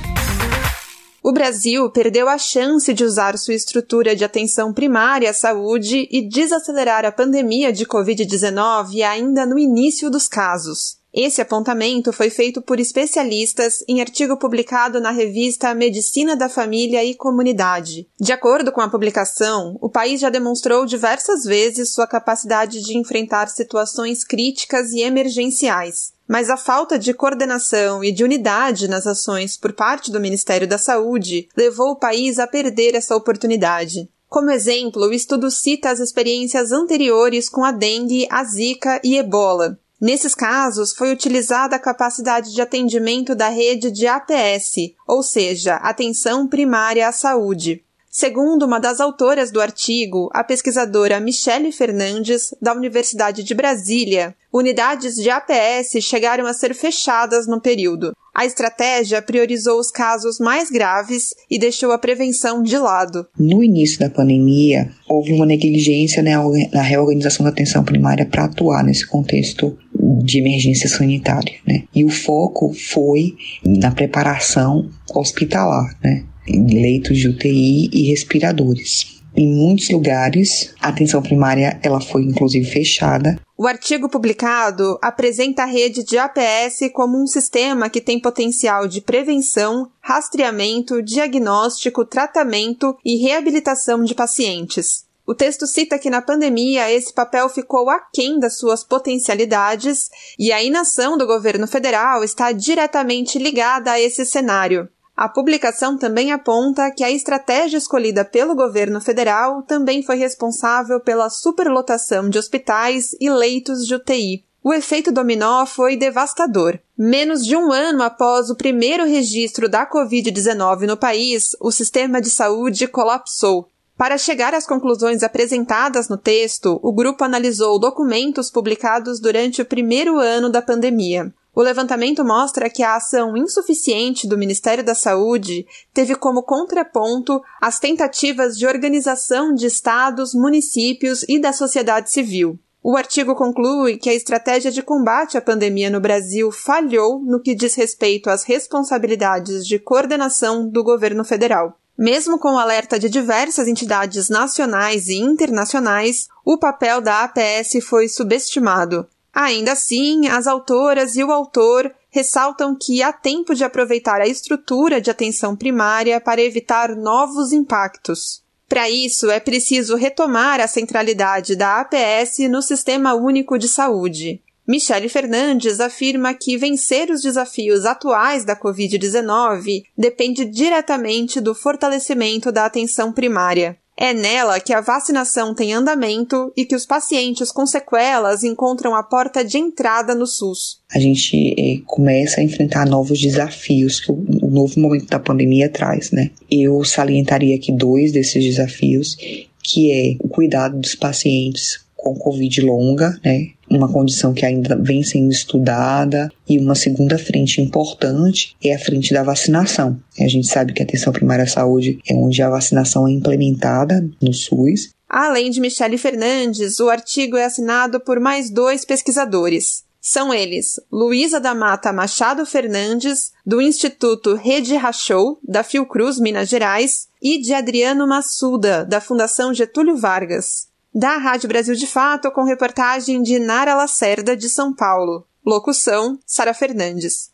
O 1.24 1.32
Brasil 1.32 1.90
perdeu 1.90 2.30
a 2.30 2.38
chance 2.38 2.94
de 2.94 3.04
usar 3.04 3.36
sua 3.40 3.56
estrutura 3.56 4.16
de 4.16 4.24
atenção 4.24 4.72
primária 4.72 5.32
à 5.32 5.34
saúde 5.34 6.08
e 6.12 6.30
desacelerar 6.30 7.04
a 7.04 7.12
pandemia 7.12 7.74
de 7.74 7.84
Covid-19 7.84 9.02
ainda 9.02 9.44
no 9.44 9.58
início 9.58 10.12
dos 10.12 10.28
casos. 10.28 10.98
Esse 11.18 11.40
apontamento 11.40 12.12
foi 12.12 12.30
feito 12.30 12.62
por 12.62 12.78
especialistas 12.78 13.82
em 13.88 14.02
artigo 14.02 14.36
publicado 14.36 15.00
na 15.00 15.12
revista 15.12 15.74
Medicina 15.74 16.36
da 16.36 16.50
Família 16.50 17.06
e 17.06 17.16
Comunidade. 17.16 18.06
De 18.20 18.34
acordo 18.34 18.70
com 18.70 18.82
a 18.82 18.90
publicação, 18.90 19.78
o 19.80 19.90
país 19.90 20.20
já 20.20 20.30
demonstrou 20.30 20.86
diversas 20.86 21.46
vezes 21.46 21.94
sua 21.94 22.06
capacidade 22.06 22.82
de 22.82 22.98
enfrentar 22.98 23.48
situações 23.48 24.26
críticas 24.26 24.92
e 24.92 25.04
emergenciais. 25.04 26.12
Mas 26.28 26.50
a 26.50 26.58
falta 26.58 27.00
de 27.00 27.14
coordenação 27.14 28.04
e 28.04 28.12
de 28.12 28.26
unidade 28.26 28.90
nas 28.90 29.08
ações 29.08 29.56
por 29.56 29.72
parte 29.72 30.12
do 30.12 30.20
Ministério 30.20 30.68
da 30.68 30.78
Saúde 30.78 31.48
levou 31.56 31.92
o 31.92 32.00
país 32.00 32.40
a 32.40 32.46
perder 32.46 32.94
essa 32.94 33.16
oportunidade. 33.16 34.10
Como 34.28 34.52
exemplo, 34.52 35.04
o 35.04 35.14
estudo 35.14 35.50
cita 35.50 35.92
as 35.92 36.02
experiências 36.02 36.74
anteriores 36.74 37.48
com 37.48 37.64
a 37.64 37.72
dengue, 37.72 38.28
a 38.30 38.44
zika 38.44 39.00
e 39.02 39.16
ebola. 39.18 39.80
Nesses 40.06 40.36
casos, 40.36 40.94
foi 40.94 41.12
utilizada 41.12 41.78
a 41.78 41.80
capacidade 41.80 42.54
de 42.54 42.62
atendimento 42.62 43.34
da 43.34 43.50
rede 43.50 43.90
de 43.90 44.06
APS, 44.06 44.94
ou 45.08 45.24
seja, 45.24 45.78
Atenção 45.78 46.48
Primária 46.48 47.08
à 47.08 47.12
Saúde. 47.12 47.82
Segundo 48.08 48.68
uma 48.68 48.80
das 48.80 49.02
autoras 49.02 49.50
do 49.50 49.60
artigo, 49.60 50.30
a 50.32 50.44
pesquisadora 50.44 51.20
Michele 51.20 51.72
Fernandes, 51.72 52.54
da 52.62 52.74
Universidade 52.74 53.42
de 53.44 53.56
Brasília, 53.56 54.36
unidades 54.54 55.16
de 55.16 55.30
APS 55.32 56.02
chegaram 56.02 56.46
a 56.46 56.54
ser 56.54 56.76
fechadas 56.76 57.48
no 57.48 57.60
período. 57.60 58.14
A 58.34 58.46
estratégia 58.46 59.22
priorizou 59.22 59.80
os 59.80 59.90
casos 59.90 60.40
mais 60.40 60.70
graves 60.70 61.34
e 61.50 61.58
deixou 61.58 61.92
a 61.92 61.98
prevenção 61.98 62.62
de 62.62 62.78
lado. 62.78 63.26
No 63.40 63.64
início 63.64 64.00
da 64.00 64.10
pandemia, 64.10 64.92
houve 65.10 65.34
uma 65.34 65.46
negligência 65.46 66.22
na 66.22 66.82
reorganização 66.82 67.44
da 67.44 67.50
atenção 67.50 67.84
primária 67.84 68.26
para 68.26 68.46
atuar 68.46 68.84
nesse 68.84 69.08
contexto 69.08 69.78
de 70.24 70.40
emergência 70.40 70.90
sanitária, 70.90 71.56
né? 71.66 71.84
E 71.94 72.06
o 72.06 72.10
foco 72.10 72.74
foi 72.74 73.36
na 73.64 73.92
preparação 73.92 74.90
hospitalar, 75.14 75.98
né? 76.04 76.24
leitos 76.48 77.18
de 77.18 77.28
UTI 77.28 77.90
e 77.92 78.10
respiradores. 78.10 79.16
Em 79.38 79.48
muitos 79.54 79.90
lugares, 79.90 80.74
a 80.80 80.88
atenção 80.88 81.22
primária 81.22 81.78
ela 81.84 82.00
foi 82.00 82.24
inclusive 82.24 82.66
fechada. 82.66 83.38
O 83.58 83.68
artigo 83.68 84.08
publicado 84.08 84.98
apresenta 85.02 85.64
a 85.64 85.66
rede 85.66 86.04
de 86.04 86.18
APS 86.18 86.90
como 86.94 87.22
um 87.22 87.28
sistema 87.28 87.90
que 87.90 88.00
tem 88.00 88.20
potencial 88.20 88.88
de 88.88 89.02
prevenção, 89.02 89.90
rastreamento, 90.00 91.02
diagnóstico, 91.02 92.06
tratamento 92.06 92.96
e 93.04 93.18
reabilitação 93.18 94.04
de 94.04 94.16
pacientes. 94.16 95.05
O 95.28 95.34
texto 95.34 95.66
cita 95.66 95.98
que 95.98 96.10
na 96.10 96.22
pandemia 96.22 96.92
esse 96.92 97.12
papel 97.12 97.50
ficou 97.50 97.90
aquém 97.90 98.40
das 98.40 98.58
suas 98.60 98.84
potencialidades 98.84 100.10
e 100.38 100.52
a 100.52 100.62
inação 100.62 101.18
do 101.18 101.26
governo 101.26 101.68
federal 101.68 102.24
está 102.24 102.52
diretamente 102.52 103.40
ligada 103.40 103.92
a 103.92 104.00
esse 104.00 104.24
cenário. 104.24 104.88
A 105.18 105.28
publicação 105.28 105.98
também 105.98 106.32
aponta 106.32 106.92
que 106.92 107.04
a 107.04 107.10
estratégia 107.10 107.78
escolhida 107.78 108.24
pelo 108.26 108.54
governo 108.54 109.00
federal 109.02 109.64
também 109.64 110.04
foi 110.04 110.18
responsável 110.18 111.00
pela 111.00 111.30
superlotação 111.30 112.30
de 112.30 112.38
hospitais 112.38 113.16
e 113.20 113.30
leitos 113.30 113.88
de 113.88 113.96
UTI. 113.96 114.44
O 114.62 114.74
efeito 114.74 115.12
dominó 115.12 115.66
foi 115.66 115.96
devastador. 115.96 116.80
Menos 116.98 117.46
de 117.46 117.56
um 117.56 117.72
ano 117.72 118.04
após 118.04 118.50
o 118.50 118.56
primeiro 118.56 119.06
registro 119.06 119.70
da 119.70 119.90
Covid-19 119.90 120.82
no 120.82 120.98
país, 120.98 121.56
o 121.62 121.72
sistema 121.72 122.20
de 122.20 122.30
saúde 122.30 122.88
colapsou. 122.88 123.70
Para 123.98 124.18
chegar 124.18 124.54
às 124.54 124.68
conclusões 124.68 125.24
apresentadas 125.24 126.10
no 126.10 126.18
texto, 126.18 126.80
o 126.84 126.92
grupo 126.92 127.24
analisou 127.24 127.80
documentos 127.80 128.52
publicados 128.52 129.22
durante 129.22 129.62
o 129.62 129.66
primeiro 129.66 130.20
ano 130.20 130.50
da 130.50 130.62
pandemia. 130.62 131.34
O 131.56 131.62
levantamento 131.62 132.22
mostra 132.26 132.70
que 132.70 132.84
a 132.84 132.98
ação 132.98 133.38
insuficiente 133.38 134.28
do 134.28 134.38
Ministério 134.38 134.84
da 134.84 134.94
Saúde 134.94 135.66
teve 135.94 136.14
como 136.14 136.44
contraponto 136.44 137.42
as 137.62 137.80
tentativas 137.80 138.58
de 138.58 138.68
organização 138.68 139.54
de 139.54 139.66
estados, 139.66 140.34
municípios 140.34 141.24
e 141.30 141.40
da 141.40 141.54
sociedade 141.54 142.12
civil. 142.12 142.60
O 142.84 142.98
artigo 142.98 143.34
conclui 143.34 143.96
que 143.96 144.10
a 144.10 144.14
estratégia 144.14 144.70
de 144.70 144.84
combate 144.84 145.38
à 145.38 145.42
pandemia 145.42 145.90
no 145.90 146.02
Brasil 146.02 146.52
falhou 146.52 147.20
no 147.20 147.42
que 147.42 147.56
diz 147.56 147.74
respeito 147.76 148.30
às 148.30 148.44
responsabilidades 148.44 149.66
de 149.66 149.80
coordenação 149.80 150.68
do 150.68 150.84
governo 150.84 151.24
federal. 151.24 151.80
Mesmo 151.98 152.38
com 152.38 152.56
o 152.56 152.60
alerta 152.60 153.00
de 153.00 153.10
diversas 153.10 153.68
entidades 153.68 154.30
nacionais 154.30 155.08
e 155.08 155.16
internacionais, 155.16 156.28
o 156.44 156.58
papel 156.58 157.00
da 157.00 157.24
APS 157.24 157.84
foi 157.88 158.10
subestimado. 158.10 159.08
Ainda 159.34 159.74
assim, 159.74 160.28
as 160.28 160.48
autoras 160.48 161.16
e 161.16 161.24
o 161.24 161.32
autor 161.32 161.94
ressaltam 162.10 162.78
que 162.80 163.04
há 163.04 163.12
tempo 163.12 163.54
de 163.54 163.64
aproveitar 163.64 164.22
a 164.22 164.28
estrutura 164.28 165.02
de 165.02 165.12
atenção 165.12 165.56
primária 165.56 166.22
para 166.22 166.42
evitar 166.42 166.96
novos 166.96 167.52
impactos. 167.52 168.42
Para 168.68 168.90
isso, 168.90 169.30
é 169.30 169.40
preciso 169.40 169.96
retomar 169.96 170.60
a 170.60 170.68
centralidade 170.68 171.56
da 171.56 171.82
APS 171.82 172.40
no 172.50 172.62
Sistema 172.62 173.14
Único 173.14 173.58
de 173.58 173.68
Saúde. 173.68 174.42
Michele 174.68 175.08
Fernandes 175.08 175.80
afirma 175.80 176.34
que 176.34 176.58
vencer 176.58 177.12
os 177.12 177.22
desafios 177.22 177.86
atuais 177.86 178.44
da 178.44 178.56
Covid-19 178.56 179.84
depende 179.98 180.44
diretamente 180.46 181.40
do 181.40 181.54
fortalecimento 181.54 182.52
da 182.52 182.66
atenção 182.66 183.14
primária. 183.14 183.78
É 183.98 184.14
nela 184.14 184.60
que 184.60 184.74
a 184.74 184.82
vacinação 184.82 185.56
tem 185.56 185.74
andamento 185.74 186.52
e 186.58 186.66
que 186.66 186.76
os 186.76 186.86
pacientes 186.86 187.50
com 187.50 187.66
sequelas 187.66 188.44
encontram 188.44 188.94
a 188.94 189.02
porta 189.02 189.44
de 189.44 189.58
entrada 189.58 190.14
no 190.14 190.28
SUS. 190.28 190.82
A 190.94 191.00
gente 191.00 191.56
eh, 191.58 191.82
começa 191.86 192.42
a 192.42 192.44
enfrentar 192.44 192.86
novos 192.86 193.22
desafios 193.22 194.02
que 194.02 194.12
o, 194.12 194.16
o 194.42 194.50
novo 194.50 194.78
momento 194.82 195.08
da 195.08 195.20
pandemia 195.20 195.70
traz, 195.70 196.12
né? 196.12 196.32
Eu 196.52 196.84
salientaria 196.84 197.56
aqui 197.56 197.72
dois 197.72 198.12
desses 198.12 198.44
desafios, 198.44 199.16
que 199.64 199.92
é 199.92 200.18
o 200.20 200.28
cuidado 200.28 200.78
dos 200.78 200.96
pacientes 200.96 201.86
com 201.96 202.14
Covid 202.16 202.62
longa, 202.62 203.18
né? 203.24 203.48
Uma 203.70 203.92
condição 203.92 204.34
que 204.34 204.46
ainda 204.46 204.76
vem 204.76 205.04
sendo 205.04 205.32
estudada. 205.32 206.32
E 206.48 206.60
uma 206.60 206.76
segunda 206.76 207.18
frente 207.18 207.62
importante 207.62 208.56
é 208.64 208.76
a 208.76 208.80
frente 208.80 209.14
da 209.14 209.24
vacinação. 209.24 210.00
A 210.20 210.28
gente 210.28 210.48
sabe 210.48 210.74
que 210.74 210.82
a 210.82 210.86
atenção 210.86 211.12
primária 211.12 211.44
à 211.44 211.48
saúde 211.48 212.00
é 212.08 212.14
onde 212.14 212.42
a 212.42 212.50
vacinação 212.50 213.08
é 213.08 213.12
implementada 213.12 214.08
no 214.22 214.34
SUS. 214.34 214.90
Além 215.10 215.50
de 215.50 215.62
Michele 215.62 215.98
Fernandes, 215.98 216.80
o 216.80 216.90
artigo 216.90 217.38
é 217.38 217.46
assinado 217.46 218.00
por 218.00 218.20
mais 218.20 218.50
dois 218.50 218.86
pesquisadores. 218.86 219.84
São 220.02 220.32
eles 220.32 220.80
Luísa 220.92 221.40
da 221.40 221.56
Mata 221.56 221.92
Machado 221.92 222.46
Fernandes, 222.46 223.32
do 223.44 223.60
Instituto 223.60 224.36
Rede 224.36 224.76
Rachou, 224.76 225.40
da 225.44 225.64
Fiocruz, 225.64 226.20
Minas 226.20 226.48
Gerais, 226.48 227.08
e 227.22 227.42
de 227.42 227.54
Adriano 227.54 228.08
Massuda, 228.08 228.86
da 228.86 229.02
Fundação 229.02 229.52
Getúlio 229.52 229.98
Vargas 229.98 230.68
da 230.96 231.18
Rádio 231.18 231.50
Brasil 231.50 231.76
de 231.76 231.86
Fato, 231.86 232.32
com 232.32 232.46
reportagem 232.46 233.22
de 233.22 233.38
Nara 233.38 233.76
Lacerda, 233.76 234.38
de 234.38 234.48
São 234.48 234.74
Paulo. 234.74 235.28
Locução: 235.46 236.18
Sara 236.26 236.54
Fernandes. 236.54 237.32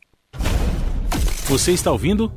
Você 1.46 1.72
está 1.72 1.92
ouvindo? 1.92 2.34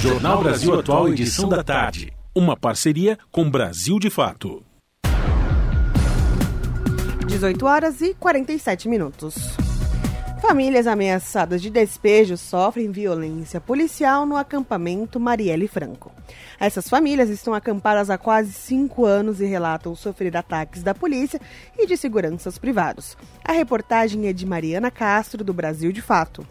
Jornal 0.00 0.40
Brasil 0.40 0.78
Atual, 0.78 1.08
edição 1.08 1.48
da 1.48 1.64
tarde. 1.64 2.12
Uma 2.32 2.56
parceria 2.56 3.18
com 3.32 3.50
Brasil 3.50 3.98
de 3.98 4.10
Fato. 4.10 4.62
18 7.26 7.66
horas 7.66 8.00
e 8.00 8.14
47 8.14 8.88
minutos. 8.88 9.34
Famílias 10.40 10.86
ameaçadas 10.86 11.60
de 11.60 11.68
despejo 11.68 12.36
sofrem 12.36 12.92
violência 12.92 13.60
policial 13.60 14.24
no 14.24 14.36
acampamento 14.36 15.18
Marielle 15.18 15.66
Franco. 15.66 16.12
Essas 16.60 16.88
famílias 16.88 17.28
estão 17.28 17.52
acampadas 17.52 18.08
há 18.08 18.16
quase 18.16 18.52
cinco 18.52 19.04
anos 19.04 19.40
e 19.40 19.44
relatam 19.44 19.96
sofrer 19.96 20.36
ataques 20.36 20.82
da 20.82 20.94
polícia 20.94 21.40
e 21.76 21.86
de 21.86 21.96
seguranças 21.96 22.56
privados. 22.56 23.16
A 23.44 23.52
reportagem 23.52 24.28
é 24.28 24.32
de 24.32 24.46
Mariana 24.46 24.90
Castro, 24.90 25.42
do 25.42 25.52
Brasil 25.52 25.90
de 25.90 26.00
Fato. 26.00 26.46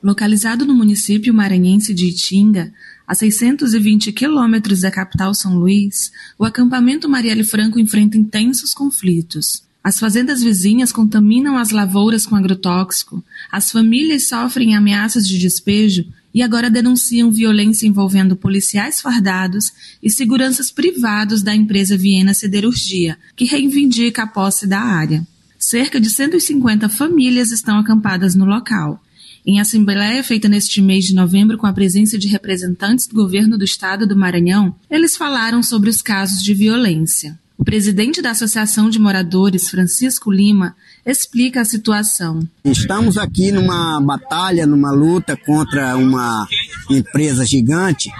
Localizado 0.00 0.64
no 0.64 0.74
município 0.74 1.34
maranhense 1.34 1.92
de 1.92 2.06
Itinga, 2.06 2.72
a 3.06 3.14
620 3.14 4.12
quilômetros 4.12 4.80
da 4.80 4.90
capital 4.90 5.34
São 5.34 5.56
Luís, 5.58 6.12
o 6.38 6.44
acampamento 6.44 7.08
Marielle 7.08 7.44
Franco 7.44 7.78
enfrenta 7.78 8.16
intensos 8.16 8.72
conflitos. 8.72 9.62
As 9.84 9.98
fazendas 9.98 10.42
vizinhas 10.42 10.92
contaminam 10.92 11.58
as 11.58 11.70
lavouras 11.70 12.24
com 12.24 12.36
agrotóxico, 12.36 13.24
as 13.50 13.70
famílias 13.70 14.28
sofrem 14.28 14.76
ameaças 14.76 15.26
de 15.26 15.38
despejo 15.38 16.06
e 16.32 16.40
agora 16.40 16.70
denunciam 16.70 17.30
violência 17.30 17.86
envolvendo 17.86 18.36
policiais 18.36 19.00
fardados 19.00 19.72
e 20.02 20.08
seguranças 20.08 20.70
privados 20.70 21.42
da 21.42 21.54
empresa 21.54 21.96
Viena 21.96 22.32
Siderurgia, 22.32 23.18
que 23.36 23.44
reivindica 23.44 24.22
a 24.22 24.26
posse 24.26 24.66
da 24.66 24.80
área. 24.80 25.26
Cerca 25.58 26.00
de 26.00 26.10
150 26.10 26.88
famílias 26.88 27.50
estão 27.50 27.78
acampadas 27.78 28.34
no 28.34 28.44
local. 28.44 29.02
Em 29.44 29.60
assembleia 29.60 30.22
feita 30.22 30.48
neste 30.48 30.80
mês 30.80 31.04
de 31.04 31.14
novembro 31.14 31.58
com 31.58 31.66
a 31.66 31.72
presença 31.72 32.16
de 32.16 32.28
representantes 32.28 33.08
do 33.08 33.16
governo 33.16 33.58
do 33.58 33.64
estado 33.64 34.06
do 34.06 34.16
Maranhão, 34.16 34.74
eles 34.88 35.16
falaram 35.16 35.60
sobre 35.62 35.90
os 35.90 36.00
casos 36.00 36.42
de 36.42 36.54
violência. 36.54 37.41
O 37.58 37.64
presidente 37.64 38.20
da 38.20 38.30
Associação 38.30 38.90
de 38.90 38.98
Moradores, 38.98 39.68
Francisco 39.68 40.30
Lima, 40.30 40.74
explica 41.06 41.60
a 41.60 41.64
situação. 41.64 42.46
Estamos 42.64 43.16
aqui 43.16 43.52
numa 43.52 44.00
batalha, 44.00 44.66
numa 44.66 44.90
luta 44.90 45.36
contra 45.36 45.96
uma 45.96 46.46
empresa 46.90 47.44
gigante 47.44 48.10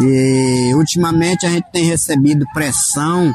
e 0.00 0.72
ultimamente 0.74 1.46
a 1.46 1.50
gente 1.50 1.70
tem 1.72 1.84
recebido 1.84 2.44
pressão 2.52 3.32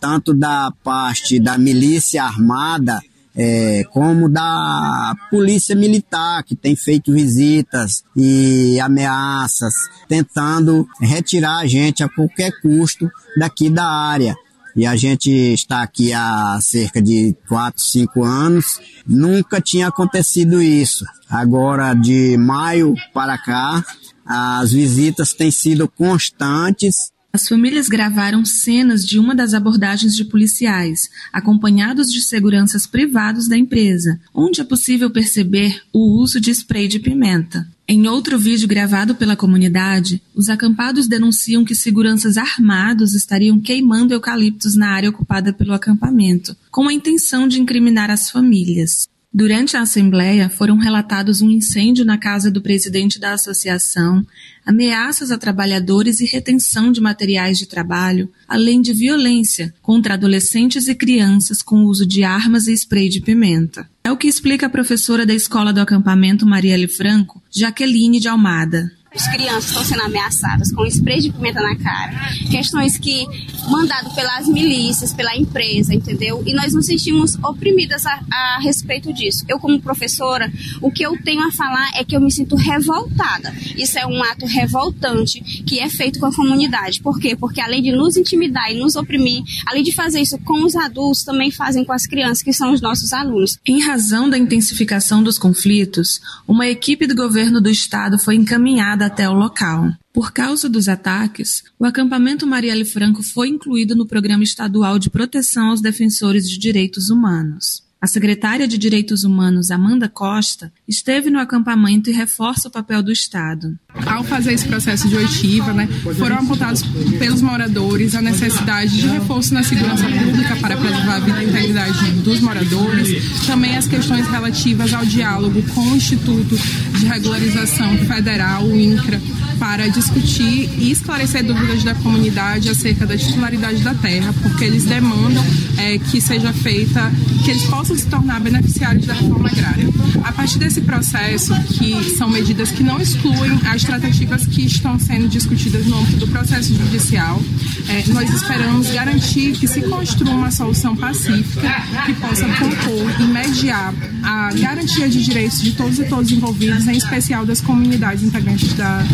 tanto 0.00 0.32
da 0.32 0.72
parte 0.84 1.40
da 1.40 1.58
milícia 1.58 2.22
armada 2.22 3.00
é, 3.36 3.84
como 3.90 4.28
da 4.28 5.14
polícia 5.30 5.76
militar, 5.76 6.42
que 6.42 6.56
tem 6.56 6.74
feito 6.74 7.12
visitas 7.12 8.02
e 8.16 8.80
ameaças, 8.80 9.74
tentando 10.08 10.88
retirar 11.00 11.58
a 11.58 11.66
gente 11.66 12.02
a 12.02 12.08
qualquer 12.08 12.50
custo 12.62 13.10
daqui 13.38 13.68
da 13.68 13.86
área. 13.86 14.34
E 14.76 14.84
a 14.84 14.94
gente 14.94 15.30
está 15.30 15.82
aqui 15.82 16.12
há 16.12 16.58
cerca 16.60 17.00
de 17.00 17.34
4, 17.48 17.82
5 17.82 18.22
anos. 18.22 18.78
Nunca 19.06 19.60
tinha 19.60 19.88
acontecido 19.88 20.60
isso. 20.60 21.04
Agora, 21.30 21.94
de 21.94 22.36
maio 22.36 22.94
para 23.14 23.38
cá, 23.38 23.82
as 24.24 24.72
visitas 24.72 25.32
têm 25.32 25.50
sido 25.50 25.88
constantes 25.88 27.10
as 27.36 27.48
famílias 27.48 27.86
gravaram 27.86 28.46
cenas 28.46 29.04
de 29.04 29.18
uma 29.18 29.34
das 29.34 29.52
abordagens 29.52 30.16
de 30.16 30.24
policiais, 30.24 31.10
acompanhados 31.30 32.10
de 32.10 32.22
seguranças 32.22 32.86
privados 32.86 33.46
da 33.46 33.58
empresa, 33.58 34.18
onde 34.32 34.62
é 34.62 34.64
possível 34.64 35.10
perceber 35.10 35.82
o 35.92 36.18
uso 36.18 36.40
de 36.40 36.50
spray 36.50 36.88
de 36.88 36.98
pimenta. 36.98 37.68
Em 37.88 38.08
outro 38.08 38.36
vídeo 38.36 38.66
gravado 38.66 39.14
pela 39.14 39.36
comunidade, 39.36 40.20
os 40.34 40.48
acampados 40.48 41.06
denunciam 41.06 41.64
que 41.64 41.72
seguranças 41.72 42.36
armados 42.36 43.14
estariam 43.14 43.60
queimando 43.60 44.12
eucaliptos 44.12 44.74
na 44.74 44.88
área 44.88 45.08
ocupada 45.08 45.52
pelo 45.52 45.72
acampamento, 45.72 46.56
com 46.68 46.88
a 46.88 46.92
intenção 46.92 47.46
de 47.46 47.60
incriminar 47.60 48.10
as 48.10 48.28
famílias. 48.28 49.06
Durante 49.32 49.76
a 49.76 49.82
Assembleia, 49.82 50.48
foram 50.48 50.78
relatados 50.78 51.42
um 51.42 51.50
incêndio 51.50 52.04
na 52.04 52.16
casa 52.18 52.50
do 52.50 52.62
presidente 52.62 53.20
da 53.20 53.34
associação, 53.34 54.26
ameaças 54.64 55.30
a 55.30 55.38
trabalhadores 55.38 56.20
e 56.20 56.24
retenção 56.24 56.90
de 56.90 57.00
materiais 57.00 57.58
de 57.58 57.66
trabalho, 57.66 58.28
além 58.48 58.80
de 58.80 58.92
violência 58.92 59.74
contra 59.82 60.14
adolescentes 60.14 60.88
e 60.88 60.94
crianças 60.94 61.62
com 61.62 61.84
uso 61.84 62.06
de 62.06 62.24
armas 62.24 62.66
e 62.66 62.72
spray 62.72 63.08
de 63.08 63.20
pimenta. 63.20 63.88
É 64.02 64.10
o 64.10 64.16
que 64.16 64.26
explica 64.26 64.66
a 64.66 64.70
professora 64.70 65.26
da 65.26 65.34
Escola 65.34 65.72
do 65.72 65.80
Acampamento 65.80 66.46
Marielle 66.46 66.88
Franco, 66.88 67.42
Jaqueline 67.58 68.20
de 68.20 68.28
Almada. 68.28 68.92
As 69.16 69.26
crianças 69.28 69.70
estão 69.70 69.82
sendo 69.82 70.02
ameaçadas 70.02 70.70
com 70.70 70.84
spray 70.84 71.20
de 71.20 71.32
pimenta 71.32 71.60
na 71.62 71.74
cara. 71.76 72.12
Questões 72.50 72.98
que, 72.98 73.26
mandado 73.70 74.14
pelas 74.14 74.46
milícias, 74.46 75.14
pela 75.14 75.34
empresa, 75.34 75.94
entendeu? 75.94 76.42
E 76.46 76.52
nós 76.52 76.74
nos 76.74 76.84
sentimos 76.84 77.34
oprimidas 77.42 78.04
a, 78.04 78.20
a 78.30 78.60
respeito 78.60 79.12
disso. 79.14 79.42
Eu, 79.48 79.58
como 79.58 79.80
professora, 79.80 80.52
o 80.82 80.90
que 80.90 81.02
eu 81.02 81.16
tenho 81.22 81.42
a 81.48 81.50
falar 81.50 81.90
é 81.94 82.04
que 82.04 82.14
eu 82.14 82.20
me 82.20 82.30
sinto 82.30 82.56
revoltada. 82.56 83.54
Isso 83.74 83.98
é 83.98 84.06
um 84.06 84.22
ato 84.22 84.44
revoltante 84.44 85.40
que 85.66 85.80
é 85.80 85.88
feito 85.88 86.20
com 86.20 86.26
a 86.26 86.34
comunidade. 86.34 87.00
Por 87.00 87.18
quê? 87.18 87.34
Porque 87.34 87.60
além 87.60 87.82
de 87.82 87.92
nos 87.92 88.18
intimidar 88.18 88.70
e 88.70 88.78
nos 88.78 88.96
oprimir, 88.96 89.42
além 89.66 89.82
de 89.82 89.92
fazer 89.92 90.20
isso 90.20 90.38
com 90.40 90.62
os 90.62 90.76
adultos, 90.76 91.24
também 91.24 91.50
fazem 91.50 91.84
com 91.86 91.92
as 91.92 92.06
crianças, 92.06 92.42
que 92.42 92.52
são 92.52 92.72
os 92.72 92.82
nossos 92.82 93.14
alunos. 93.14 93.58
Em 93.66 93.80
razão 93.80 94.28
da 94.28 94.36
intensificação 94.36 95.22
dos 95.22 95.38
conflitos, 95.38 96.20
uma 96.46 96.66
equipe 96.66 97.06
do 97.06 97.14
governo 97.14 97.62
do 97.62 97.70
estado 97.70 98.18
foi 98.18 98.34
encaminhada 98.36 99.05
até 99.06 99.28
o 99.28 99.32
local. 99.32 99.90
Por 100.12 100.32
causa 100.32 100.68
dos 100.68 100.88
ataques, 100.88 101.62
o 101.78 101.84
acampamento 101.84 102.46
Marielle 102.46 102.84
Franco 102.84 103.22
foi 103.22 103.48
incluído 103.48 103.94
no 103.94 104.06
Programa 104.06 104.42
Estadual 104.42 104.98
de 104.98 105.10
Proteção 105.10 105.70
aos 105.70 105.80
Defensores 105.80 106.48
de 106.48 106.58
Direitos 106.58 107.08
Humanos. 107.08 107.85
A 107.98 108.06
secretária 108.06 108.68
de 108.68 108.76
Direitos 108.76 109.24
Humanos, 109.24 109.70
Amanda 109.70 110.06
Costa, 110.06 110.70
esteve 110.86 111.30
no 111.30 111.38
acampamento 111.38 112.10
e 112.10 112.12
reforça 112.12 112.68
o 112.68 112.70
papel 112.70 113.02
do 113.02 113.10
Estado. 113.10 113.74
Ao 114.04 114.22
fazer 114.22 114.52
esse 114.52 114.68
processo 114.68 115.08
de 115.08 115.16
oitiva, 115.16 115.72
né, 115.72 115.88
foram 116.18 116.36
apontados 116.36 116.82
pelos 117.18 117.40
moradores 117.40 118.14
a 118.14 118.20
necessidade 118.20 118.94
de 118.94 119.06
reforço 119.08 119.54
na 119.54 119.62
segurança 119.62 120.04
pública 120.06 120.56
para 120.56 120.76
preservar 120.76 121.14
a 121.14 121.20
vida 121.20 121.42
e 121.42 121.46
a 121.46 121.48
integridade 121.48 122.10
dos 122.22 122.40
moradores, 122.40 123.46
também 123.46 123.76
as 123.76 123.88
questões 123.88 124.28
relativas 124.28 124.92
ao 124.92 125.04
diálogo 125.04 125.62
com 125.74 125.80
o 125.80 125.96
Instituto 125.96 126.54
de 126.98 127.06
Regularização 127.06 127.96
Federal, 128.06 128.62
o 128.64 128.78
INCRA, 128.78 129.20
para 129.58 129.88
discutir 129.88 130.68
e 130.78 130.90
esclarecer 130.90 131.42
dúvidas 131.42 131.82
da 131.82 131.94
comunidade 131.94 132.68
acerca 132.68 133.06
da 133.06 133.16
titularidade 133.16 133.82
da 133.82 133.94
terra, 133.94 134.34
porque 134.42 134.64
eles 134.64 134.84
demandam 134.84 135.42
é, 135.78 135.98
que 135.98 136.20
seja 136.20 136.52
feita, 136.52 137.10
que 137.44 137.50
eles 137.50 137.64
possam 137.64 137.96
se 137.96 138.06
tornar 138.06 138.40
beneficiários 138.40 139.06
da 139.06 139.14
reforma 139.14 139.48
agrária. 139.48 139.86
A 140.24 140.32
partir 140.32 140.58
desse 140.58 140.80
processo, 140.80 141.54
que 141.78 142.16
são 142.16 142.28
medidas 142.28 142.70
que 142.70 142.82
não 142.82 143.00
excluem 143.00 143.58
as 143.66 143.82
tratativas 143.82 144.46
que 144.46 144.66
estão 144.66 144.98
sendo 144.98 145.28
discutidas 145.28 145.86
no 145.86 145.98
âmbito 145.98 146.18
do 146.18 146.28
processo 146.28 146.74
judicial, 146.74 147.40
é, 147.88 148.04
nós 148.08 148.30
esperamos 148.30 148.90
garantir 148.90 149.52
que 149.52 149.66
se 149.66 149.80
construa 149.82 150.34
uma 150.34 150.50
solução 150.50 150.96
pacífica 150.96 151.82
que 152.04 152.14
possa 152.14 152.46
compor 152.46 153.20
e 153.20 153.24
mediar 153.24 153.94
a 154.22 154.52
garantia 154.52 155.08
de 155.08 155.22
direitos 155.22 155.60
de 155.60 155.72
todos 155.72 155.98
e 155.98 156.04
todos 156.04 156.30
envolvidos, 156.32 156.86
em 156.86 156.96
especial 156.96 157.46
das 157.46 157.60
comunidades 157.60 158.22
integrantes 158.22 158.72
da, 158.74 159.04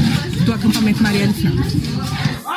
do 0.44 0.52
acampamento 0.52 1.02
Maria 1.02 1.26
de 1.26 1.34
Franco. 1.34 2.51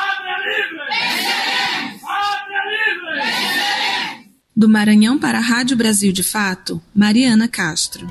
Do 4.65 4.69
Maranhão 4.69 5.19
para 5.19 5.37
a 5.37 5.41
Rádio 5.41 5.77
Brasil 5.77 6.11
de 6.11 6.23
Fato, 6.23 6.81
Mariana 6.91 7.47
Castro. 7.47 8.07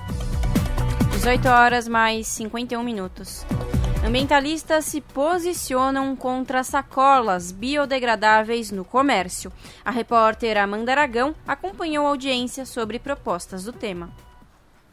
18 1.10 1.48
horas 1.48 1.88
mais 1.88 2.28
51 2.28 2.80
minutos. 2.80 3.44
Ambientalistas 4.06 4.84
se 4.84 5.00
posicionam 5.00 6.14
contra 6.14 6.62
sacolas 6.62 7.50
biodegradáveis 7.50 8.70
no 8.70 8.84
comércio. 8.84 9.52
A 9.84 9.90
repórter 9.90 10.56
Amanda 10.56 10.92
Aragão 10.92 11.34
acompanhou 11.44 12.06
a 12.06 12.10
audiência 12.10 12.64
sobre 12.64 13.00
propostas 13.00 13.64
do 13.64 13.72
tema. 13.72 14.12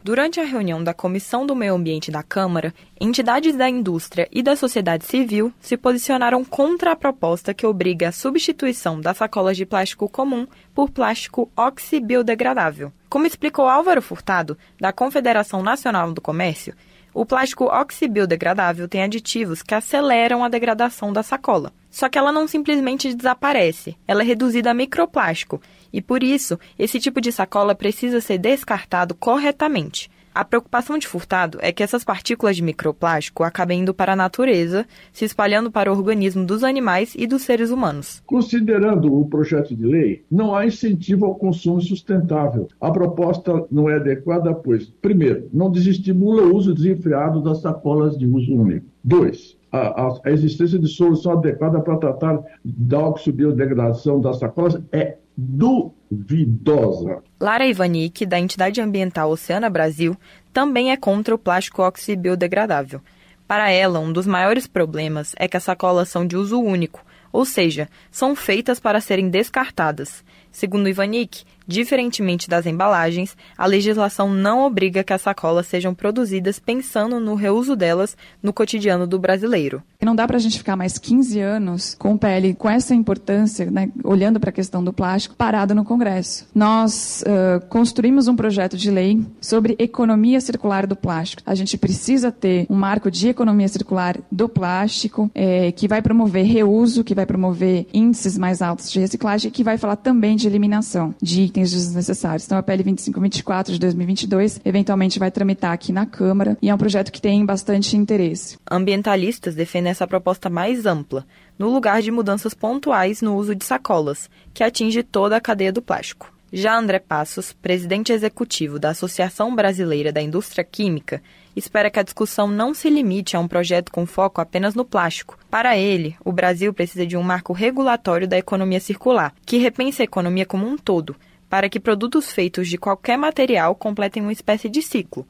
Durante 0.04 0.40
a 0.40 0.44
reunião 0.44 0.82
da 0.82 0.92
Comissão 0.92 1.46
do 1.46 1.54
Meio 1.54 1.76
Ambiente 1.76 2.10
da 2.10 2.24
Câmara, 2.24 2.74
entidades 3.00 3.54
da 3.54 3.68
indústria 3.68 4.26
e 4.32 4.42
da 4.42 4.56
sociedade 4.56 5.04
civil 5.04 5.52
se 5.60 5.76
posicionaram 5.76 6.44
contra 6.44 6.90
a 6.90 6.96
proposta 6.96 7.54
que 7.54 7.64
obriga 7.64 8.08
a 8.08 8.12
substituição 8.12 9.00
das 9.00 9.18
sacolas 9.18 9.56
de 9.56 9.64
plástico 9.64 10.08
comum 10.08 10.44
por 10.74 10.90
plástico 10.90 11.48
oxibiodegradável. 11.56 12.92
Como 13.08 13.26
explicou 13.26 13.68
Álvaro 13.68 14.02
Furtado, 14.02 14.58
da 14.80 14.92
Confederação 14.92 15.62
Nacional 15.62 16.12
do 16.12 16.20
Comércio, 16.20 16.74
o 17.14 17.24
plástico 17.24 17.66
oxibiodegradável 17.66 18.88
tem 18.88 19.04
aditivos 19.04 19.62
que 19.62 19.74
aceleram 19.74 20.42
a 20.42 20.48
degradação 20.48 21.12
da 21.12 21.22
sacola. 21.22 21.72
Só 21.90 22.08
que 22.08 22.18
ela 22.18 22.32
não 22.32 22.48
simplesmente 22.48 23.14
desaparece, 23.14 23.96
ela 24.08 24.22
é 24.22 24.24
reduzida 24.24 24.70
a 24.70 24.74
microplástico 24.74 25.60
e 25.92 26.00
por 26.00 26.22
isso 26.22 26.58
esse 26.78 26.98
tipo 26.98 27.20
de 27.20 27.30
sacola 27.30 27.74
precisa 27.74 28.20
ser 28.20 28.38
descartado 28.38 29.14
corretamente. 29.14 30.10
A 30.34 30.46
preocupação 30.46 30.96
de 30.96 31.06
Furtado 31.06 31.58
é 31.60 31.70
que 31.70 31.82
essas 31.82 32.04
partículas 32.04 32.56
de 32.56 32.62
microplástico 32.62 33.42
acabem 33.42 33.80
indo 33.80 33.92
para 33.92 34.14
a 34.14 34.16
natureza, 34.16 34.86
se 35.12 35.26
espalhando 35.26 35.70
para 35.70 35.92
o 35.92 35.94
organismo 35.94 36.46
dos 36.46 36.64
animais 36.64 37.14
e 37.18 37.26
dos 37.26 37.42
seres 37.42 37.70
humanos. 37.70 38.22
Considerando 38.24 39.12
o 39.12 39.28
projeto 39.28 39.76
de 39.76 39.84
lei, 39.84 40.24
não 40.30 40.54
há 40.54 40.64
incentivo 40.64 41.26
ao 41.26 41.34
consumo 41.34 41.82
sustentável. 41.82 42.66
A 42.80 42.90
proposta 42.90 43.66
não 43.70 43.90
é 43.90 43.96
adequada, 43.96 44.54
pois, 44.54 44.86
primeiro, 45.02 45.50
não 45.52 45.70
desestimula 45.70 46.44
o 46.44 46.56
uso 46.56 46.74
desenfreado 46.74 47.42
das 47.42 47.60
sacolas 47.60 48.16
de 48.16 48.26
uso 48.26 48.54
único. 48.54 48.86
Dois, 49.04 49.58
a, 49.72 50.18
a, 50.24 50.30
existência 50.30 50.78
de 50.78 50.86
solução 50.88 51.32
adequada 51.32 51.80
para 51.80 51.96
tratar 51.96 52.42
da 52.64 53.06
oxibiodegradação 53.06 54.20
das 54.20 54.38
sacolas 54.38 54.80
é 54.92 55.16
duvidosa. 55.36 57.22
Lara 57.40 57.66
Ivanik, 57.66 58.26
da 58.26 58.38
entidade 58.38 58.80
ambiental 58.80 59.30
Oceana 59.30 59.70
Brasil, 59.70 60.16
também 60.52 60.92
é 60.92 60.96
contra 60.96 61.34
o 61.34 61.38
plástico 61.38 61.82
oxibiodegradável. 61.82 63.00
Para 63.46 63.70
ela, 63.70 63.98
um 63.98 64.12
dos 64.12 64.26
maiores 64.26 64.66
problemas 64.66 65.34
é 65.38 65.46
que 65.48 65.56
as 65.56 65.64
sacolas 65.64 66.08
são 66.08 66.26
de 66.26 66.36
uso 66.36 66.60
único, 66.60 67.04
ou 67.32 67.44
seja, 67.44 67.88
são 68.10 68.36
feitas 68.36 68.78
para 68.78 69.00
serem 69.00 69.28
descartadas. 69.28 70.24
Segundo 70.52 70.88
Ivanik, 70.88 71.44
Diferentemente 71.66 72.48
das 72.48 72.66
embalagens, 72.66 73.36
a 73.56 73.66
legislação 73.66 74.30
não 74.30 74.62
obriga 74.64 75.04
que 75.04 75.12
as 75.12 75.22
sacolas 75.22 75.66
sejam 75.66 75.94
produzidas 75.94 76.58
pensando 76.58 77.20
no 77.20 77.34
reuso 77.34 77.76
delas 77.76 78.16
no 78.42 78.52
cotidiano 78.52 79.06
do 79.06 79.18
brasileiro. 79.18 79.82
Não 80.00 80.16
dá 80.16 80.26
para 80.26 80.36
a 80.36 80.40
gente 80.40 80.58
ficar 80.58 80.76
mais 80.76 80.98
15 80.98 81.40
anos 81.40 81.94
com 81.98 82.16
PL 82.18 82.54
com 82.54 82.68
essa 82.68 82.94
importância, 82.94 83.70
né, 83.70 83.88
olhando 84.02 84.40
para 84.40 84.50
a 84.50 84.52
questão 84.52 84.82
do 84.82 84.92
plástico, 84.92 85.36
parado 85.36 85.74
no 85.74 85.84
Congresso. 85.84 86.48
Nós 86.54 87.22
uh, 87.22 87.64
construímos 87.68 88.26
um 88.26 88.34
projeto 88.34 88.76
de 88.76 88.90
lei 88.90 89.24
sobre 89.40 89.76
economia 89.78 90.40
circular 90.40 90.86
do 90.86 90.96
plástico. 90.96 91.42
A 91.46 91.54
gente 91.54 91.78
precisa 91.78 92.32
ter 92.32 92.66
um 92.68 92.74
marco 92.74 93.10
de 93.10 93.28
economia 93.28 93.68
circular 93.68 94.18
do 94.30 94.48
plástico 94.48 95.30
é, 95.34 95.70
que 95.70 95.86
vai 95.86 96.02
promover 96.02 96.44
reuso, 96.44 97.04
que 97.04 97.14
vai 97.14 97.24
promover 97.24 97.86
índices 97.94 98.36
mais 98.36 98.60
altos 98.60 98.90
de 98.90 98.98
reciclagem 98.98 99.50
que 99.50 99.62
vai 99.62 99.78
falar 99.78 99.96
também 99.96 100.34
de 100.34 100.41
eliminação 100.46 101.14
de 101.20 101.42
itens 101.42 101.70
desnecessários. 101.70 102.44
Então, 102.44 102.58
a 102.58 102.62
PL 102.62 102.82
2524 102.82 103.72
de 103.72 103.78
2022 103.78 104.60
eventualmente 104.64 105.18
vai 105.18 105.30
tramitar 105.30 105.72
aqui 105.72 105.92
na 105.92 106.06
Câmara 106.06 106.56
e 106.60 106.68
é 106.68 106.74
um 106.74 106.78
projeto 106.78 107.12
que 107.12 107.20
tem 107.20 107.44
bastante 107.44 107.96
interesse. 107.96 108.58
Ambientalistas 108.70 109.54
defendem 109.54 109.90
essa 109.90 110.06
proposta 110.06 110.50
mais 110.50 110.86
ampla, 110.86 111.26
no 111.58 111.72
lugar 111.72 112.02
de 112.02 112.10
mudanças 112.10 112.54
pontuais 112.54 113.22
no 113.22 113.36
uso 113.36 113.54
de 113.54 113.64
sacolas, 113.64 114.28
que 114.52 114.64
atinge 114.64 115.02
toda 115.02 115.36
a 115.36 115.40
cadeia 115.40 115.72
do 115.72 115.82
plástico. 115.82 116.32
Já 116.52 116.76
André 116.76 116.98
Passos, 116.98 117.52
presidente 117.54 118.12
executivo 118.12 118.78
da 118.78 118.90
Associação 118.90 119.54
Brasileira 119.54 120.12
da 120.12 120.20
Indústria 120.20 120.62
Química, 120.62 121.22
espera 121.54 121.90
que 121.90 121.98
a 121.98 122.02
discussão 122.02 122.48
não 122.48 122.72
se 122.72 122.88
limite 122.88 123.36
a 123.36 123.40
um 123.40 123.48
projeto 123.48 123.92
com 123.92 124.06
foco 124.06 124.40
apenas 124.40 124.74
no 124.74 124.84
plástico. 124.84 125.38
Para 125.50 125.76
ele, 125.76 126.16
o 126.24 126.32
Brasil 126.32 126.72
precisa 126.72 127.06
de 127.06 127.16
um 127.16 127.22
marco 127.22 127.52
regulatório 127.52 128.26
da 128.26 128.38
economia 128.38 128.80
circular, 128.80 129.34
que 129.44 129.58
repense 129.58 130.02
a 130.02 130.04
economia 130.04 130.46
como 130.46 130.66
um 130.66 130.76
todo, 130.76 131.16
para 131.48 131.68
que 131.68 131.78
produtos 131.78 132.32
feitos 132.32 132.68
de 132.68 132.78
qualquer 132.78 133.18
material 133.18 133.74
completem 133.74 134.22
uma 134.22 134.32
espécie 134.32 134.68
de 134.68 134.80
ciclo. 134.80 135.26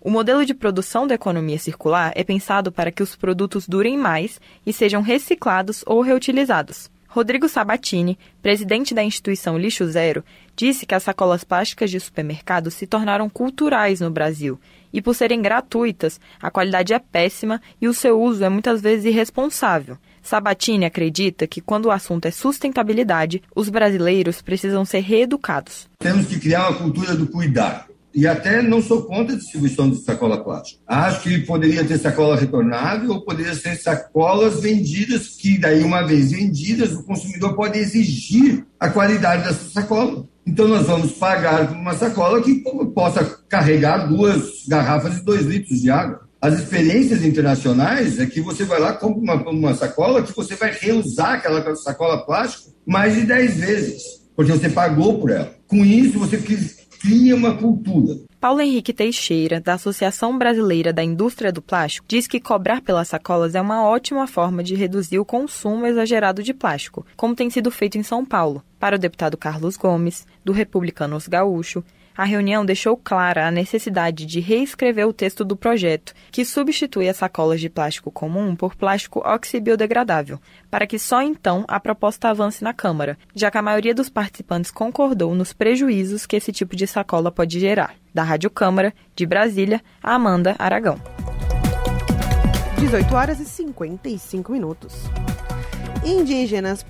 O 0.00 0.10
modelo 0.10 0.46
de 0.46 0.54
produção 0.54 1.06
da 1.06 1.16
economia 1.16 1.58
circular 1.58 2.12
é 2.14 2.22
pensado 2.22 2.70
para 2.70 2.92
que 2.92 3.02
os 3.02 3.16
produtos 3.16 3.66
durem 3.66 3.98
mais 3.98 4.40
e 4.64 4.72
sejam 4.72 5.02
reciclados 5.02 5.82
ou 5.86 6.00
reutilizados. 6.00 6.88
Rodrigo 7.08 7.48
Sabatini, 7.48 8.18
presidente 8.42 8.94
da 8.94 9.02
instituição 9.02 9.58
Lixo 9.58 9.86
Zero, 9.86 10.22
disse 10.54 10.84
que 10.84 10.94
as 10.94 11.02
sacolas 11.02 11.44
plásticas 11.44 11.90
de 11.90 11.98
supermercado 11.98 12.70
se 12.70 12.86
tornaram 12.86 13.28
culturais 13.28 14.00
no 14.00 14.10
Brasil 14.10 14.60
e, 14.96 15.02
por 15.02 15.14
serem 15.14 15.42
gratuitas, 15.42 16.18
a 16.40 16.50
qualidade 16.50 16.94
é 16.94 16.98
péssima 16.98 17.60
e 17.78 17.86
o 17.86 17.92
seu 17.92 18.18
uso 18.18 18.42
é 18.42 18.48
muitas 18.48 18.80
vezes 18.80 19.04
irresponsável. 19.04 19.98
Sabatini 20.22 20.86
acredita 20.86 21.46
que, 21.46 21.60
quando 21.60 21.86
o 21.86 21.90
assunto 21.90 22.24
é 22.24 22.30
sustentabilidade, 22.30 23.42
os 23.54 23.68
brasileiros 23.68 24.40
precisam 24.40 24.86
ser 24.86 25.00
reeducados. 25.00 25.86
Temos 25.98 26.26
que 26.26 26.40
criar 26.40 26.70
uma 26.70 26.78
cultura 26.78 27.14
do 27.14 27.26
cuidar 27.26 27.86
e 28.16 28.26
até 28.26 28.62
não 28.62 28.80
sou 28.80 29.02
contra 29.02 29.34
a 29.34 29.38
distribuição 29.38 29.90
de 29.90 29.98
sacola 29.98 30.42
plástica. 30.42 30.80
Acho 30.86 31.20
que 31.20 31.38
poderia 31.40 31.84
ter 31.84 31.98
sacola 31.98 32.34
retornável 32.34 33.10
ou 33.10 33.20
poderia 33.20 33.54
ser 33.54 33.76
sacolas 33.76 34.62
vendidas, 34.62 35.36
que 35.38 35.58
daí, 35.58 35.84
uma 35.84 36.00
vez 36.00 36.32
vendidas, 36.32 36.92
o 36.92 37.04
consumidor 37.04 37.54
pode 37.54 37.78
exigir 37.78 38.64
a 38.80 38.88
qualidade 38.88 39.44
dessa 39.44 39.68
sacola. 39.68 40.24
Então, 40.46 40.66
nós 40.66 40.86
vamos 40.86 41.12
pagar 41.12 41.68
por 41.68 41.76
uma 41.76 41.92
sacola 41.92 42.42
que 42.42 42.64
possa 42.94 43.22
carregar 43.50 44.08
duas 44.08 44.64
garrafas 44.66 45.16
de 45.16 45.22
dois 45.22 45.42
litros 45.44 45.82
de 45.82 45.90
água. 45.90 46.22
As 46.40 46.58
experiências 46.58 47.22
internacionais 47.22 48.18
é 48.18 48.24
que 48.24 48.40
você 48.40 48.64
vai 48.64 48.80
lá, 48.80 48.94
compra 48.94 49.20
uma, 49.20 49.50
uma 49.50 49.74
sacola 49.74 50.22
que 50.22 50.34
você 50.34 50.54
vai 50.54 50.72
reusar 50.72 51.34
aquela 51.34 51.76
sacola 51.76 52.24
plástica 52.24 52.70
mais 52.86 53.14
de 53.14 53.26
10 53.26 53.56
vezes, 53.58 54.02
porque 54.34 54.52
você 54.52 54.70
pagou 54.70 55.18
por 55.18 55.30
ela. 55.30 55.54
Com 55.66 55.84
isso, 55.84 56.18
você 56.18 56.38
cria 56.96 57.36
uma 57.36 57.56
cultura. 57.56 58.18
Paulo 58.40 58.60
Henrique 58.60 58.92
Teixeira, 58.92 59.60
da 59.60 59.74
Associação 59.74 60.36
Brasileira 60.38 60.92
da 60.92 61.02
Indústria 61.02 61.50
do 61.50 61.62
Plástico, 61.62 62.06
diz 62.08 62.26
que 62.26 62.38
cobrar 62.38 62.80
pelas 62.80 63.08
sacolas 63.08 63.54
é 63.54 63.60
uma 63.60 63.82
ótima 63.84 64.26
forma 64.26 64.62
de 64.62 64.74
reduzir 64.74 65.18
o 65.18 65.24
consumo 65.24 65.86
exagerado 65.86 66.42
de 66.42 66.54
plástico, 66.54 67.04
como 67.16 67.34
tem 67.34 67.50
sido 67.50 67.70
feito 67.70 67.98
em 67.98 68.02
São 68.02 68.24
Paulo. 68.24 68.62
Para 68.78 68.96
o 68.96 68.98
deputado 68.98 69.36
Carlos 69.36 69.76
Gomes, 69.76 70.26
do 70.44 70.52
Republicanos 70.52 71.26
Gaúcho, 71.26 71.82
a 72.16 72.24
reunião 72.24 72.64
deixou 72.64 72.96
clara 72.96 73.46
a 73.46 73.50
necessidade 73.50 74.24
de 74.24 74.40
reescrever 74.40 75.06
o 75.06 75.12
texto 75.12 75.44
do 75.44 75.56
projeto, 75.56 76.14
que 76.30 76.44
substitui 76.44 77.08
as 77.08 77.18
sacolas 77.18 77.60
de 77.60 77.68
plástico 77.68 78.10
comum 78.10 78.56
por 78.56 78.74
plástico 78.74 79.20
oxibiodegradável, 79.20 80.40
para 80.70 80.86
que 80.86 80.98
só 80.98 81.20
então 81.20 81.64
a 81.68 81.78
proposta 81.78 82.28
avance 82.28 82.64
na 82.64 82.72
Câmara, 82.72 83.18
já 83.34 83.50
que 83.50 83.58
a 83.58 83.62
maioria 83.62 83.94
dos 83.94 84.08
participantes 84.08 84.70
concordou 84.70 85.34
nos 85.34 85.52
prejuízos 85.52 86.26
que 86.26 86.36
esse 86.36 86.52
tipo 86.52 86.74
de 86.74 86.86
sacola 86.86 87.30
pode 87.30 87.60
gerar. 87.60 87.94
Da 88.14 88.22
Rádio 88.22 88.48
Câmara, 88.48 88.94
de 89.14 89.26
Brasília, 89.26 89.82
Amanda 90.02 90.56
Aragão. 90.58 90.98
18 92.78 93.14
horas 93.14 93.40
e 93.40 93.44
55 93.44 94.52
minutos. 94.52 94.94
Indígenas 96.04 96.84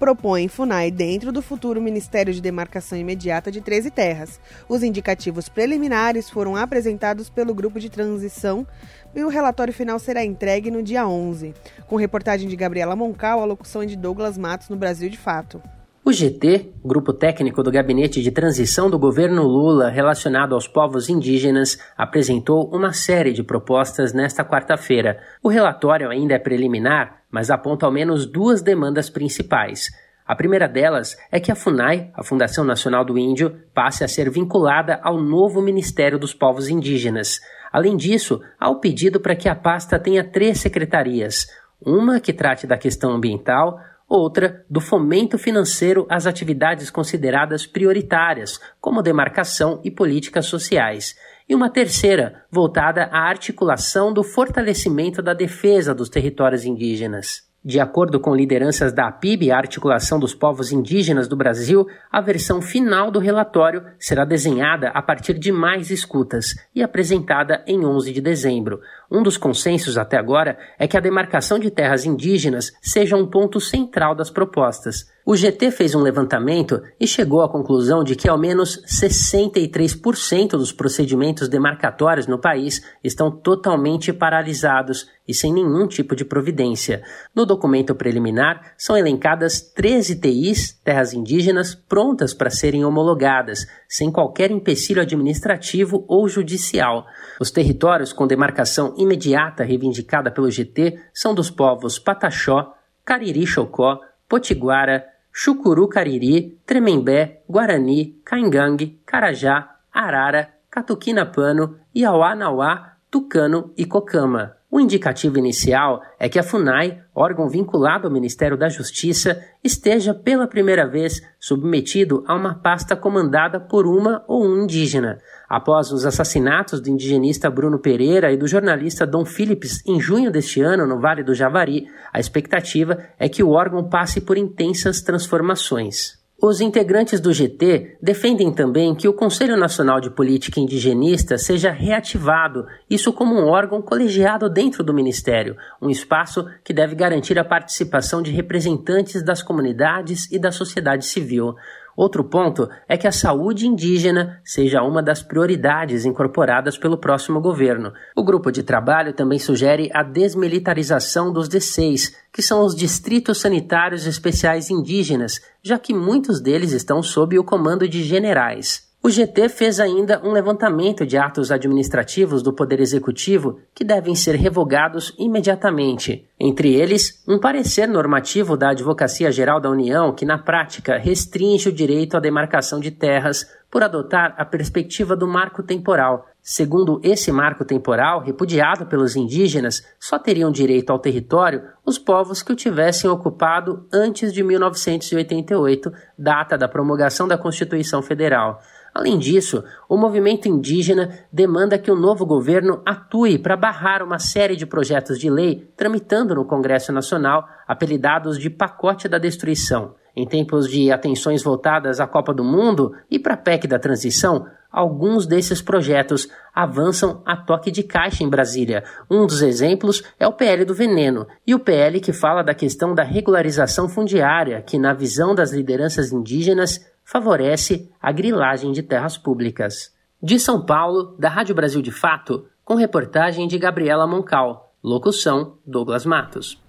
propõe 0.00 0.48
FUNAI 0.48 0.90
dentro 0.90 1.30
do 1.30 1.42
futuro 1.42 1.78
Ministério 1.78 2.32
de 2.32 2.40
Demarcação 2.40 2.96
Imediata 2.96 3.52
de 3.52 3.60
13 3.60 3.90
terras. 3.90 4.40
Os 4.66 4.82
indicativos 4.82 5.46
preliminares 5.46 6.30
foram 6.30 6.56
apresentados 6.56 7.28
pelo 7.28 7.52
grupo 7.52 7.78
de 7.78 7.90
transição 7.90 8.66
e 9.14 9.22
o 9.22 9.28
relatório 9.28 9.74
final 9.74 9.98
será 9.98 10.24
entregue 10.24 10.70
no 10.70 10.82
dia 10.82 11.06
11. 11.06 11.54
Com 11.86 11.96
reportagem 11.96 12.48
de 12.48 12.56
Gabriela 12.56 12.96
Moncal, 12.96 13.40
a 13.40 13.44
locução 13.44 13.82
é 13.82 13.86
de 13.86 13.94
Douglas 13.94 14.38
Matos 14.38 14.70
no 14.70 14.76
Brasil 14.76 15.10
de 15.10 15.18
Fato. 15.18 15.62
O 16.02 16.12
GT, 16.12 16.72
grupo 16.82 17.12
técnico 17.12 17.62
do 17.62 17.70
gabinete 17.70 18.22
de 18.22 18.30
transição 18.30 18.88
do 18.88 18.98
governo 18.98 19.42
Lula 19.42 19.90
relacionado 19.90 20.54
aos 20.54 20.66
povos 20.66 21.10
indígenas, 21.10 21.78
apresentou 21.94 22.74
uma 22.74 22.90
série 22.94 23.34
de 23.34 23.42
propostas 23.42 24.14
nesta 24.14 24.42
quarta-feira. 24.42 25.20
O 25.42 25.50
relatório 25.50 26.08
ainda 26.08 26.32
é 26.32 26.38
preliminar, 26.38 27.20
mas 27.30 27.50
aponta 27.50 27.84
ao 27.84 27.92
menos 27.92 28.24
duas 28.24 28.62
demandas 28.62 29.10
principais. 29.10 29.88
A 30.26 30.34
primeira 30.34 30.66
delas 30.66 31.18
é 31.30 31.38
que 31.38 31.52
a 31.52 31.54
FUNAI, 31.54 32.10
a 32.14 32.24
Fundação 32.24 32.64
Nacional 32.64 33.04
do 33.04 33.18
Índio, 33.18 33.54
passe 33.74 34.02
a 34.02 34.08
ser 34.08 34.30
vinculada 34.30 34.98
ao 35.02 35.20
novo 35.20 35.60
Ministério 35.60 36.18
dos 36.18 36.32
Povos 36.32 36.70
Indígenas. 36.70 37.40
Além 37.70 37.94
disso, 37.94 38.40
há 38.58 38.70
o 38.70 38.80
pedido 38.80 39.20
para 39.20 39.36
que 39.36 39.50
a 39.50 39.54
pasta 39.54 39.98
tenha 39.98 40.24
três 40.24 40.60
secretarias: 40.60 41.46
uma 41.84 42.20
que 42.20 42.32
trate 42.32 42.66
da 42.66 42.78
questão 42.78 43.12
ambiental, 43.12 43.78
outra 44.10 44.66
do 44.68 44.80
fomento 44.80 45.38
financeiro 45.38 46.04
às 46.10 46.26
atividades 46.26 46.90
consideradas 46.90 47.64
prioritárias, 47.64 48.60
como 48.80 49.02
demarcação 49.02 49.80
e 49.84 49.90
políticas 49.90 50.46
sociais, 50.46 51.14
e 51.48 51.54
uma 51.54 51.70
terceira 51.70 52.44
voltada 52.50 53.04
à 53.04 53.28
articulação 53.28 54.12
do 54.12 54.24
fortalecimento 54.24 55.22
da 55.22 55.32
defesa 55.32 55.94
dos 55.94 56.08
territórios 56.08 56.64
indígenas. 56.64 57.49
De 57.62 57.78
acordo 57.78 58.18
com 58.18 58.34
lideranças 58.34 58.90
da 58.90 59.06
APIB, 59.06 59.50
a 59.50 59.58
Articulação 59.58 60.18
dos 60.18 60.34
Povos 60.34 60.72
Indígenas 60.72 61.28
do 61.28 61.36
Brasil, 61.36 61.86
a 62.10 62.18
versão 62.18 62.62
final 62.62 63.10
do 63.10 63.18
relatório 63.18 63.84
será 63.98 64.24
desenhada 64.24 64.88
a 64.88 65.02
partir 65.02 65.38
de 65.38 65.52
mais 65.52 65.90
escutas 65.90 66.54
e 66.74 66.82
apresentada 66.82 67.62
em 67.66 67.84
11 67.84 68.14
de 68.14 68.20
dezembro. 68.22 68.80
Um 69.10 69.22
dos 69.22 69.36
consensos 69.36 69.98
até 69.98 70.16
agora 70.16 70.58
é 70.78 70.88
que 70.88 70.96
a 70.96 71.00
demarcação 71.00 71.58
de 71.58 71.70
terras 71.70 72.06
indígenas 72.06 72.72
seja 72.80 73.14
um 73.14 73.26
ponto 73.26 73.60
central 73.60 74.14
das 74.14 74.30
propostas. 74.30 75.10
O 75.24 75.36
GT 75.36 75.70
fez 75.70 75.94
um 75.94 76.00
levantamento 76.00 76.82
e 76.98 77.06
chegou 77.06 77.42
à 77.42 77.48
conclusão 77.48 78.02
de 78.02 78.16
que 78.16 78.28
ao 78.28 78.38
menos 78.38 78.82
63% 78.86 80.50
dos 80.50 80.72
procedimentos 80.72 81.46
demarcatórios 81.46 82.26
no 82.26 82.38
país 82.38 82.82
estão 83.04 83.30
totalmente 83.30 84.12
paralisados 84.14 85.08
e 85.28 85.34
sem 85.34 85.52
nenhum 85.52 85.86
tipo 85.86 86.16
de 86.16 86.24
providência. 86.24 87.02
No 87.34 87.44
documento 87.44 87.94
preliminar, 87.94 88.72
são 88.78 88.96
elencadas 88.96 89.60
13 89.60 90.20
TIs, 90.20 90.72
terras 90.82 91.12
indígenas, 91.12 91.74
prontas 91.74 92.32
para 92.32 92.50
serem 92.50 92.84
homologadas, 92.84 93.66
sem 93.88 94.10
qualquer 94.10 94.50
empecilho 94.50 95.02
administrativo 95.02 96.04
ou 96.08 96.28
judicial. 96.28 97.06
Os 97.38 97.50
territórios 97.50 98.12
com 98.12 98.26
demarcação 98.26 98.94
imediata 98.96 99.62
reivindicada 99.64 100.30
pelo 100.30 100.50
GT 100.50 100.98
são 101.12 101.34
dos 101.34 101.50
povos 101.50 101.98
Pataxó, 101.98 102.72
Cariri-Chocó, 103.04 104.00
Potiguara, 104.30 105.04
Chucuru 105.32 105.88
Cariri, 105.88 106.56
Tremembé, 106.64 107.42
Guarani, 107.48 108.20
Caingangue, 108.24 109.00
Carajá, 109.04 109.74
Arara, 109.92 110.50
Catuquina 110.70 111.26
Pano, 111.26 111.78
Iauá-Nauá, 111.92 112.92
Tucano 113.10 113.72
e 113.76 113.84
Cocama. 113.84 114.54
O 114.70 114.78
indicativo 114.78 115.36
inicial 115.36 116.00
é 116.16 116.28
que 116.28 116.38
a 116.38 116.44
FUNAI, 116.44 117.02
órgão 117.12 117.48
vinculado 117.48 118.06
ao 118.06 118.12
Ministério 118.12 118.56
da 118.56 118.68
Justiça, 118.68 119.44
esteja 119.64 120.14
pela 120.14 120.46
primeira 120.46 120.86
vez 120.86 121.20
submetido 121.40 122.22
a 122.28 122.36
uma 122.36 122.54
pasta 122.54 122.94
comandada 122.94 123.58
por 123.58 123.84
uma 123.84 124.24
ou 124.28 124.46
um 124.46 124.62
indígena. 124.62 125.18
Após 125.50 125.90
os 125.90 126.06
assassinatos 126.06 126.80
do 126.80 126.90
indigenista 126.90 127.50
Bruno 127.50 127.76
Pereira 127.76 128.30
e 128.30 128.36
do 128.36 128.46
jornalista 128.46 129.04
Dom 129.04 129.24
Phillips 129.24 129.84
em 129.84 130.00
junho 130.00 130.30
deste 130.30 130.60
ano 130.60 130.86
no 130.86 131.00
Vale 131.00 131.24
do 131.24 131.34
Javari, 131.34 131.88
a 132.12 132.20
expectativa 132.20 132.96
é 133.18 133.28
que 133.28 133.42
o 133.42 133.50
órgão 133.50 133.82
passe 133.82 134.20
por 134.20 134.38
intensas 134.38 135.02
transformações. 135.02 136.20
Os 136.42 136.60
integrantes 136.62 137.20
do 137.20 137.34
GT 137.34 137.98
defendem 138.00 138.50
também 138.50 138.94
que 138.94 139.06
o 139.06 139.12
Conselho 139.12 139.58
Nacional 139.58 140.00
de 140.00 140.08
Política 140.08 140.58
Indigenista 140.58 141.36
seja 141.36 141.70
reativado, 141.70 142.64
isso 142.88 143.12
como 143.12 143.34
um 143.34 143.46
órgão 143.46 143.82
colegiado 143.82 144.48
dentro 144.48 144.82
do 144.82 144.94
Ministério, 144.94 145.54
um 145.82 145.90
espaço 145.90 146.46
que 146.64 146.72
deve 146.72 146.94
garantir 146.94 147.38
a 147.38 147.44
participação 147.44 148.22
de 148.22 148.30
representantes 148.30 149.22
das 149.22 149.42
comunidades 149.42 150.32
e 150.32 150.38
da 150.38 150.50
sociedade 150.50 151.04
civil. 151.04 151.56
Outro 152.00 152.24
ponto 152.24 152.66
é 152.88 152.96
que 152.96 153.06
a 153.06 153.12
saúde 153.12 153.66
indígena 153.66 154.40
seja 154.42 154.82
uma 154.82 155.02
das 155.02 155.22
prioridades 155.22 156.06
incorporadas 156.06 156.78
pelo 156.78 156.96
próximo 156.96 157.42
governo. 157.42 157.92
O 158.16 158.24
grupo 158.24 158.50
de 158.50 158.62
trabalho 158.62 159.12
também 159.12 159.38
sugere 159.38 159.90
a 159.92 160.02
desmilitarização 160.02 161.30
dos 161.30 161.46
D6, 161.46 162.14
que 162.32 162.40
são 162.40 162.64
os 162.64 162.74
distritos 162.74 163.38
sanitários 163.38 164.06
especiais 164.06 164.70
indígenas, 164.70 165.42
já 165.62 165.78
que 165.78 165.92
muitos 165.92 166.40
deles 166.40 166.72
estão 166.72 167.02
sob 167.02 167.38
o 167.38 167.44
comando 167.44 167.86
de 167.86 168.02
generais. 168.02 168.89
O 169.02 169.08
GT 169.08 169.48
fez 169.48 169.80
ainda 169.80 170.20
um 170.22 170.30
levantamento 170.30 171.06
de 171.06 171.16
atos 171.16 171.50
administrativos 171.50 172.42
do 172.42 172.52
Poder 172.52 172.80
Executivo 172.80 173.58
que 173.74 173.82
devem 173.82 174.14
ser 174.14 174.34
revogados 174.34 175.14
imediatamente. 175.18 176.28
Entre 176.38 176.74
eles, 176.74 177.24
um 177.26 177.38
parecer 177.38 177.86
normativo 177.88 178.58
da 178.58 178.72
Advocacia 178.72 179.32
Geral 179.32 179.58
da 179.58 179.70
União 179.70 180.14
que, 180.14 180.26
na 180.26 180.36
prática, 180.36 180.98
restringe 180.98 181.70
o 181.70 181.72
direito 181.72 182.14
à 182.14 182.20
demarcação 182.20 182.78
de 182.78 182.90
terras 182.90 183.46
por 183.70 183.82
adotar 183.82 184.34
a 184.36 184.44
perspectiva 184.44 185.16
do 185.16 185.26
marco 185.26 185.62
temporal. 185.62 186.26
Segundo 186.42 187.00
esse 187.02 187.32
marco 187.32 187.64
temporal, 187.64 188.20
repudiado 188.20 188.84
pelos 188.84 189.16
indígenas, 189.16 189.82
só 189.98 190.18
teriam 190.18 190.50
direito 190.50 190.90
ao 190.90 190.98
território 190.98 191.62
os 191.86 191.98
povos 191.98 192.42
que 192.42 192.52
o 192.52 192.56
tivessem 192.56 193.08
ocupado 193.08 193.86
antes 193.92 194.30
de 194.32 194.42
1988, 194.42 195.90
data 196.18 196.58
da 196.58 196.68
promulgação 196.68 197.26
da 197.26 197.38
Constituição 197.38 198.02
Federal. 198.02 198.60
Além 198.94 199.18
disso, 199.18 199.62
o 199.88 199.96
movimento 199.96 200.48
indígena 200.48 201.10
demanda 201.32 201.78
que 201.78 201.90
o 201.90 201.96
novo 201.96 202.26
governo 202.26 202.82
atue 202.84 203.38
para 203.38 203.56
barrar 203.56 204.02
uma 204.02 204.18
série 204.18 204.56
de 204.56 204.66
projetos 204.66 205.18
de 205.18 205.30
lei 205.30 205.70
tramitando 205.76 206.34
no 206.34 206.44
Congresso 206.44 206.92
Nacional, 206.92 207.48
apelidados 207.66 208.38
de 208.38 208.50
Pacote 208.50 209.08
da 209.08 209.18
Destruição. 209.18 209.94
Em 210.16 210.26
tempos 210.26 210.68
de 210.68 210.90
atenções 210.90 211.42
voltadas 211.42 212.00
à 212.00 212.06
Copa 212.06 212.34
do 212.34 212.42
Mundo 212.42 212.92
e 213.08 213.18
para 213.18 213.34
a 213.34 213.36
PEC 213.36 213.68
da 213.68 213.78
transição, 213.78 214.44
alguns 214.70 215.24
desses 215.24 215.62
projetos 215.62 216.28
avançam 216.52 217.22
a 217.24 217.36
toque 217.36 217.70
de 217.70 217.84
caixa 217.84 218.24
em 218.24 218.28
Brasília. 218.28 218.82
Um 219.08 219.24
dos 219.24 219.40
exemplos 219.40 220.02
é 220.18 220.26
o 220.26 220.32
PL 220.32 220.64
do 220.64 220.74
veneno 220.74 221.26
e 221.46 221.54
o 221.54 221.60
PL 221.60 222.00
que 222.00 222.12
fala 222.12 222.42
da 222.42 222.54
questão 222.54 222.92
da 222.92 223.04
regularização 223.04 223.88
fundiária, 223.88 224.60
que, 224.62 224.78
na 224.78 224.92
visão 224.92 225.32
das 225.32 225.52
lideranças 225.52 226.12
indígenas, 226.12 226.84
favorece 227.10 227.90
a 228.00 228.12
grilagem 228.12 228.70
de 228.70 228.84
terras 228.84 229.18
públicas. 229.18 229.92
De 230.22 230.38
São 230.38 230.64
Paulo, 230.64 231.16
da 231.18 231.28
Rádio 231.28 231.56
Brasil 231.56 231.82
de 231.82 231.90
Fato, 231.90 232.46
com 232.64 232.76
reportagem 232.76 233.48
de 233.48 233.58
Gabriela 233.58 234.06
Moncal. 234.06 234.72
Locução: 234.80 235.58
Douglas 235.66 236.06
Matos. 236.06 236.62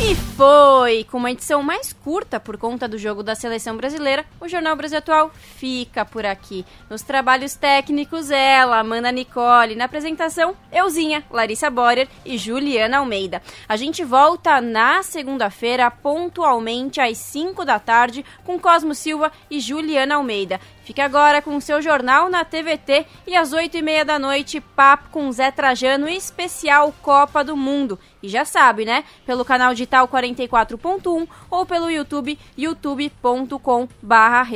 E 0.00 0.14
foi! 0.14 1.04
Com 1.10 1.18
uma 1.18 1.32
edição 1.32 1.60
mais 1.60 1.92
curta 1.92 2.38
por 2.38 2.56
conta 2.56 2.86
do 2.86 2.96
jogo 2.96 3.20
da 3.20 3.34
seleção 3.34 3.76
brasileira, 3.76 4.24
o 4.40 4.46
Jornal 4.46 4.76
Brasil 4.76 4.98
Atual 4.98 5.32
fica 5.34 6.04
por 6.04 6.24
aqui. 6.24 6.64
Nos 6.88 7.02
trabalhos 7.02 7.56
técnicos, 7.56 8.30
ela, 8.30 8.78
Amanda 8.78 9.10
Nicole. 9.10 9.74
Na 9.74 9.86
apresentação, 9.86 10.56
Euzinha, 10.72 11.24
Larissa 11.28 11.68
Borer 11.68 12.08
e 12.24 12.38
Juliana 12.38 12.98
Almeida. 12.98 13.42
A 13.68 13.76
gente 13.76 14.04
volta 14.04 14.60
na 14.60 15.02
segunda-feira, 15.02 15.90
pontualmente 15.90 17.00
às 17.00 17.18
5 17.18 17.64
da 17.64 17.80
tarde, 17.80 18.24
com 18.44 18.58
Cosmo 18.58 18.94
Silva 18.94 19.32
e 19.50 19.58
Juliana 19.58 20.14
Almeida. 20.14 20.60
Fique 20.88 21.02
agora 21.02 21.42
com 21.42 21.54
o 21.54 21.60
seu 21.60 21.82
jornal 21.82 22.30
na 22.30 22.46
TVT 22.46 23.04
e 23.26 23.36
às 23.36 23.52
8 23.52 23.76
e 23.76 23.82
meia 23.82 24.06
da 24.06 24.18
noite, 24.18 24.58
papo 24.58 25.10
com 25.10 25.30
Zé 25.30 25.50
Trajano 25.50 26.08
especial 26.08 26.94
Copa 27.02 27.44
do 27.44 27.54
Mundo. 27.54 27.98
E 28.22 28.28
já 28.30 28.46
sabe, 28.46 28.86
né? 28.86 29.04
Pelo 29.26 29.44
canal 29.44 29.74
digital 29.74 30.08
44.1 30.08 31.28
ou 31.50 31.66
pelo 31.66 31.90
YouTube, 31.90 32.38
youtube.com 32.56 33.86
barra 34.00 34.48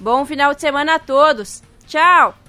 Bom 0.00 0.26
final 0.26 0.52
de 0.52 0.60
semana 0.60 0.96
a 0.96 0.98
todos. 0.98 1.62
Tchau! 1.86 2.39